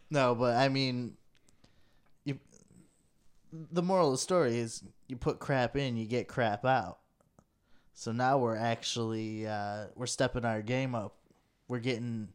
No, 0.09 0.33
but 0.35 0.55
I 0.55 0.69
mean, 0.69 1.15
you. 2.23 2.39
The 3.71 3.81
moral 3.81 4.07
of 4.07 4.13
the 4.13 4.17
story 4.17 4.57
is 4.57 4.83
you 5.07 5.17
put 5.17 5.39
crap 5.39 5.75
in, 5.75 5.97
you 5.97 6.05
get 6.05 6.27
crap 6.29 6.63
out. 6.65 6.99
So 7.93 8.11
now 8.13 8.37
we're 8.37 8.55
actually 8.55 9.45
uh, 9.45 9.87
we're 9.95 10.05
stepping 10.05 10.45
our 10.45 10.61
game 10.61 10.95
up. 10.95 11.15
We're 11.71 11.79
getting 11.79 12.27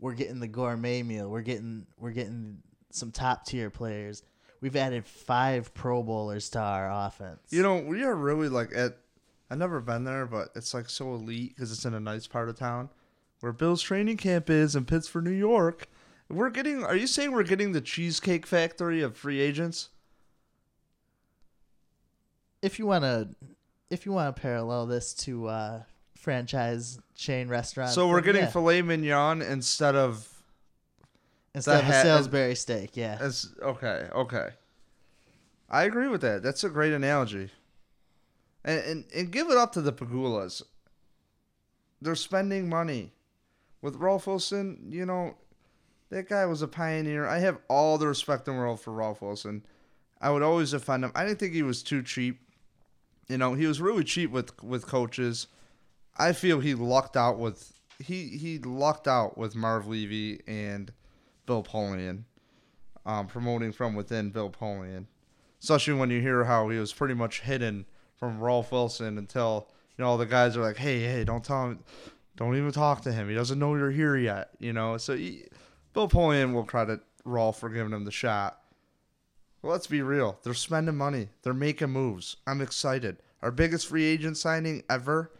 we're 0.00 0.14
getting 0.14 0.40
the 0.40 0.48
gourmet 0.48 1.04
meal. 1.04 1.30
We're 1.30 1.42
getting 1.42 1.86
we're 1.98 2.10
getting 2.10 2.58
some 2.90 3.12
top 3.12 3.46
tier 3.46 3.70
players. 3.70 4.24
We've 4.60 4.74
added 4.74 5.06
five 5.06 5.72
Pro 5.72 6.02
Bowlers 6.02 6.50
to 6.50 6.58
our 6.58 7.06
offense. 7.06 7.38
You 7.50 7.62
know, 7.62 7.78
we 7.78 8.02
are 8.02 8.16
really 8.16 8.48
like 8.48 8.72
at. 8.74 8.98
I've 9.48 9.58
never 9.58 9.80
been 9.80 10.02
there, 10.02 10.26
but 10.26 10.48
it's 10.56 10.74
like 10.74 10.90
so 10.90 11.14
elite 11.14 11.54
because 11.54 11.70
it's 11.70 11.84
in 11.84 11.94
a 11.94 12.00
nice 12.00 12.26
part 12.26 12.48
of 12.48 12.58
town, 12.58 12.90
where 13.38 13.52
Bill's 13.52 13.82
training 13.82 14.16
camp 14.16 14.50
is 14.50 14.74
in 14.74 14.84
Pittsford, 14.84 15.22
New 15.22 15.30
York. 15.30 15.86
We're 16.28 16.50
getting. 16.50 16.82
Are 16.82 16.96
you 16.96 17.06
saying 17.06 17.30
we're 17.30 17.44
getting 17.44 17.70
the 17.70 17.80
cheesecake 17.80 18.48
factory 18.48 19.00
of 19.00 19.16
free 19.16 19.40
agents? 19.40 19.90
if 22.62 22.80
you 22.80 22.86
want 22.86 23.04
to, 23.04 23.28
if 23.90 24.04
you 24.06 24.10
want 24.12 24.34
to 24.34 24.42
parallel 24.42 24.86
this 24.86 25.14
to 25.14 25.46
uh, 25.46 25.82
franchise 26.26 26.98
chain 27.14 27.46
restaurant. 27.46 27.92
so 27.92 28.08
we're 28.08 28.20
getting 28.20 28.42
yeah. 28.42 28.50
filet 28.50 28.82
mignon 28.82 29.40
instead 29.42 29.94
of. 29.94 30.28
instead 31.54 31.84
of 31.84 31.88
a 31.88 31.92
hat- 31.92 32.02
Salisbury 32.02 32.56
steak. 32.56 32.96
Yeah, 32.96 33.16
As, 33.20 33.54
okay, 33.62 34.08
okay. 34.12 34.48
I 35.70 35.84
agree 35.84 36.08
with 36.08 36.22
that. 36.22 36.42
That's 36.42 36.64
a 36.64 36.68
great 36.68 36.92
analogy. 36.92 37.50
And, 38.64 38.80
and 38.80 39.04
and 39.14 39.30
give 39.30 39.50
it 39.50 39.56
up 39.56 39.72
to 39.74 39.80
the 39.80 39.92
Pegulas. 39.92 40.62
They're 42.02 42.16
spending 42.16 42.68
money. 42.68 43.12
With 43.80 43.94
Ralph 43.94 44.26
Wilson, 44.26 44.88
you 44.90 45.06
know, 45.06 45.36
that 46.10 46.28
guy 46.28 46.44
was 46.46 46.60
a 46.60 46.66
pioneer. 46.66 47.24
I 47.24 47.38
have 47.38 47.58
all 47.68 47.98
the 47.98 48.08
respect 48.08 48.48
in 48.48 48.54
the 48.54 48.60
world 48.60 48.80
for 48.80 48.92
Ralph 48.92 49.22
Wilson. 49.22 49.64
I 50.20 50.30
would 50.30 50.42
always 50.42 50.72
defend 50.72 51.04
him. 51.04 51.12
I 51.14 51.24
didn't 51.24 51.38
think 51.38 51.52
he 51.52 51.62
was 51.62 51.84
too 51.84 52.02
cheap. 52.02 52.40
You 53.28 53.38
know, 53.38 53.54
he 53.54 53.66
was 53.66 53.80
really 53.80 54.02
cheap 54.02 54.32
with 54.32 54.60
with 54.64 54.88
coaches. 54.88 55.46
I 56.18 56.32
feel 56.32 56.60
he 56.60 56.74
lucked 56.74 57.16
out 57.16 57.38
with 57.38 57.72
he 57.98 58.28
he 58.28 58.58
lucked 58.58 59.08
out 59.08 59.36
with 59.38 59.54
Marv 59.54 59.86
Levy 59.86 60.40
and 60.46 60.92
Bill 61.46 61.62
Polian, 61.62 62.24
um, 63.04 63.26
promoting 63.26 63.72
from 63.72 63.94
within 63.94 64.30
Bill 64.30 64.50
Polian. 64.50 65.06
Especially 65.62 65.94
when 65.94 66.10
you 66.10 66.20
hear 66.20 66.44
how 66.44 66.68
he 66.68 66.78
was 66.78 66.92
pretty 66.92 67.14
much 67.14 67.40
hidden 67.40 67.86
from 68.16 68.40
Ralph 68.40 68.72
Wilson 68.72 69.18
until 69.18 69.68
you 69.96 70.04
know 70.04 70.10
all 70.10 70.18
the 70.18 70.26
guys 70.26 70.56
are 70.56 70.62
like, 70.62 70.76
"Hey, 70.76 71.00
hey, 71.00 71.24
don't 71.24 71.44
tell 71.44 71.66
him, 71.66 71.80
don't 72.36 72.56
even 72.56 72.72
talk 72.72 73.02
to 73.02 73.12
him. 73.12 73.28
He 73.28 73.34
doesn't 73.34 73.58
know 73.58 73.74
you're 73.74 73.90
here 73.90 74.16
yet." 74.16 74.50
You 74.58 74.72
know, 74.72 74.96
so 74.96 75.16
he, 75.16 75.44
Bill 75.92 76.08
Polian 76.08 76.52
will 76.52 76.64
credit 76.64 77.00
Ralph 77.24 77.58
for 77.60 77.68
giving 77.68 77.92
him 77.92 78.04
the 78.04 78.10
shot. 78.10 78.60
Well, 79.62 79.72
let's 79.72 79.86
be 79.86 80.02
real. 80.02 80.38
They're 80.42 80.54
spending 80.54 80.96
money. 80.96 81.28
They're 81.42 81.54
making 81.54 81.90
moves. 81.90 82.36
I'm 82.46 82.60
excited. 82.60 83.16
Our 83.42 83.50
biggest 83.50 83.86
free 83.88 84.04
agent 84.04 84.36
signing 84.36 84.82
ever. 84.88 85.32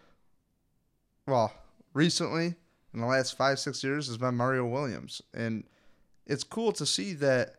Well, 1.27 1.53
recently 1.93 2.55
in 2.95 3.01
the 3.01 3.07
last 3.07 3.37
five 3.37 3.59
six 3.59 3.83
years 3.83 4.07
has 4.07 4.17
been 4.17 4.37
Mario 4.37 4.65
Williams, 4.65 5.23
and 5.35 5.65
it's 6.27 6.45
cool 6.45 6.73
to 6.73 6.87
see 6.87 7.15
that. 7.15 7.57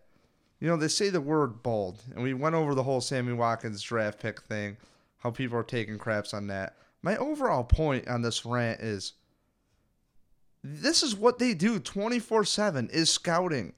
You 0.59 0.67
know, 0.67 0.77
they 0.77 0.87
say 0.87 1.09
the 1.09 1.21
word 1.21 1.61
bold, 1.61 2.01
and 2.15 2.23
we 2.23 2.33
went 2.33 2.55
over 2.55 2.73
the 2.73 2.81
whole 2.81 3.01
Sammy 3.01 3.33
Watkins 3.33 3.81
draft 3.83 4.19
pick 4.19 4.41
thing, 4.41 4.77
how 5.19 5.29
people 5.29 5.57
are 5.57 5.63
taking 5.63 5.99
craps 5.99 6.33
on 6.33 6.47
that. 6.47 6.75
My 7.03 7.15
overall 7.17 7.63
point 7.63 8.07
on 8.07 8.23
this 8.23 8.43
rant 8.43 8.79
is 8.79 9.13
this 10.63 11.03
is 11.03 11.15
what 11.15 11.37
they 11.37 11.53
do 11.53 11.77
24 11.77 12.45
7 12.45 12.89
is 12.91 13.11
scouting. 13.11 13.73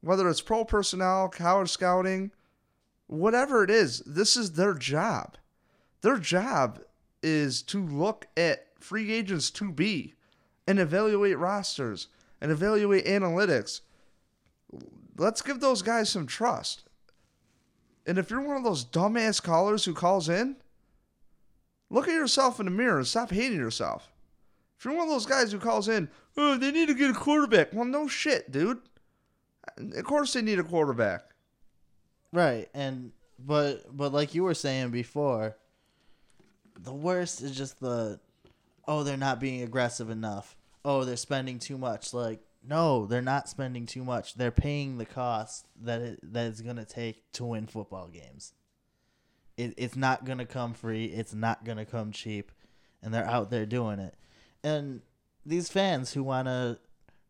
Whether 0.00 0.28
it's 0.28 0.40
pro 0.40 0.64
personnel, 0.64 1.28
college 1.28 1.70
scouting, 1.70 2.30
whatever 3.08 3.64
it 3.64 3.70
is, 3.70 3.98
this 4.06 4.36
is 4.36 4.52
their 4.52 4.74
job. 4.74 5.36
Their 6.00 6.18
job 6.18 6.80
is 7.22 7.62
to 7.62 7.84
look 7.84 8.26
at 8.36 8.66
free 8.80 9.12
agents 9.12 9.50
to 9.50 9.72
be 9.72 10.14
and 10.66 10.78
evaluate 10.78 11.38
rosters 11.38 12.08
and 12.40 12.50
evaluate 12.50 13.06
analytics. 13.06 13.80
Let's 15.16 15.42
give 15.42 15.60
those 15.60 15.82
guys 15.82 16.08
some 16.08 16.26
trust. 16.26 16.84
And 18.06 18.18
if 18.18 18.30
you're 18.30 18.40
one 18.40 18.56
of 18.56 18.64
those 18.64 18.84
dumbass 18.84 19.42
callers 19.42 19.84
who 19.84 19.92
calls 19.92 20.28
in, 20.28 20.56
look 21.90 22.08
at 22.08 22.14
yourself 22.14 22.60
in 22.60 22.66
the 22.66 22.70
mirror 22.70 22.98
and 22.98 23.06
stop 23.06 23.30
hating 23.30 23.58
yourself. 23.58 24.10
If 24.78 24.84
you're 24.84 24.94
one 24.94 25.08
of 25.08 25.12
those 25.12 25.26
guys 25.26 25.52
who 25.52 25.58
calls 25.58 25.88
in, 25.88 26.08
oh, 26.36 26.56
they 26.56 26.70
need 26.70 26.88
to 26.88 26.94
get 26.94 27.10
a 27.10 27.14
quarterback. 27.14 27.72
Well, 27.72 27.84
no 27.84 28.06
shit, 28.08 28.50
dude. 28.50 28.78
Of 29.76 30.04
course 30.04 30.32
they 30.32 30.40
need 30.40 30.58
a 30.58 30.64
quarterback. 30.64 31.22
Right, 32.32 32.68
and 32.72 33.12
but 33.38 33.94
but 33.94 34.12
like 34.12 34.34
you 34.34 34.44
were 34.44 34.54
saying 34.54 34.90
before, 34.90 35.56
the 36.82 36.92
worst 36.92 37.42
is 37.42 37.56
just 37.56 37.80
the 37.80 38.20
oh 38.86 39.02
they're 39.02 39.16
not 39.16 39.40
being 39.40 39.62
aggressive 39.62 40.10
enough. 40.10 40.56
Oh, 40.84 41.04
they're 41.04 41.16
spending 41.16 41.58
too 41.58 41.78
much. 41.78 42.14
Like 42.14 42.40
no, 42.66 43.06
they're 43.06 43.22
not 43.22 43.48
spending 43.48 43.86
too 43.86 44.04
much. 44.04 44.34
They're 44.34 44.50
paying 44.50 44.98
the 44.98 45.04
cost 45.06 45.66
that 45.82 46.00
it 46.00 46.32
that 46.32 46.46
it's 46.46 46.60
gonna 46.60 46.84
take 46.84 47.30
to 47.32 47.44
win 47.44 47.66
football 47.66 48.08
games. 48.08 48.52
It, 49.56 49.74
it's 49.76 49.96
not 49.96 50.24
gonna 50.24 50.46
come 50.46 50.74
free. 50.74 51.06
It's 51.06 51.34
not 51.34 51.64
gonna 51.64 51.84
come 51.84 52.12
cheap, 52.12 52.52
and 53.02 53.12
they're 53.12 53.26
out 53.26 53.50
there 53.50 53.66
doing 53.66 53.98
it. 53.98 54.14
And 54.62 55.02
these 55.44 55.68
fans 55.68 56.12
who 56.12 56.22
wanna 56.22 56.78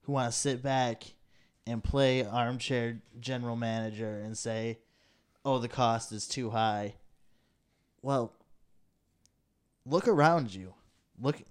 who 0.02 0.12
wanna 0.12 0.32
sit 0.32 0.62
back 0.62 1.04
and 1.66 1.84
play 1.84 2.24
armchair 2.24 3.02
general 3.20 3.56
manager 3.56 4.18
and 4.18 4.36
say, 4.36 4.78
"Oh, 5.44 5.58
the 5.58 5.68
cost 5.68 6.12
is 6.12 6.26
too 6.26 6.50
high." 6.50 6.94
Well, 8.00 8.32
look 9.88 10.06
around 10.08 10.54
you. 10.54 10.74
Look 11.20 11.42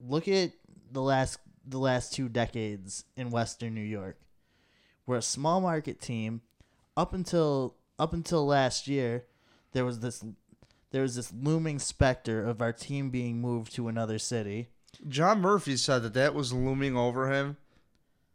look 0.00 0.28
at 0.28 0.52
the 0.92 1.02
last 1.02 1.38
the 1.66 1.78
last 1.78 2.12
two 2.12 2.28
decades 2.28 3.04
in 3.16 3.30
Western 3.30 3.74
New 3.74 3.80
York. 3.80 4.18
We're 5.06 5.16
a 5.16 5.22
small 5.22 5.60
market 5.60 6.00
team. 6.00 6.42
Up 6.96 7.12
until 7.14 7.74
up 7.98 8.12
until 8.12 8.46
last 8.46 8.86
year, 8.88 9.24
there 9.72 9.84
was 9.84 10.00
this 10.00 10.24
there 10.90 11.02
was 11.02 11.16
this 11.16 11.32
looming 11.32 11.78
specter 11.78 12.44
of 12.44 12.62
our 12.62 12.72
team 12.72 13.10
being 13.10 13.40
moved 13.40 13.74
to 13.74 13.88
another 13.88 14.18
city. 14.18 14.68
John 15.08 15.40
Murphy 15.40 15.76
said 15.76 16.02
that 16.02 16.14
that 16.14 16.34
was 16.34 16.52
looming 16.52 16.96
over 16.96 17.32
him 17.32 17.56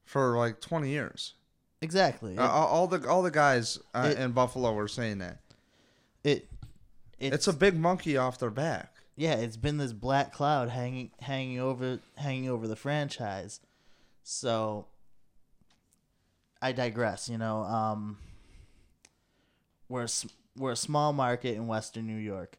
for 0.03 0.36
like 0.38 0.60
20 0.60 0.89
years. 0.89 1.36
Exactly. 1.82 2.38
Uh, 2.38 2.45
all 2.47 2.88
the 2.88 3.07
all 3.07 3.22
the 3.24 3.32
guys 3.32 3.80
uh, 3.93 4.10
It- 4.12 4.20
in 4.20 4.32
Buffalo 4.32 4.74
were 4.74 4.89
saying 4.89 5.20
that. 5.20 5.39
it 6.24 6.49
it's, 7.18 7.36
It's 7.36 7.47
a 7.47 7.53
big 7.53 7.78
monkey 7.78 8.18
off 8.18 8.38
their 8.39 8.49
back. 8.49 8.93
Yeah, 9.20 9.34
it's 9.34 9.57
been 9.57 9.76
this 9.76 9.91
black 9.91 10.32
cloud 10.32 10.70
hanging 10.70 11.11
hanging 11.20 11.59
over 11.59 11.99
hanging 12.15 12.49
over 12.49 12.70
the 12.70 12.78
franchise. 12.78 13.59
So 14.24 14.86
I 16.61 16.72
digress, 16.72 17.28
you 17.28 17.38
know, 17.38 17.63
um 17.63 18.17
we're 19.89 20.05
a, 20.05 20.09
we're 20.55 20.72
a 20.72 20.78
small 20.78 21.11
market 21.11 21.55
in 21.55 21.67
western 21.67 22.07
New 22.07 22.15
York. 22.15 22.57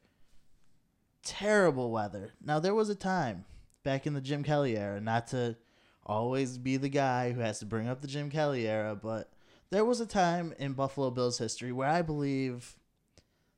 Terrible 1.24 1.90
weather. 1.90 2.32
Now 2.44 2.60
there 2.60 2.74
was 2.74 2.90
a 2.90 2.94
time 2.94 3.46
back 3.82 4.06
in 4.06 4.12
the 4.12 4.20
Jim 4.20 4.42
Kelly 4.42 4.76
era, 4.76 5.00
not 5.00 5.28
to 5.28 5.56
always 6.04 6.58
be 6.58 6.76
the 6.76 6.90
guy 6.90 7.32
who 7.32 7.40
has 7.40 7.58
to 7.60 7.66
bring 7.66 7.88
up 7.88 8.02
the 8.02 8.06
Jim 8.06 8.28
Kelly 8.28 8.68
era, 8.68 8.94
but 8.94 9.32
there 9.70 9.86
was 9.86 10.02
a 10.02 10.06
time 10.06 10.52
in 10.58 10.74
Buffalo 10.74 11.10
Bills 11.10 11.38
history 11.38 11.72
where 11.72 11.88
I 11.88 12.02
believe 12.02 12.76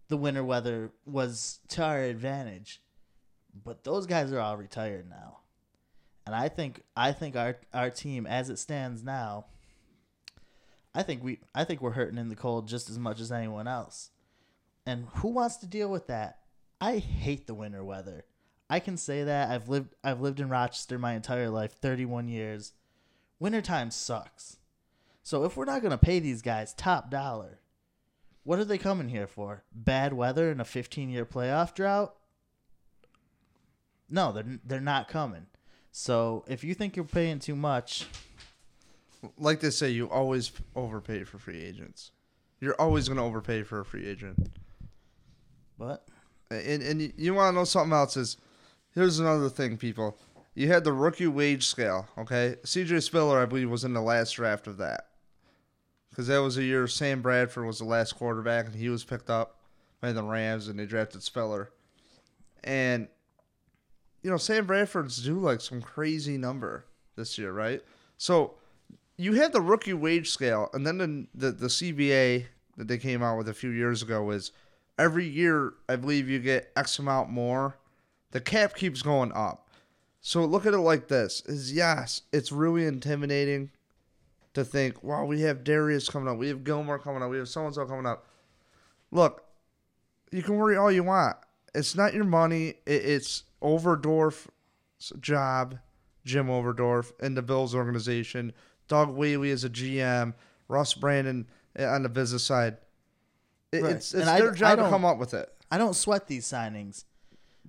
the 0.07 0.17
winter 0.17 0.45
weather 0.45 0.93
was 1.05 1.59
to 1.71 1.83
our 1.83 2.03
advantage. 2.03 2.81
But 3.55 3.85
those 3.85 4.07
guys 4.07 4.33
are 4.33 4.41
all 4.41 4.57
retired 4.57 5.09
now. 5.09 5.39
And 6.27 6.35
I 6.35 6.49
think 6.49 6.83
I 6.97 7.13
think 7.13 7.37
our 7.37 7.57
our 7.75 7.91
team 7.91 8.27
as 8.27 8.49
it 8.49 8.59
stands 8.59 9.03
now 9.03 9.47
I 10.95 11.03
think 11.03 11.23
we 11.23 11.41
I 11.55 11.65
think 11.65 11.81
we're 11.81 11.93
hurting 11.93 12.19
in 12.19 12.29
the 12.29 12.37
cold 12.37 12.69
just 12.69 12.91
as 12.91 12.99
much 12.99 13.21
as 13.21 13.33
anyone 13.33 13.67
else. 13.67 14.11
And 14.85 15.07
who 15.17 15.29
wants 15.29 15.57
to 15.57 15.67
deal 15.67 15.91
with 15.91 16.07
that? 16.09 16.39
I 16.81 16.99
hate 16.99 17.47
the 17.47 17.55
winter 17.55 17.85
weather. 17.85 18.25
I 18.69 18.81
can 18.81 18.97
say 18.97 19.25
that. 19.25 19.51
I've 19.51 19.69
lived 19.69 19.95
I've 20.05 20.21
lived 20.21 20.41
in 20.41 20.49
Rochester 20.49 20.99
my 20.99 21.15
entire 21.15 21.49
life, 21.49 21.73
31 21.73 22.29
years. 22.29 22.73
Wintertime 23.39 23.91
sucks. 23.91 24.59
So 25.23 25.45
if 25.45 25.57
we're 25.57 25.65
not 25.65 25.83
going 25.83 25.93
to 25.93 25.99
pay 25.99 26.19
these 26.19 26.43
guys 26.43 26.75
top 26.75 27.11
dollar, 27.11 27.61
what 28.43 28.59
are 28.59 28.65
they 28.65 28.79
coming 28.79 29.09
here 29.09 29.27
for? 29.27 29.63
Bad 29.73 30.13
weather 30.13 30.51
and 30.51 30.61
a 30.61 30.65
15-year 30.65 31.25
playoff 31.25 31.75
drought? 31.75 32.15
No, 34.13 34.31
they're 34.31 34.59
they're 34.65 34.81
not 34.81 35.09
coming. 35.09 35.47
So 35.91 36.45
if 36.47 36.63
you 36.63 36.75
think 36.75 36.95
you're 36.97 37.05
paying 37.05 37.39
too 37.39 37.57
much, 37.57 38.07
Like 39.39 39.61
they 39.61 39.71
say, 39.71 39.91
you 39.91 40.09
always 40.11 40.53
overpay 40.77 41.25
for 41.25 41.39
free 41.39 41.63
agents. 41.63 42.11
You're 42.61 42.81
always 42.81 43.09
going 43.09 43.19
to 43.19 43.25
overpay 43.25 43.63
for 43.63 43.81
a 43.81 43.85
free 43.85 44.07
agent. 44.07 44.51
but 45.79 46.07
And 46.51 46.83
and 46.83 47.03
you, 47.03 47.13
you 47.17 47.35
want 47.35 47.53
to 47.53 47.59
know 47.59 47.65
something 47.65 47.93
else 47.93 48.17
is 48.17 48.37
here's 48.95 49.19
another 49.19 49.49
thing, 49.49 49.77
people. 49.77 50.19
You 50.55 50.69
had 50.69 50.85
the 50.85 50.93
rookie 50.93 51.27
wage 51.27 51.67
scale, 51.67 52.09
okay? 52.19 52.57
CJ 52.63 53.03
Spiller, 53.03 53.41
I 53.41 53.47
believe, 53.47 53.71
was 53.71 53.85
in 53.85 53.95
the 53.95 54.03
last 54.03 54.33
draft 54.33 54.67
of 54.67 54.77
that. 54.77 55.09
Because 56.11 56.27
that 56.27 56.43
was 56.43 56.59
a 56.59 56.63
year 56.63 56.87
Sam 56.87 57.23
Bradford 57.23 57.65
was 57.65 57.79
the 57.79 57.87
last 57.87 58.17
quarterback, 58.17 58.67
and 58.67 58.75
he 58.75 58.91
was 58.91 59.03
picked 59.03 59.31
up 59.31 59.57
by 60.03 60.13
the 60.13 60.23
Rams, 60.23 60.69
and 60.69 60.79
they 60.79 60.85
drafted 60.85 61.23
Spiller. 61.23 61.71
And, 62.63 63.09
you 64.23 64.31
know, 64.31 64.37
Sam 64.37 64.67
Bradford's 64.67 65.23
due 65.23 65.39
like 65.39 65.61
some 65.61 65.83
crazy 65.83 66.39
number 66.39 66.87
this 67.17 67.37
year, 67.39 67.53
right? 67.53 67.83
So 68.19 68.55
you 69.17 69.35
have 69.35 69.53
the 69.53 69.61
rookie 69.61 69.93
wage 69.93 70.31
scale, 70.31 70.69
and 70.73 70.87
then 70.87 70.99
the, 70.99 71.27
the, 71.35 71.53
the 71.53 71.67
CBA 71.67 72.47
that 72.77 72.89
they 72.89 72.99
came 72.99 73.23
out 73.23 73.37
with 73.37 73.49
a 73.49 73.55
few 73.55 73.71
years 73.71 74.03
ago 74.03 74.31
is 74.31 74.53
every 74.99 75.27
year, 75.27 75.75
I 75.89 75.97
believe 75.97 76.29
you 76.29 76.39
get 76.39 76.73
X 76.77 76.99
amount 76.99 77.31
more. 77.31 77.77
The 78.31 78.41
cap 78.41 78.75
keeps 78.75 79.03
going 79.03 79.33
up. 79.33 79.69
So 80.21 80.45
look 80.45 80.67
at 80.67 80.75
it 80.75 80.79
like 80.79 81.09
this: 81.09 81.43
is 81.47 81.73
yes, 81.73 82.23
it's 82.33 82.53
really 82.53 82.87
intimidating 82.87 83.71
to 84.55 84.65
think, 84.65 85.03
wow, 85.03 85.25
we 85.25 85.41
have 85.43 85.65
Darius 85.65 86.09
coming 86.09 86.29
up, 86.29 86.39
we 86.39 86.49
have 86.49 86.65
Gilmore 86.65 86.99
coming 86.99 87.23
up, 87.23 87.31
we 87.31 87.39
have 87.39 87.49
so 87.49 87.67
and 87.67 87.75
so 87.75 87.85
coming 87.87 88.07
up. 88.07 88.27
Look, 89.11 89.45
you 90.31 90.43
can 90.43 90.57
worry 90.57 90.77
all 90.77 90.93
you 90.93 91.03
want. 91.03 91.37
It's 91.75 91.95
not 91.95 92.15
your 92.15 92.25
money. 92.25 92.75
It, 92.87 93.05
it's 93.05 93.45
Overdorf's 93.63 94.49
job, 95.21 95.79
Jim 96.25 96.47
Overdorf, 96.49 97.13
in 97.21 97.35
the 97.35 97.43
Bills 97.43 97.75
organization. 97.75 98.53
Doug 98.89 99.11
Whaley 99.11 99.51
as 99.51 99.65
a 99.65 99.71
GM, 99.71 100.35
Russ 100.69 100.95
Brandon 100.95 101.47
eh, 101.77 101.87
on 101.87 102.03
the 102.03 102.09
business 102.09 102.45
side. 102.45 102.77
It, 103.73 103.83
Right. 103.83 103.93
It's 103.97 104.13
it's 104.13 104.27
And 104.29 104.41
their 104.41 104.53
I 104.53 104.55
job 104.55 104.79
to 104.79 104.91
come 104.91 105.05
up 105.05 105.19
with 105.19 105.33
it. 105.35 105.49
I 105.71 105.79
don't 105.79 105.95
sweat 105.95 106.27
these 106.27 106.45
signings. 106.47 107.05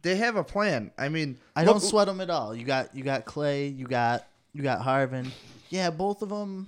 They 0.01 0.15
have 0.17 0.35
a 0.35 0.43
plan. 0.43 0.91
I 0.97 1.07
mean, 1.07 1.37
I 1.55 1.63
look- 1.63 1.75
don't 1.75 1.79
sweat 1.79 2.07
them 2.07 2.19
at 2.19 2.29
all. 2.29 2.53
You 2.53 2.65
got 2.65 2.93
you 2.93 3.03
got 3.03 3.23
Clay, 3.23 3.67
you 3.67 3.87
got 3.87 4.27
you 4.51 4.61
got 4.63 4.81
Harvin. 4.81 5.29
Yeah, 5.69 5.89
both 5.91 6.21
of 6.21 6.27
them 6.29 6.67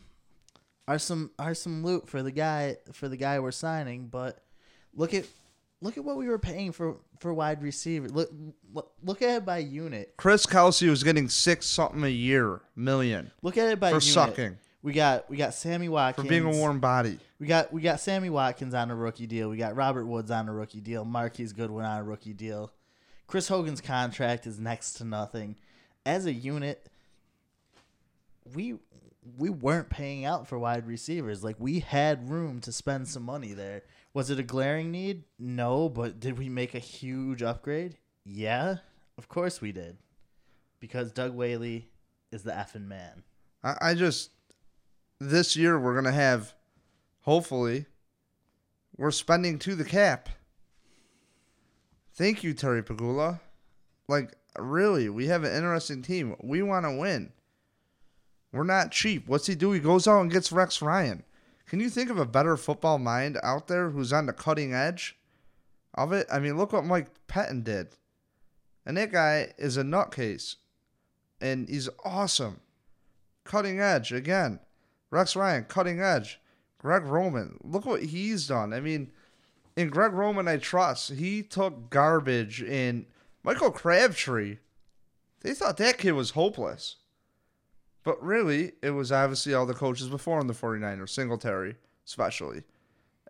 are 0.88 0.97
some 0.99 1.32
are 1.38 1.53
some 1.53 1.84
loot 1.84 2.07
for 2.07 2.23
the 2.23 2.32
guy 2.32 2.78
for 2.93 3.09
the 3.09 3.17
guy 3.17 3.39
we're 3.39 3.51
signing. 3.51 4.07
But 4.07 4.41
look 4.93 5.13
at 5.13 5.26
look 5.82 5.97
at 5.97 6.03
what 6.03 6.17
we 6.17 6.28
were 6.28 6.39
paying 6.39 6.71
for 6.71 6.97
for 7.19 7.34
wide 7.34 7.61
receiver. 7.61 8.07
Look 8.09 8.32
look, 8.73 8.91
look 9.03 9.21
at 9.21 9.38
it 9.38 9.45
by 9.45 9.59
unit. 9.59 10.13
Chris 10.17 10.45
Kelsay 10.45 10.89
was 10.89 11.03
getting 11.03 11.30
six 11.30 11.65
something 11.65 12.03
a 12.03 12.09
year 12.09 12.61
million 12.76 13.32
Look 13.41 13.57
at 13.57 13.69
it 13.69 13.80
by 13.80 13.89
for 13.89 13.95
unit. 13.95 14.03
sucking 14.03 14.57
We 14.82 14.93
got 14.93 15.30
we 15.30 15.38
got 15.38 15.53
Sammy 15.53 15.89
Watkins 15.89 16.26
for 16.26 16.30
being 16.30 16.45
a 16.45 16.57
warm 16.57 16.80
body. 16.80 17.19
We 17.39 17.47
got 17.47 17.73
we 17.73 17.82
got 17.82 17.99
Sammy 17.99 18.30
Watkins 18.30 18.73
on 18.73 18.91
a 18.91 18.95
rookie 18.95 19.28
deal. 19.28 19.49
We 19.49 19.57
got 19.57 19.76
Robert 19.76 20.05
Woods 20.05 20.32
on 20.32 20.47
a 20.47 20.53
rookie 20.53 20.82
deal. 20.82 21.05
Marquise 21.05 21.53
Goodwin 21.53 21.86
on 21.86 21.99
a 21.99 22.03
rookie 22.03 22.34
deal. 22.34 22.71
Chris 23.28 23.47
Hogan's 23.47 23.82
contract 23.82 24.45
is 24.45 24.59
next 24.59 24.93
to 24.93 25.03
nothing. 25.03 25.55
As 26.05 26.28
a 26.28 26.34
unit, 26.34 26.88
we 28.53 28.76
we 29.38 29.49
weren't 29.49 29.89
paying 29.89 30.26
out 30.26 30.47
for 30.47 30.59
wide 30.59 30.86
receivers. 30.86 31.43
Like 31.43 31.55
we 31.59 31.80
had 31.80 32.30
room 32.30 32.61
to 32.61 32.71
spend 32.71 33.07
some 33.07 33.23
money 33.23 33.53
there. 33.53 33.84
Was 34.16 34.30
it 34.30 34.39
a 34.39 34.43
glaring 34.43 34.91
need? 34.91 35.26
No, 35.38 35.89
but 35.89 36.22
did 36.22 36.38
we 36.38 36.47
make 36.47 36.74
a 36.74 36.80
huge 36.80 37.43
upgrade? 37.43 37.97
Yeah, 38.24 38.78
of 39.18 39.28
course 39.28 39.59
we 39.59 39.74
did. 39.74 39.97
Because 40.80 41.11
Doug 41.11 41.34
Whaley 41.34 41.89
is 42.32 42.43
the 42.43 42.53
effing 42.53 42.88
man. 42.88 43.24
I, 43.61 43.76
I 43.82 43.93
just 43.93 44.32
this 45.20 45.57
year 45.57 45.78
we're 45.78 45.95
gonna 45.95 46.13
have, 46.13 46.53
hopefully, 47.24 47.88
we're 48.95 49.11
spending 49.11 49.59
to 49.59 49.76
the 49.76 49.84
cap. 49.84 50.30
Thank 52.13 52.41
you, 52.41 52.53
Terry 52.53 52.84
Pegula. 52.84 53.41
Like 54.07 54.34
really, 54.57 55.09
we 55.09 55.28
have 55.28 55.43
an 55.43 55.53
interesting 55.53 56.01
team. 56.01 56.38
We 56.41 56.61
want 56.61 56.86
to 56.86 56.95
win. 56.95 57.34
We're 58.53 58.63
not 58.63 58.93
cheap. 58.93 59.28
What's 59.28 59.47
he 59.47 59.55
do? 59.55 59.74
He 59.74 59.82
goes 59.82 60.07
out 60.07 60.22
and 60.22 60.32
gets 60.32 60.53
Rex 60.53 60.82
Ryan. 60.82 61.26
Can 61.68 61.80
you 61.80 61.89
think 61.89 62.09
of 62.09 62.20
a 62.20 62.26
better 62.26 62.57
football 62.57 62.99
mind 62.99 63.39
out 63.41 63.68
there 63.68 63.89
who's 63.89 64.13
on 64.13 64.28
the 64.28 64.34
cutting 64.34 64.74
edge 64.74 65.18
of 65.93 66.13
it? 66.13 66.28
I 66.32 66.39
mean, 66.39 66.57
look 66.57 66.74
what 66.74 66.86
Mike 66.86 67.07
Pettine 67.28 67.63
did. 67.63 67.88
And 68.86 68.97
that 68.97 69.11
guy 69.11 69.53
is 69.57 69.78
a 69.78 69.84
nutcase. 69.84 70.57
And 71.41 71.68
he's 71.68 71.89
awesome. 72.03 72.59
Cutting 73.43 73.80
edge 73.80 74.11
again. 74.11 74.59
Rex 75.09 75.36
Ryan, 75.36 75.66
cutting 75.66 75.99
edge. 75.99 76.39
Greg 76.78 77.03
Roman, 77.03 77.57
look 77.63 77.86
what 77.86 78.03
he's 78.03 78.47
done. 78.47 78.72
I 78.72 78.80
mean, 78.80 79.11
in 79.76 79.89
Greg 79.89 80.13
Roman, 80.13 80.47
I 80.47 80.57
trust. 80.57 81.13
He 81.13 81.41
took 81.41 81.89
garbage 81.89 82.61
in 82.61 83.07
Michael 83.43 83.72
Crabtree. 83.72 84.57
They 85.41 85.53
thought 85.53 85.78
that 85.78 85.97
kid 85.97 86.11
was 86.11 86.32
hopeless. 86.32 86.97
But 88.06 88.24
really, 88.24 88.74
it 88.84 88.91
was 88.91 89.12
obviously 89.12 89.53
all 89.56 89.66
the 89.66 89.74
coaches 89.74 90.08
before 90.08 90.39
him, 90.39 90.47
the 90.47 90.53
49ers, 90.53 91.10
Singletary, 91.10 91.76
especially. 92.06 92.64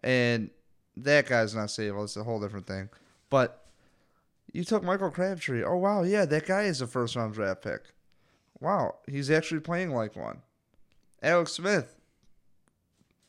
And 0.03 0.51
that 0.97 1.27
guy's 1.27 1.55
not 1.55 1.71
stable. 1.71 2.03
It's 2.03 2.17
a 2.17 2.23
whole 2.23 2.41
different 2.41 2.67
thing. 2.67 2.89
But 3.29 3.65
you 4.51 4.65
took 4.65 4.83
Michael 4.83 5.11
Crabtree. 5.11 5.63
Oh, 5.63 5.77
wow. 5.77 6.03
Yeah, 6.03 6.25
that 6.25 6.45
guy 6.45 6.63
is 6.63 6.81
a 6.81 6.87
first 6.87 7.15
round 7.15 7.33
draft 7.33 7.63
pick. 7.63 7.81
Wow. 8.59 8.95
He's 9.07 9.31
actually 9.31 9.61
playing 9.61 9.91
like 9.91 10.15
one. 10.15 10.41
Alex 11.23 11.53
Smith. 11.53 11.95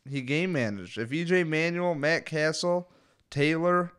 He 0.09 0.22
game 0.22 0.53
managed. 0.53 0.99
If 0.99 1.11
EJ 1.11 1.47
Manuel, 1.47 1.94
Matt 1.94 2.26
Cassel, 2.26 2.90
Taylor, 3.30 3.92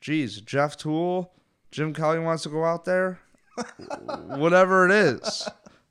geez, 0.00 0.40
Jeff 0.40 0.76
Tuel, 0.76 1.30
Jim 1.72 1.92
Kelly 1.92 2.20
wants 2.20 2.44
to 2.44 2.48
go 2.48 2.64
out 2.64 2.84
there, 2.84 3.20
whatever 4.26 4.86
it 4.86 4.92
is. 4.92 5.48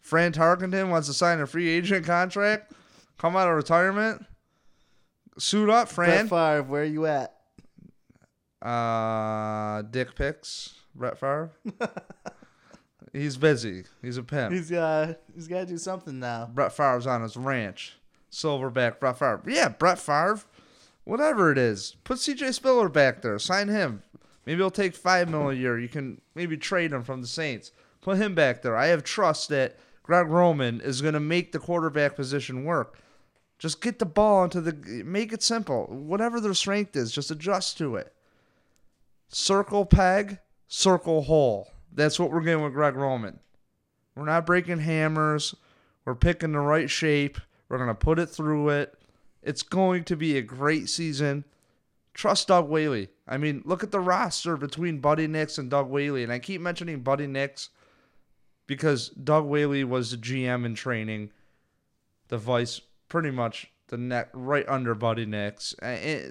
Fran 0.09 0.31
Tarkenton 0.31 0.89
wants 0.89 1.07
to 1.07 1.13
sign 1.13 1.39
a 1.39 1.45
free 1.45 1.69
agent 1.69 2.03
contract, 2.03 2.71
come 3.19 3.35
out 3.35 3.47
of 3.47 3.55
retirement, 3.55 4.25
suit 5.37 5.69
up, 5.69 5.87
Fran. 5.87 6.27
Brett 6.27 6.29
Favre, 6.29 6.63
where 6.63 6.81
are 6.81 6.85
you 6.85 7.05
at? 7.05 7.35
Uh, 8.59 9.83
dick 9.83 10.15
pics. 10.15 10.73
Brett 10.95 11.19
Favre. 11.19 11.51
he's 13.13 13.37
busy. 13.37 13.83
He's 14.01 14.17
a 14.17 14.23
pimp. 14.23 14.51
He's 14.51 14.71
uh 14.71 15.13
he's 15.35 15.47
got 15.47 15.59
to 15.59 15.65
do 15.67 15.77
something 15.77 16.19
now. 16.19 16.49
Brett 16.51 16.73
Favre's 16.73 17.05
on 17.05 17.21
his 17.21 17.37
ranch. 17.37 17.95
Silverback 18.31 18.99
Brett 18.99 19.19
Favre. 19.19 19.43
Yeah, 19.45 19.69
Brett 19.69 19.99
Favre. 19.99 20.41
Whatever 21.03 21.51
it 21.51 21.59
is, 21.59 21.95
put 22.03 22.17
CJ 22.17 22.55
Spiller 22.55 22.89
back 22.89 23.21
there. 23.21 23.37
Sign 23.37 23.67
him. 23.67 24.01
Maybe 24.47 24.57
he'll 24.57 24.71
take 24.71 24.95
five 24.95 25.29
mil 25.29 25.51
a 25.51 25.53
year. 25.53 25.79
You 25.79 25.87
can 25.87 26.19
maybe 26.33 26.57
trade 26.57 26.91
him 26.91 27.03
from 27.03 27.21
the 27.21 27.27
Saints. 27.27 27.71
Put 28.01 28.17
him 28.17 28.33
back 28.33 28.63
there. 28.63 28.75
I 28.75 28.87
have 28.87 29.03
trust 29.03 29.49
that 29.49 29.77
Greg 30.09 30.27
Roman 30.27 30.81
is 30.81 31.03
going 31.03 31.13
to 31.13 31.19
make 31.19 31.51
the 31.51 31.59
quarterback 31.59 32.15
position 32.15 32.65
work. 32.65 32.97
Just 33.59 33.79
get 33.79 33.99
the 33.99 34.07
ball 34.07 34.43
into 34.43 34.59
the. 34.59 35.03
Make 35.05 35.31
it 35.31 35.43
simple. 35.43 35.85
Whatever 35.85 36.41
their 36.41 36.55
strength 36.55 36.95
is, 36.95 37.11
just 37.11 37.29
adjust 37.29 37.77
to 37.77 37.95
it. 37.95 38.11
Circle 39.27 39.85
peg, 39.85 40.39
circle 40.67 41.21
hole. 41.21 41.67
That's 41.93 42.19
what 42.19 42.31
we're 42.31 42.41
getting 42.41 42.63
with 42.63 42.73
Greg 42.73 42.95
Roman. 42.95 43.37
We're 44.15 44.25
not 44.25 44.47
breaking 44.47 44.79
hammers. 44.79 45.53
We're 46.05 46.15
picking 46.15 46.53
the 46.53 46.59
right 46.59 46.89
shape. 46.89 47.37
We're 47.69 47.77
going 47.77 47.89
to 47.89 47.93
put 47.93 48.17
it 48.17 48.29
through 48.29 48.69
it. 48.69 48.97
It's 49.43 49.61
going 49.61 50.05
to 50.05 50.15
be 50.15 50.39
a 50.39 50.41
great 50.41 50.89
season. 50.89 51.45
Trust 52.15 52.47
Doug 52.47 52.67
Whaley. 52.67 53.09
I 53.27 53.37
mean, 53.37 53.61
look 53.63 53.83
at 53.83 53.91
the 53.91 53.99
roster 53.99 54.57
between 54.57 55.01
Buddy 55.01 55.27
Nix 55.27 55.59
and 55.59 55.69
Doug 55.69 55.87
Whaley. 55.87 56.23
And 56.23 56.31
I 56.31 56.39
keep 56.39 56.61
mentioning 56.61 57.01
Buddy 57.01 57.27
Nix 57.27 57.69
because 58.69 59.09
Doug 59.09 59.45
Whaley 59.45 59.83
was 59.83 60.11
the 60.11 60.17
GM 60.17 60.63
in 60.63 60.75
training, 60.75 61.31
the 62.27 62.37
vice 62.37 62.79
pretty 63.07 63.31
much 63.31 63.71
the 63.87 63.97
neck 63.97 64.29
right 64.31 64.69
under 64.69 64.93
Buddy 64.93 65.25
Nix. 65.25 65.73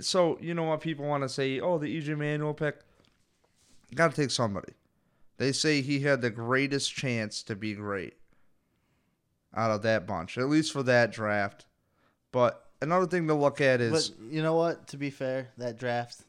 So, 0.03 0.39
you 0.41 0.55
know 0.55 0.63
what 0.63 0.81
people 0.81 1.05
want 1.05 1.25
to 1.25 1.29
say, 1.29 1.59
oh, 1.59 1.79
the 1.79 2.01
EJ 2.01 2.17
Manuel 2.17 2.55
pick. 2.55 2.77
Got 3.93 4.15
to 4.15 4.23
take 4.23 4.31
somebody. 4.31 4.75
They 5.39 5.51
say 5.51 5.81
he 5.81 5.99
had 5.99 6.21
the 6.21 6.31
greatest 6.31 6.95
chance 6.95 7.43
to 7.43 7.57
be 7.57 7.75
great 7.75 8.15
out 9.53 9.73
of 9.73 9.83
that 9.83 10.07
bunch, 10.07 10.39
at 10.39 10.49
least 10.49 10.73
for 10.73 10.85
that 10.85 11.11
draft. 11.11 11.67
But 12.31 12.69
another 12.81 13.07
thing 13.07 13.27
to 13.27 13.35
look 13.35 13.61
at 13.61 13.81
is 13.81 14.11
But 14.11 14.33
you 14.33 14.43
know 14.43 14.55
what? 14.55 14.87
To 14.89 14.97
be 14.97 15.11
fair, 15.11 15.49
that 15.59 15.77
draft, 15.77 16.23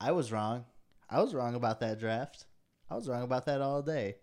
I 0.00 0.12
was 0.12 0.30
wrong. 0.30 0.64
I 1.10 1.20
was 1.20 1.34
wrong 1.34 1.56
about 1.56 1.80
that 1.80 1.98
draft. 1.98 2.46
I 2.88 2.94
was 2.94 3.08
wrong 3.08 3.24
about 3.24 3.46
that 3.46 3.60
all 3.60 3.82
day. 3.82 4.18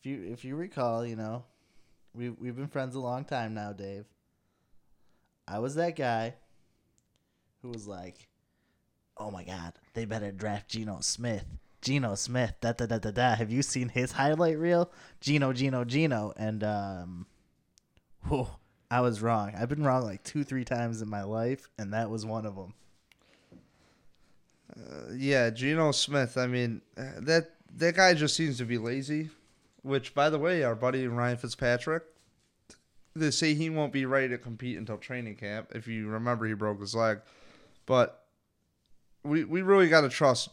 If 0.00 0.06
you 0.06 0.32
if 0.32 0.44
you 0.44 0.56
recall, 0.56 1.04
you 1.04 1.16
know, 1.16 1.44
we 2.14 2.30
we've 2.30 2.56
been 2.56 2.68
friends 2.68 2.94
a 2.94 3.00
long 3.00 3.24
time 3.24 3.52
now, 3.52 3.72
Dave. 3.72 4.06
I 5.46 5.58
was 5.58 5.74
that 5.74 5.94
guy 5.94 6.34
who 7.60 7.68
was 7.68 7.86
like, 7.86 8.28
"Oh 9.18 9.30
my 9.30 9.44
God, 9.44 9.74
they 9.92 10.06
better 10.06 10.32
draft 10.32 10.68
Geno 10.68 11.00
Smith." 11.00 11.44
Geno 11.82 12.14
Smith, 12.14 12.54
da 12.60 12.72
da 12.72 12.86
da 12.86 12.98
da 12.98 13.10
da. 13.10 13.34
Have 13.34 13.50
you 13.50 13.62
seen 13.62 13.88
his 13.88 14.12
highlight 14.12 14.58
reel? 14.58 14.90
Geno, 15.20 15.52
Geno, 15.52 15.84
Geno, 15.84 16.32
and 16.36 16.62
um, 16.62 17.26
whew, 18.28 18.48
I 18.90 19.00
was 19.00 19.22
wrong. 19.22 19.52
I've 19.56 19.68
been 19.68 19.84
wrong 19.84 20.04
like 20.04 20.22
two, 20.22 20.44
three 20.44 20.64
times 20.64 21.00
in 21.00 21.08
my 21.08 21.22
life, 21.22 21.68
and 21.78 21.92
that 21.94 22.10
was 22.10 22.26
one 22.26 22.44
of 22.44 22.54
them. 22.54 22.74
Uh, 24.74 25.12
yeah, 25.14 25.50
Geno 25.50 25.92
Smith. 25.92 26.36
I 26.36 26.46
mean, 26.46 26.82
uh, 26.96 27.20
that 27.20 27.50
that 27.76 27.96
guy 27.96 28.14
just 28.14 28.36
seems 28.36 28.58
to 28.58 28.64
be 28.64 28.78
lazy. 28.78 29.30
Which, 29.82 30.14
by 30.14 30.30
the 30.30 30.38
way, 30.38 30.62
our 30.62 30.74
buddy 30.74 31.06
Ryan 31.08 31.36
Fitzpatrick, 31.36 32.02
they 33.14 33.30
say 33.30 33.54
he 33.54 33.70
won't 33.70 33.92
be 33.92 34.06
ready 34.06 34.28
to 34.28 34.38
compete 34.38 34.78
until 34.78 34.98
training 34.98 35.36
camp. 35.36 35.68
If 35.74 35.88
you 35.88 36.08
remember, 36.08 36.46
he 36.46 36.54
broke 36.54 36.80
his 36.80 36.94
leg, 36.94 37.20
but 37.86 38.24
we 39.22 39.44
we 39.44 39.62
really 39.62 39.88
got 39.88 40.02
to 40.02 40.08
trust 40.08 40.50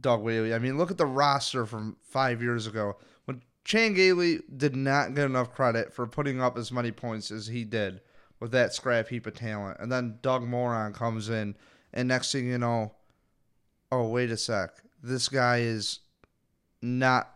Doug 0.00 0.22
Whaley. 0.22 0.54
I 0.54 0.58
mean, 0.58 0.78
look 0.78 0.90
at 0.90 0.98
the 0.98 1.06
roster 1.06 1.66
from 1.66 1.96
five 2.02 2.42
years 2.42 2.66
ago 2.66 2.96
when 3.26 3.42
Chan 3.64 3.94
Gailey 3.94 4.40
did 4.56 4.74
not 4.74 5.14
get 5.14 5.26
enough 5.26 5.54
credit 5.54 5.92
for 5.92 6.06
putting 6.06 6.40
up 6.40 6.56
as 6.56 6.72
many 6.72 6.90
points 6.90 7.30
as 7.30 7.46
he 7.46 7.64
did 7.64 8.00
with 8.40 8.50
that 8.52 8.74
scrap 8.74 9.08
heap 9.08 9.26
of 9.26 9.34
talent, 9.34 9.78
and 9.78 9.92
then 9.92 10.18
Doug 10.20 10.42
Moron 10.42 10.92
comes 10.92 11.28
in, 11.28 11.54
and 11.92 12.08
next 12.08 12.32
thing 12.32 12.46
you 12.46 12.58
know 12.58 12.92
oh, 13.94 14.08
wait 14.08 14.30
a 14.30 14.36
sec. 14.36 14.70
This 15.02 15.28
guy 15.28 15.58
is 15.58 16.00
not 16.82 17.33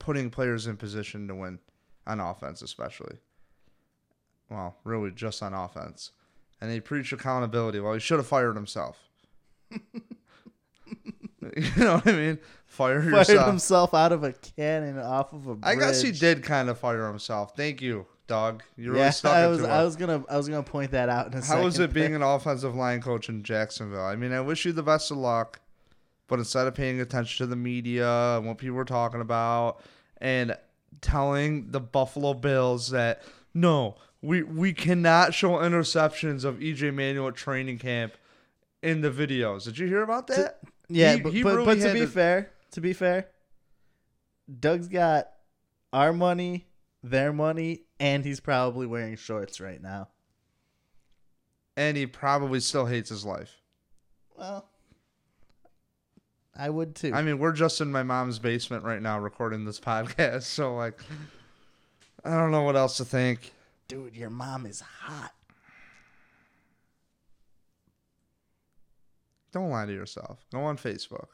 putting 0.00 0.30
players 0.30 0.66
in 0.66 0.76
position 0.76 1.28
to 1.28 1.34
win 1.36 1.60
on 2.08 2.18
offense, 2.18 2.60
especially. 2.62 3.18
Well, 4.50 4.74
really, 4.82 5.12
just 5.12 5.40
on 5.44 5.54
offense. 5.54 6.10
And 6.60 6.72
he 6.72 6.80
preached 6.80 7.12
accountability. 7.12 7.78
Well, 7.78 7.94
he 7.94 8.00
should 8.00 8.18
have 8.18 8.26
fired 8.26 8.56
himself. 8.56 8.98
you 9.70 9.78
know 11.76 11.94
what 11.94 12.06
I 12.08 12.12
mean? 12.12 12.38
Fire 12.66 13.00
Fired 13.00 13.12
yourself. 13.12 13.46
himself 13.46 13.94
out 13.94 14.12
of 14.12 14.24
a 14.24 14.32
cannon 14.32 14.98
off 14.98 15.32
of 15.32 15.46
a 15.46 15.54
bridge. 15.54 15.76
I 15.76 15.78
guess 15.78 16.02
he 16.02 16.12
did 16.12 16.42
kind 16.42 16.68
of 16.68 16.78
fire 16.78 17.06
himself. 17.08 17.56
Thank 17.56 17.80
you, 17.80 18.06
dog. 18.26 18.62
You 18.76 18.90
really 18.92 19.04
Yeah, 19.04 19.10
stuck 19.10 19.32
I 19.36 19.46
was. 19.46 19.62
I 19.62 19.82
was 19.82 19.96
gonna. 19.96 20.24
I 20.28 20.36
was 20.36 20.48
gonna 20.48 20.62
point 20.62 20.90
that 20.92 21.08
out 21.08 21.32
in 21.32 21.38
a 21.38 21.44
How 21.44 21.62
was 21.62 21.78
it 21.78 21.92
being 21.92 22.14
an 22.14 22.22
offensive 22.22 22.74
line 22.74 23.00
coach 23.00 23.28
in 23.28 23.42
Jacksonville? 23.42 24.04
I 24.04 24.16
mean, 24.16 24.32
I 24.32 24.40
wish 24.40 24.64
you 24.64 24.72
the 24.72 24.82
best 24.82 25.10
of 25.10 25.16
luck, 25.16 25.60
but 26.30 26.38
instead 26.38 26.66
of 26.66 26.74
paying 26.74 27.00
attention 27.00 27.44
to 27.44 27.50
the 27.50 27.56
media 27.56 28.36
and 28.38 28.46
what 28.46 28.56
people 28.56 28.76
were 28.76 28.84
talking 28.86 29.20
about 29.20 29.82
and 30.18 30.56
telling 31.02 31.70
the 31.72 31.80
Buffalo 31.80 32.32
Bills 32.34 32.90
that 32.90 33.22
no, 33.52 33.96
we 34.22 34.42
we 34.42 34.72
cannot 34.72 35.34
show 35.34 35.50
interceptions 35.58 36.44
of 36.44 36.56
EJ 36.60 36.94
Manuel 36.94 37.28
at 37.28 37.34
training 37.34 37.78
camp 37.78 38.14
in 38.82 39.00
the 39.02 39.10
videos. 39.10 39.64
Did 39.64 39.76
you 39.78 39.86
hear 39.88 40.02
about 40.02 40.28
that? 40.28 40.60
Yeah, 40.88 41.16
He- 41.16 41.20
but, 41.20 41.32
he 41.32 41.42
but, 41.42 41.54
really 41.56 41.64
but 41.66 41.80
to 41.86 41.92
be 41.92 42.00
to- 42.00 42.06
fair, 42.06 42.50
to 42.72 42.80
be 42.80 42.92
fair, 42.92 43.28
Doug's 44.58 44.88
got 44.88 45.28
our 45.92 46.12
money, 46.12 46.66
their 47.02 47.32
money, 47.32 47.82
and 47.98 48.24
he's 48.24 48.40
probably 48.40 48.86
wearing 48.86 49.16
shorts 49.16 49.60
right 49.60 49.82
now. 49.82 50.08
And 51.76 51.96
he 51.96 52.06
probably 52.06 52.60
still 52.60 52.86
hates 52.86 53.08
his 53.10 53.24
life. 53.24 53.60
Well, 54.36 54.68
I 56.60 56.68
would 56.68 56.94
too. 56.94 57.12
I 57.14 57.22
mean, 57.22 57.38
we're 57.38 57.52
just 57.52 57.80
in 57.80 57.90
my 57.90 58.02
mom's 58.02 58.38
basement 58.38 58.84
right 58.84 59.00
now 59.00 59.18
recording 59.18 59.64
this 59.64 59.80
podcast, 59.90 60.42
so 60.42 60.76
like 60.76 61.00
I 62.24 62.30
don't 62.30 62.50
know 62.50 62.62
what 62.62 62.76
else 62.76 62.98
to 62.98 63.04
think. 63.04 63.52
Dude, 63.88 64.14
your 64.14 64.30
mom 64.30 64.66
is 64.66 64.80
hot. 64.80 65.32
Don't 69.52 69.70
lie 69.70 69.86
to 69.86 69.92
yourself. 69.92 70.38
Go 70.52 70.60
on 70.60 70.76
Facebook. 70.76 71.28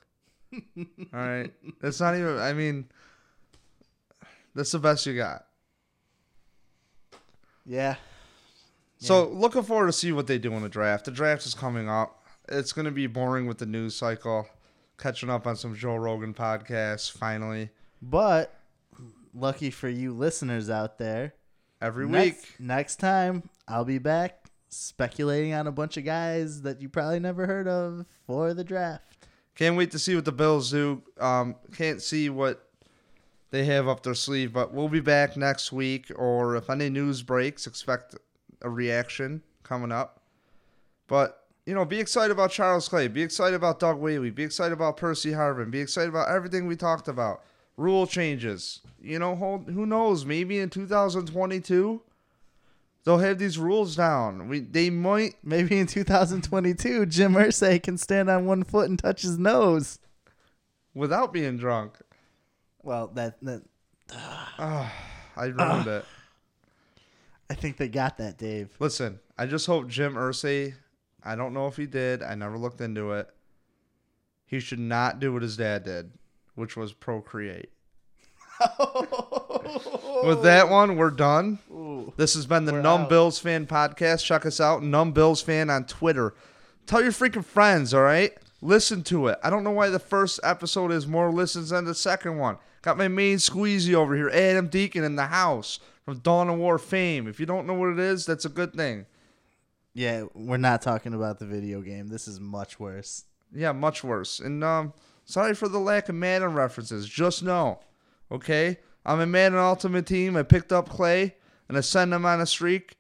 All 0.55 0.87
right. 1.13 1.53
That's 1.81 2.01
not 2.01 2.15
even, 2.15 2.39
I 2.39 2.55
mean, 2.55 2.87
that's 4.55 4.73
the 4.73 4.79
best 4.79 5.05
you 5.05 5.15
got. 5.15 5.45
Yeah. 7.67 7.97
So 8.99 9.29
looking 9.29 9.65
forward 9.65 9.89
to 9.89 9.93
see 9.93 10.13
what 10.13 10.27
they 10.27 10.39
do 10.39 10.55
in 10.55 10.63
the 10.63 10.71
draft. 10.71 11.05
The 11.05 11.11
draft 11.11 11.45
is 11.45 11.53
coming 11.53 11.91
up. 11.91 12.25
It's 12.49 12.73
going 12.73 12.87
to 12.87 12.91
be 12.91 13.07
boring 13.07 13.47
with 13.47 13.59
the 13.59 13.67
news 13.67 13.95
cycle. 13.95 14.49
Catching 14.99 15.31
up 15.31 15.47
on 15.47 15.57
some 15.57 15.75
Joe 15.75 15.97
Rogan 15.97 16.33
podcasts 16.35 17.11
finally 17.11 17.71
But 18.01 18.55
lucky 19.35 19.71
for 19.71 19.89
you 19.89 20.13
listeners 20.13 20.71
out 20.71 20.99
there, 20.99 21.35
every 21.83 22.09
next, 22.09 22.37
week. 22.37 22.55
next 22.59 22.97
time 22.97 23.49
I'll 23.69 23.85
be 23.85 23.99
back 23.99 24.47
speculating 24.69 25.55
on 25.55 25.67
a 25.67 25.73
bunch 25.73 25.97
of 25.97 26.05
guys 26.05 26.63
that 26.63 26.81
you 26.81 26.89
probably 26.89 27.21
never 27.21 27.47
heard 27.47 27.69
of 27.69 28.07
for 28.27 28.55
the 28.55 28.65
draft. 28.65 29.05
Can't 29.55 29.77
wait 29.77 29.91
to 29.93 29.99
see 29.99 30.15
what 30.15 30.25
the 30.25 30.33
Bills 30.33 30.71
do. 30.71 31.03
Um, 31.19 31.57
can't 31.75 32.03
see 32.03 32.29
what 32.29 32.69
they 33.51 33.65
have 33.65 33.89
up 33.89 34.03
their 34.03 34.15
sleeve, 34.15 34.53
but 34.53 34.75
we'll 34.75 34.89
be 34.89 35.01
back 35.01 35.37
next 35.37 35.73
week. 35.73 36.11
Or 36.15 36.57
if 36.57 36.69
any 36.69 36.91
news 36.91 37.23
breaks, 37.23 37.67
expect 37.67 38.17
a 38.61 38.69
reaction 38.69 39.43
coming 39.63 39.93
up. 39.93 40.21
But 41.07 41.46
you 41.67 41.75
know, 41.75 41.85
be 41.85 41.99
excited 41.99 42.31
about 42.31 42.51
Charles 42.51 42.89
Clay. 42.89 43.09
Be 43.09 43.23
excited 43.23 43.57
about 43.57 43.81
Doug 43.81 43.99
Whaley. 43.99 44.31
Be 44.31 44.45
excited 44.45 44.73
about 44.73 44.97
Percy 44.97 45.33
Harvin. 45.33 45.71
Be 45.71 45.81
excited 45.81 46.09
about 46.09 46.29
everything 46.29 46.67
we 46.67 46.77
talked 46.77 47.09
about. 47.09 47.43
Rule 47.77 48.07
changes. 48.07 48.81
You 49.03 49.19
know, 49.19 49.35
hold, 49.35 49.69
who 49.69 49.85
knows? 49.85 50.25
Maybe 50.25 50.59
in 50.59 50.71
2022 50.71 52.01
they'll 53.07 53.19
have 53.19 53.39
these 53.39 53.57
rules 53.59 53.97
down. 53.97 54.49
We 54.49 54.61
they 54.61 54.91
might 54.91 55.37
Maybe 55.43 55.79
in 55.79 55.87
2022, 55.87 57.07
Jim 57.07 57.33
Irsay 57.35 57.83
can 57.83 57.97
stand 57.97 58.29
on 58.29 58.45
one 58.45 58.65
foot 58.65 58.91
and 58.91 58.99
touch 58.99 59.23
his 59.23 59.39
nose. 59.39 59.99
without 60.93 61.33
being 61.33 61.57
drunk. 61.57 61.95
Well, 62.83 63.09
that, 63.15 63.41
that 63.43 63.63
Ah, 64.11 64.93
I 65.37 65.47
ruined 65.47 65.87
it. 65.87 66.05
I 67.49 67.55
think 67.55 67.77
they 67.77 67.89
got 67.89 68.19
that, 68.19 68.39
Dave. 68.39 68.71
Listen, 68.81 69.21
I 69.39 69.47
just 69.47 69.67
hope 69.67 69.89
Jim 69.89 70.15
Irsay. 70.15 70.75
I 71.27 71.35
don't 71.35 71.53
know 71.53 71.67
if 71.67 71.77
he 71.77 71.87
did. 71.87 72.23
I 72.23 72.35
never 72.37 72.57
looked 72.57 72.81
into 72.81 73.13
it. 73.13 73.29
He 74.47 74.61
should 74.61 74.79
not 74.79 75.19
do 75.19 75.33
what 75.33 75.43
his 75.43 75.57
dad 75.57 75.83
did, 75.85 76.13
which 76.55 76.77
was 76.77 76.93
procreate. 76.93 77.71
With 80.23 80.43
that 80.45 80.69
one, 80.71 80.97
we're 80.97 81.11
done. 81.11 81.59
Ooh. 81.71 82.13
This 82.17 82.35
has 82.35 82.47
been 82.47 82.65
the 82.65 82.73
We're 82.73 82.83
Numb 82.83 83.03
out. 83.03 83.09
Bills 83.09 83.39
Fan 83.41 83.67
Podcast. 83.67 84.25
Check 84.25 84.47
us 84.47 84.61
out, 84.61 84.83
Numb 84.83 85.13
Bills 85.13 85.43
Fan 85.43 85.69
on 85.69 85.85
Twitter. 85.85 86.35
Tell 86.87 87.03
your 87.03 87.13
freaking 87.13 87.45
friends, 87.45 87.93
all 87.93 88.03
right? 88.03 88.33
Listen 88.63 89.03
to 89.05 89.27
it. 89.27 89.39
I 89.43 89.51
don't 89.51 89.65
know 89.65 89.73
why 89.73 89.91
the 89.91 89.99
first 89.99 90.39
episode 90.45 90.93
is 90.93 91.07
more 91.07 91.31
listens 91.31 91.71
than 91.71 91.85
the 91.85 91.95
second 91.95 92.39
one. 92.39 92.57
Got 92.83 92.99
my 92.99 93.09
main 93.09 93.39
squeezy 93.39 93.95
over 93.95 94.15
here, 94.15 94.31
Adam 94.31 94.69
Deacon 94.69 95.03
in 95.03 95.17
the 95.17 95.27
house 95.27 95.81
from 96.05 96.19
Dawn 96.19 96.49
of 96.49 96.57
War 96.57 96.79
fame. 96.79 97.27
If 97.27 97.41
you 97.41 97.47
don't 97.47 97.67
know 97.67 97.75
what 97.75 97.91
it 97.91 97.99
is, 97.99 98.25
that's 98.25 98.45
a 98.45 98.49
good 98.49 98.73
thing. 98.75 99.07
Yeah, 99.97 100.25
we're 100.35 100.59
not 100.59 100.83
talking 100.83 101.15
about 101.15 101.39
the 101.39 101.47
video 101.47 101.81
game. 101.81 102.09
This 102.09 102.29
is 102.29 102.39
much 102.39 102.79
worse. 102.79 103.25
Yeah, 103.51 103.73
much 103.73 104.05
worse. 104.05 104.41
And 104.41 104.63
um, 104.63 104.93
sorry 105.25 105.55
for 105.55 105.69
the 105.69 105.79
lack 105.79 106.11
of 106.11 106.15
Madden 106.15 106.53
references. 106.53 107.09
Just 107.09 107.43
know, 107.43 107.81
okay? 108.31 108.77
I'm 109.07 109.21
a 109.21 109.27
Madden 109.27 109.59
Ultimate 109.59 110.05
Team. 110.05 110.37
I 110.37 110.43
picked 110.43 110.71
up 110.71 110.91
Clay 110.91 111.37
and 111.67 111.79
I 111.79 111.81
sent 111.81 112.13
him 112.13 112.27
on 112.27 112.43
a 112.43 112.47
streak. 112.47 112.99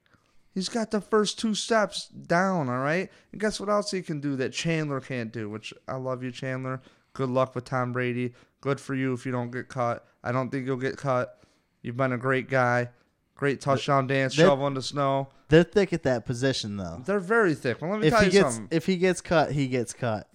He's 0.54 0.70
got 0.70 0.90
the 0.90 1.02
first 1.02 1.38
two 1.38 1.54
steps 1.54 2.08
down, 2.08 2.70
all 2.70 2.78
right? 2.78 3.10
And 3.30 3.38
guess 3.42 3.60
what 3.60 3.68
else 3.68 3.90
he 3.90 4.00
can 4.00 4.20
do 4.20 4.34
that 4.36 4.54
Chandler 4.54 5.02
can't 5.02 5.34
do? 5.34 5.50
Which 5.50 5.74
I 5.86 5.96
love 5.96 6.22
you, 6.22 6.32
Chandler. 6.32 6.80
Good 7.12 7.28
luck 7.28 7.54
with 7.54 7.66
Tom 7.66 7.92
Brady. 7.92 8.32
Good 8.62 8.80
for 8.80 8.94
you 8.94 9.12
if 9.12 9.26
you 9.26 9.32
don't 9.32 9.50
get 9.50 9.68
cut. 9.68 10.06
I 10.24 10.32
don't 10.32 10.48
think 10.48 10.64
you'll 10.64 10.78
get 10.78 10.96
cut. 10.96 11.42
You've 11.82 11.98
been 11.98 12.12
a 12.12 12.18
great 12.18 12.48
guy. 12.48 12.88
Great 13.36 13.60
touchdown 13.60 14.06
dance, 14.08 14.34
that- 14.34 14.42
shovel 14.42 14.66
in 14.66 14.74
the 14.74 14.82
snow. 14.82 15.28
They're 15.48 15.62
thick 15.62 15.92
at 15.92 16.02
that 16.02 16.26
position 16.26 16.76
though. 16.76 17.02
They're 17.06 17.20
very 17.20 17.54
thick. 17.54 17.80
Well, 17.80 17.92
let 17.92 18.00
me 18.00 18.08
If 18.08 18.12
tell 18.12 18.20
he 18.22 18.26
you 18.26 18.32
gets 18.32 18.54
something. 18.56 18.76
if 18.76 18.86
he 18.86 18.96
gets 18.96 19.20
cut, 19.20 19.52
he 19.52 19.68
gets 19.68 19.92
cut. 19.92 20.28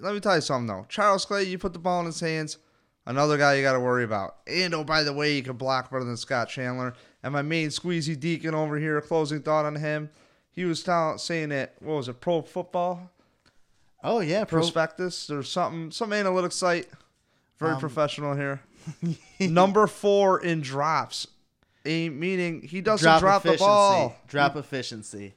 let 0.00 0.12
me 0.14 0.18
tell 0.20 0.34
you 0.34 0.40
something 0.40 0.66
though. 0.66 0.86
Charles 0.88 1.24
Clay, 1.24 1.44
you 1.44 1.56
put 1.58 1.72
the 1.72 1.78
ball 1.78 2.00
in 2.00 2.06
his 2.06 2.18
hands. 2.18 2.58
Another 3.06 3.38
guy 3.38 3.54
you 3.54 3.62
got 3.62 3.72
to 3.74 3.80
worry 3.80 4.04
about. 4.04 4.36
And 4.46 4.74
oh, 4.74 4.82
by 4.84 5.02
the 5.04 5.12
way, 5.12 5.34
you 5.36 5.42
can 5.42 5.56
block 5.56 5.90
better 5.90 6.04
than 6.04 6.16
Scott 6.16 6.48
Chandler. 6.48 6.94
And 7.22 7.32
my 7.32 7.42
main 7.42 7.68
squeezy 7.68 8.18
Deacon 8.18 8.54
over 8.54 8.76
here, 8.78 8.98
a 8.98 9.02
closing 9.02 9.40
thought 9.42 9.64
on 9.66 9.76
him. 9.76 10.10
He 10.50 10.64
was 10.64 10.82
tell- 10.82 11.16
saying 11.18 11.50
that 11.50 11.74
what 11.80 11.94
was 11.96 12.08
it, 12.08 12.20
Pro 12.20 12.42
Football 12.42 13.10
Oh 14.02 14.20
yeah, 14.20 14.44
pro, 14.44 14.60
Prospectus 14.60 15.30
or 15.30 15.42
something, 15.42 15.90
some 15.90 16.10
analytics 16.10 16.54
site. 16.54 16.88
Very 17.58 17.72
Um, 17.74 17.80
professional 17.80 18.34
here. 18.34 18.60
Number 19.40 19.86
four 19.86 20.40
in 20.42 20.60
drops, 20.62 21.26
meaning 21.84 22.62
he 22.62 22.80
doesn't 22.80 23.20
drop, 23.20 23.42
the 23.42 23.56
ball. 23.56 24.16
Drop 24.28 24.56
efficiency. 24.56 25.34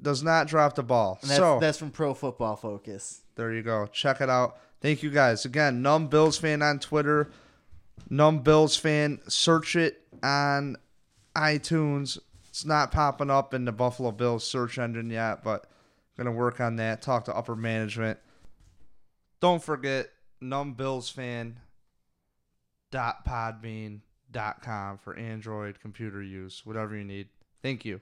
Does 0.00 0.22
not 0.22 0.48
drop 0.48 0.74
the 0.74 0.82
ball. 0.82 1.18
And 1.22 1.30
that's 1.30 1.38
so 1.38 1.58
that's 1.60 1.78
from 1.78 1.90
Pro 1.90 2.14
Football 2.14 2.56
Focus. 2.56 3.22
There 3.36 3.52
you 3.52 3.62
go. 3.62 3.86
Check 3.86 4.20
it 4.20 4.28
out. 4.28 4.58
Thank 4.80 5.02
you 5.02 5.10
guys. 5.10 5.44
Again, 5.44 5.80
Numb 5.80 6.08
Bills 6.08 6.38
fan 6.38 6.60
on 6.62 6.80
Twitter. 6.80 7.30
Numb 8.10 8.40
Bills 8.40 8.76
fan. 8.76 9.20
Search 9.28 9.76
it 9.76 10.02
on 10.22 10.76
iTunes. 11.36 12.18
It's 12.48 12.64
not 12.64 12.90
popping 12.90 13.30
up 13.30 13.54
in 13.54 13.64
the 13.64 13.72
Buffalo 13.72 14.10
Bills 14.10 14.44
search 14.44 14.78
engine 14.78 15.08
yet, 15.08 15.44
but 15.44 15.66
gonna 16.16 16.32
work 16.32 16.60
on 16.60 16.76
that. 16.76 17.00
Talk 17.00 17.26
to 17.26 17.36
upper 17.36 17.56
management. 17.56 18.18
Don't 19.40 19.62
forget 19.62 20.10
Numb 20.40 20.74
Bills 20.74 21.08
fan 21.08 21.60
dot 22.90 23.24
podbean 23.24 24.00
for 25.02 25.16
Android 25.16 25.80
computer 25.80 26.22
use, 26.22 26.64
whatever 26.64 26.96
you 26.96 27.04
need. 27.04 27.28
Thank 27.62 27.84
you. 27.84 28.00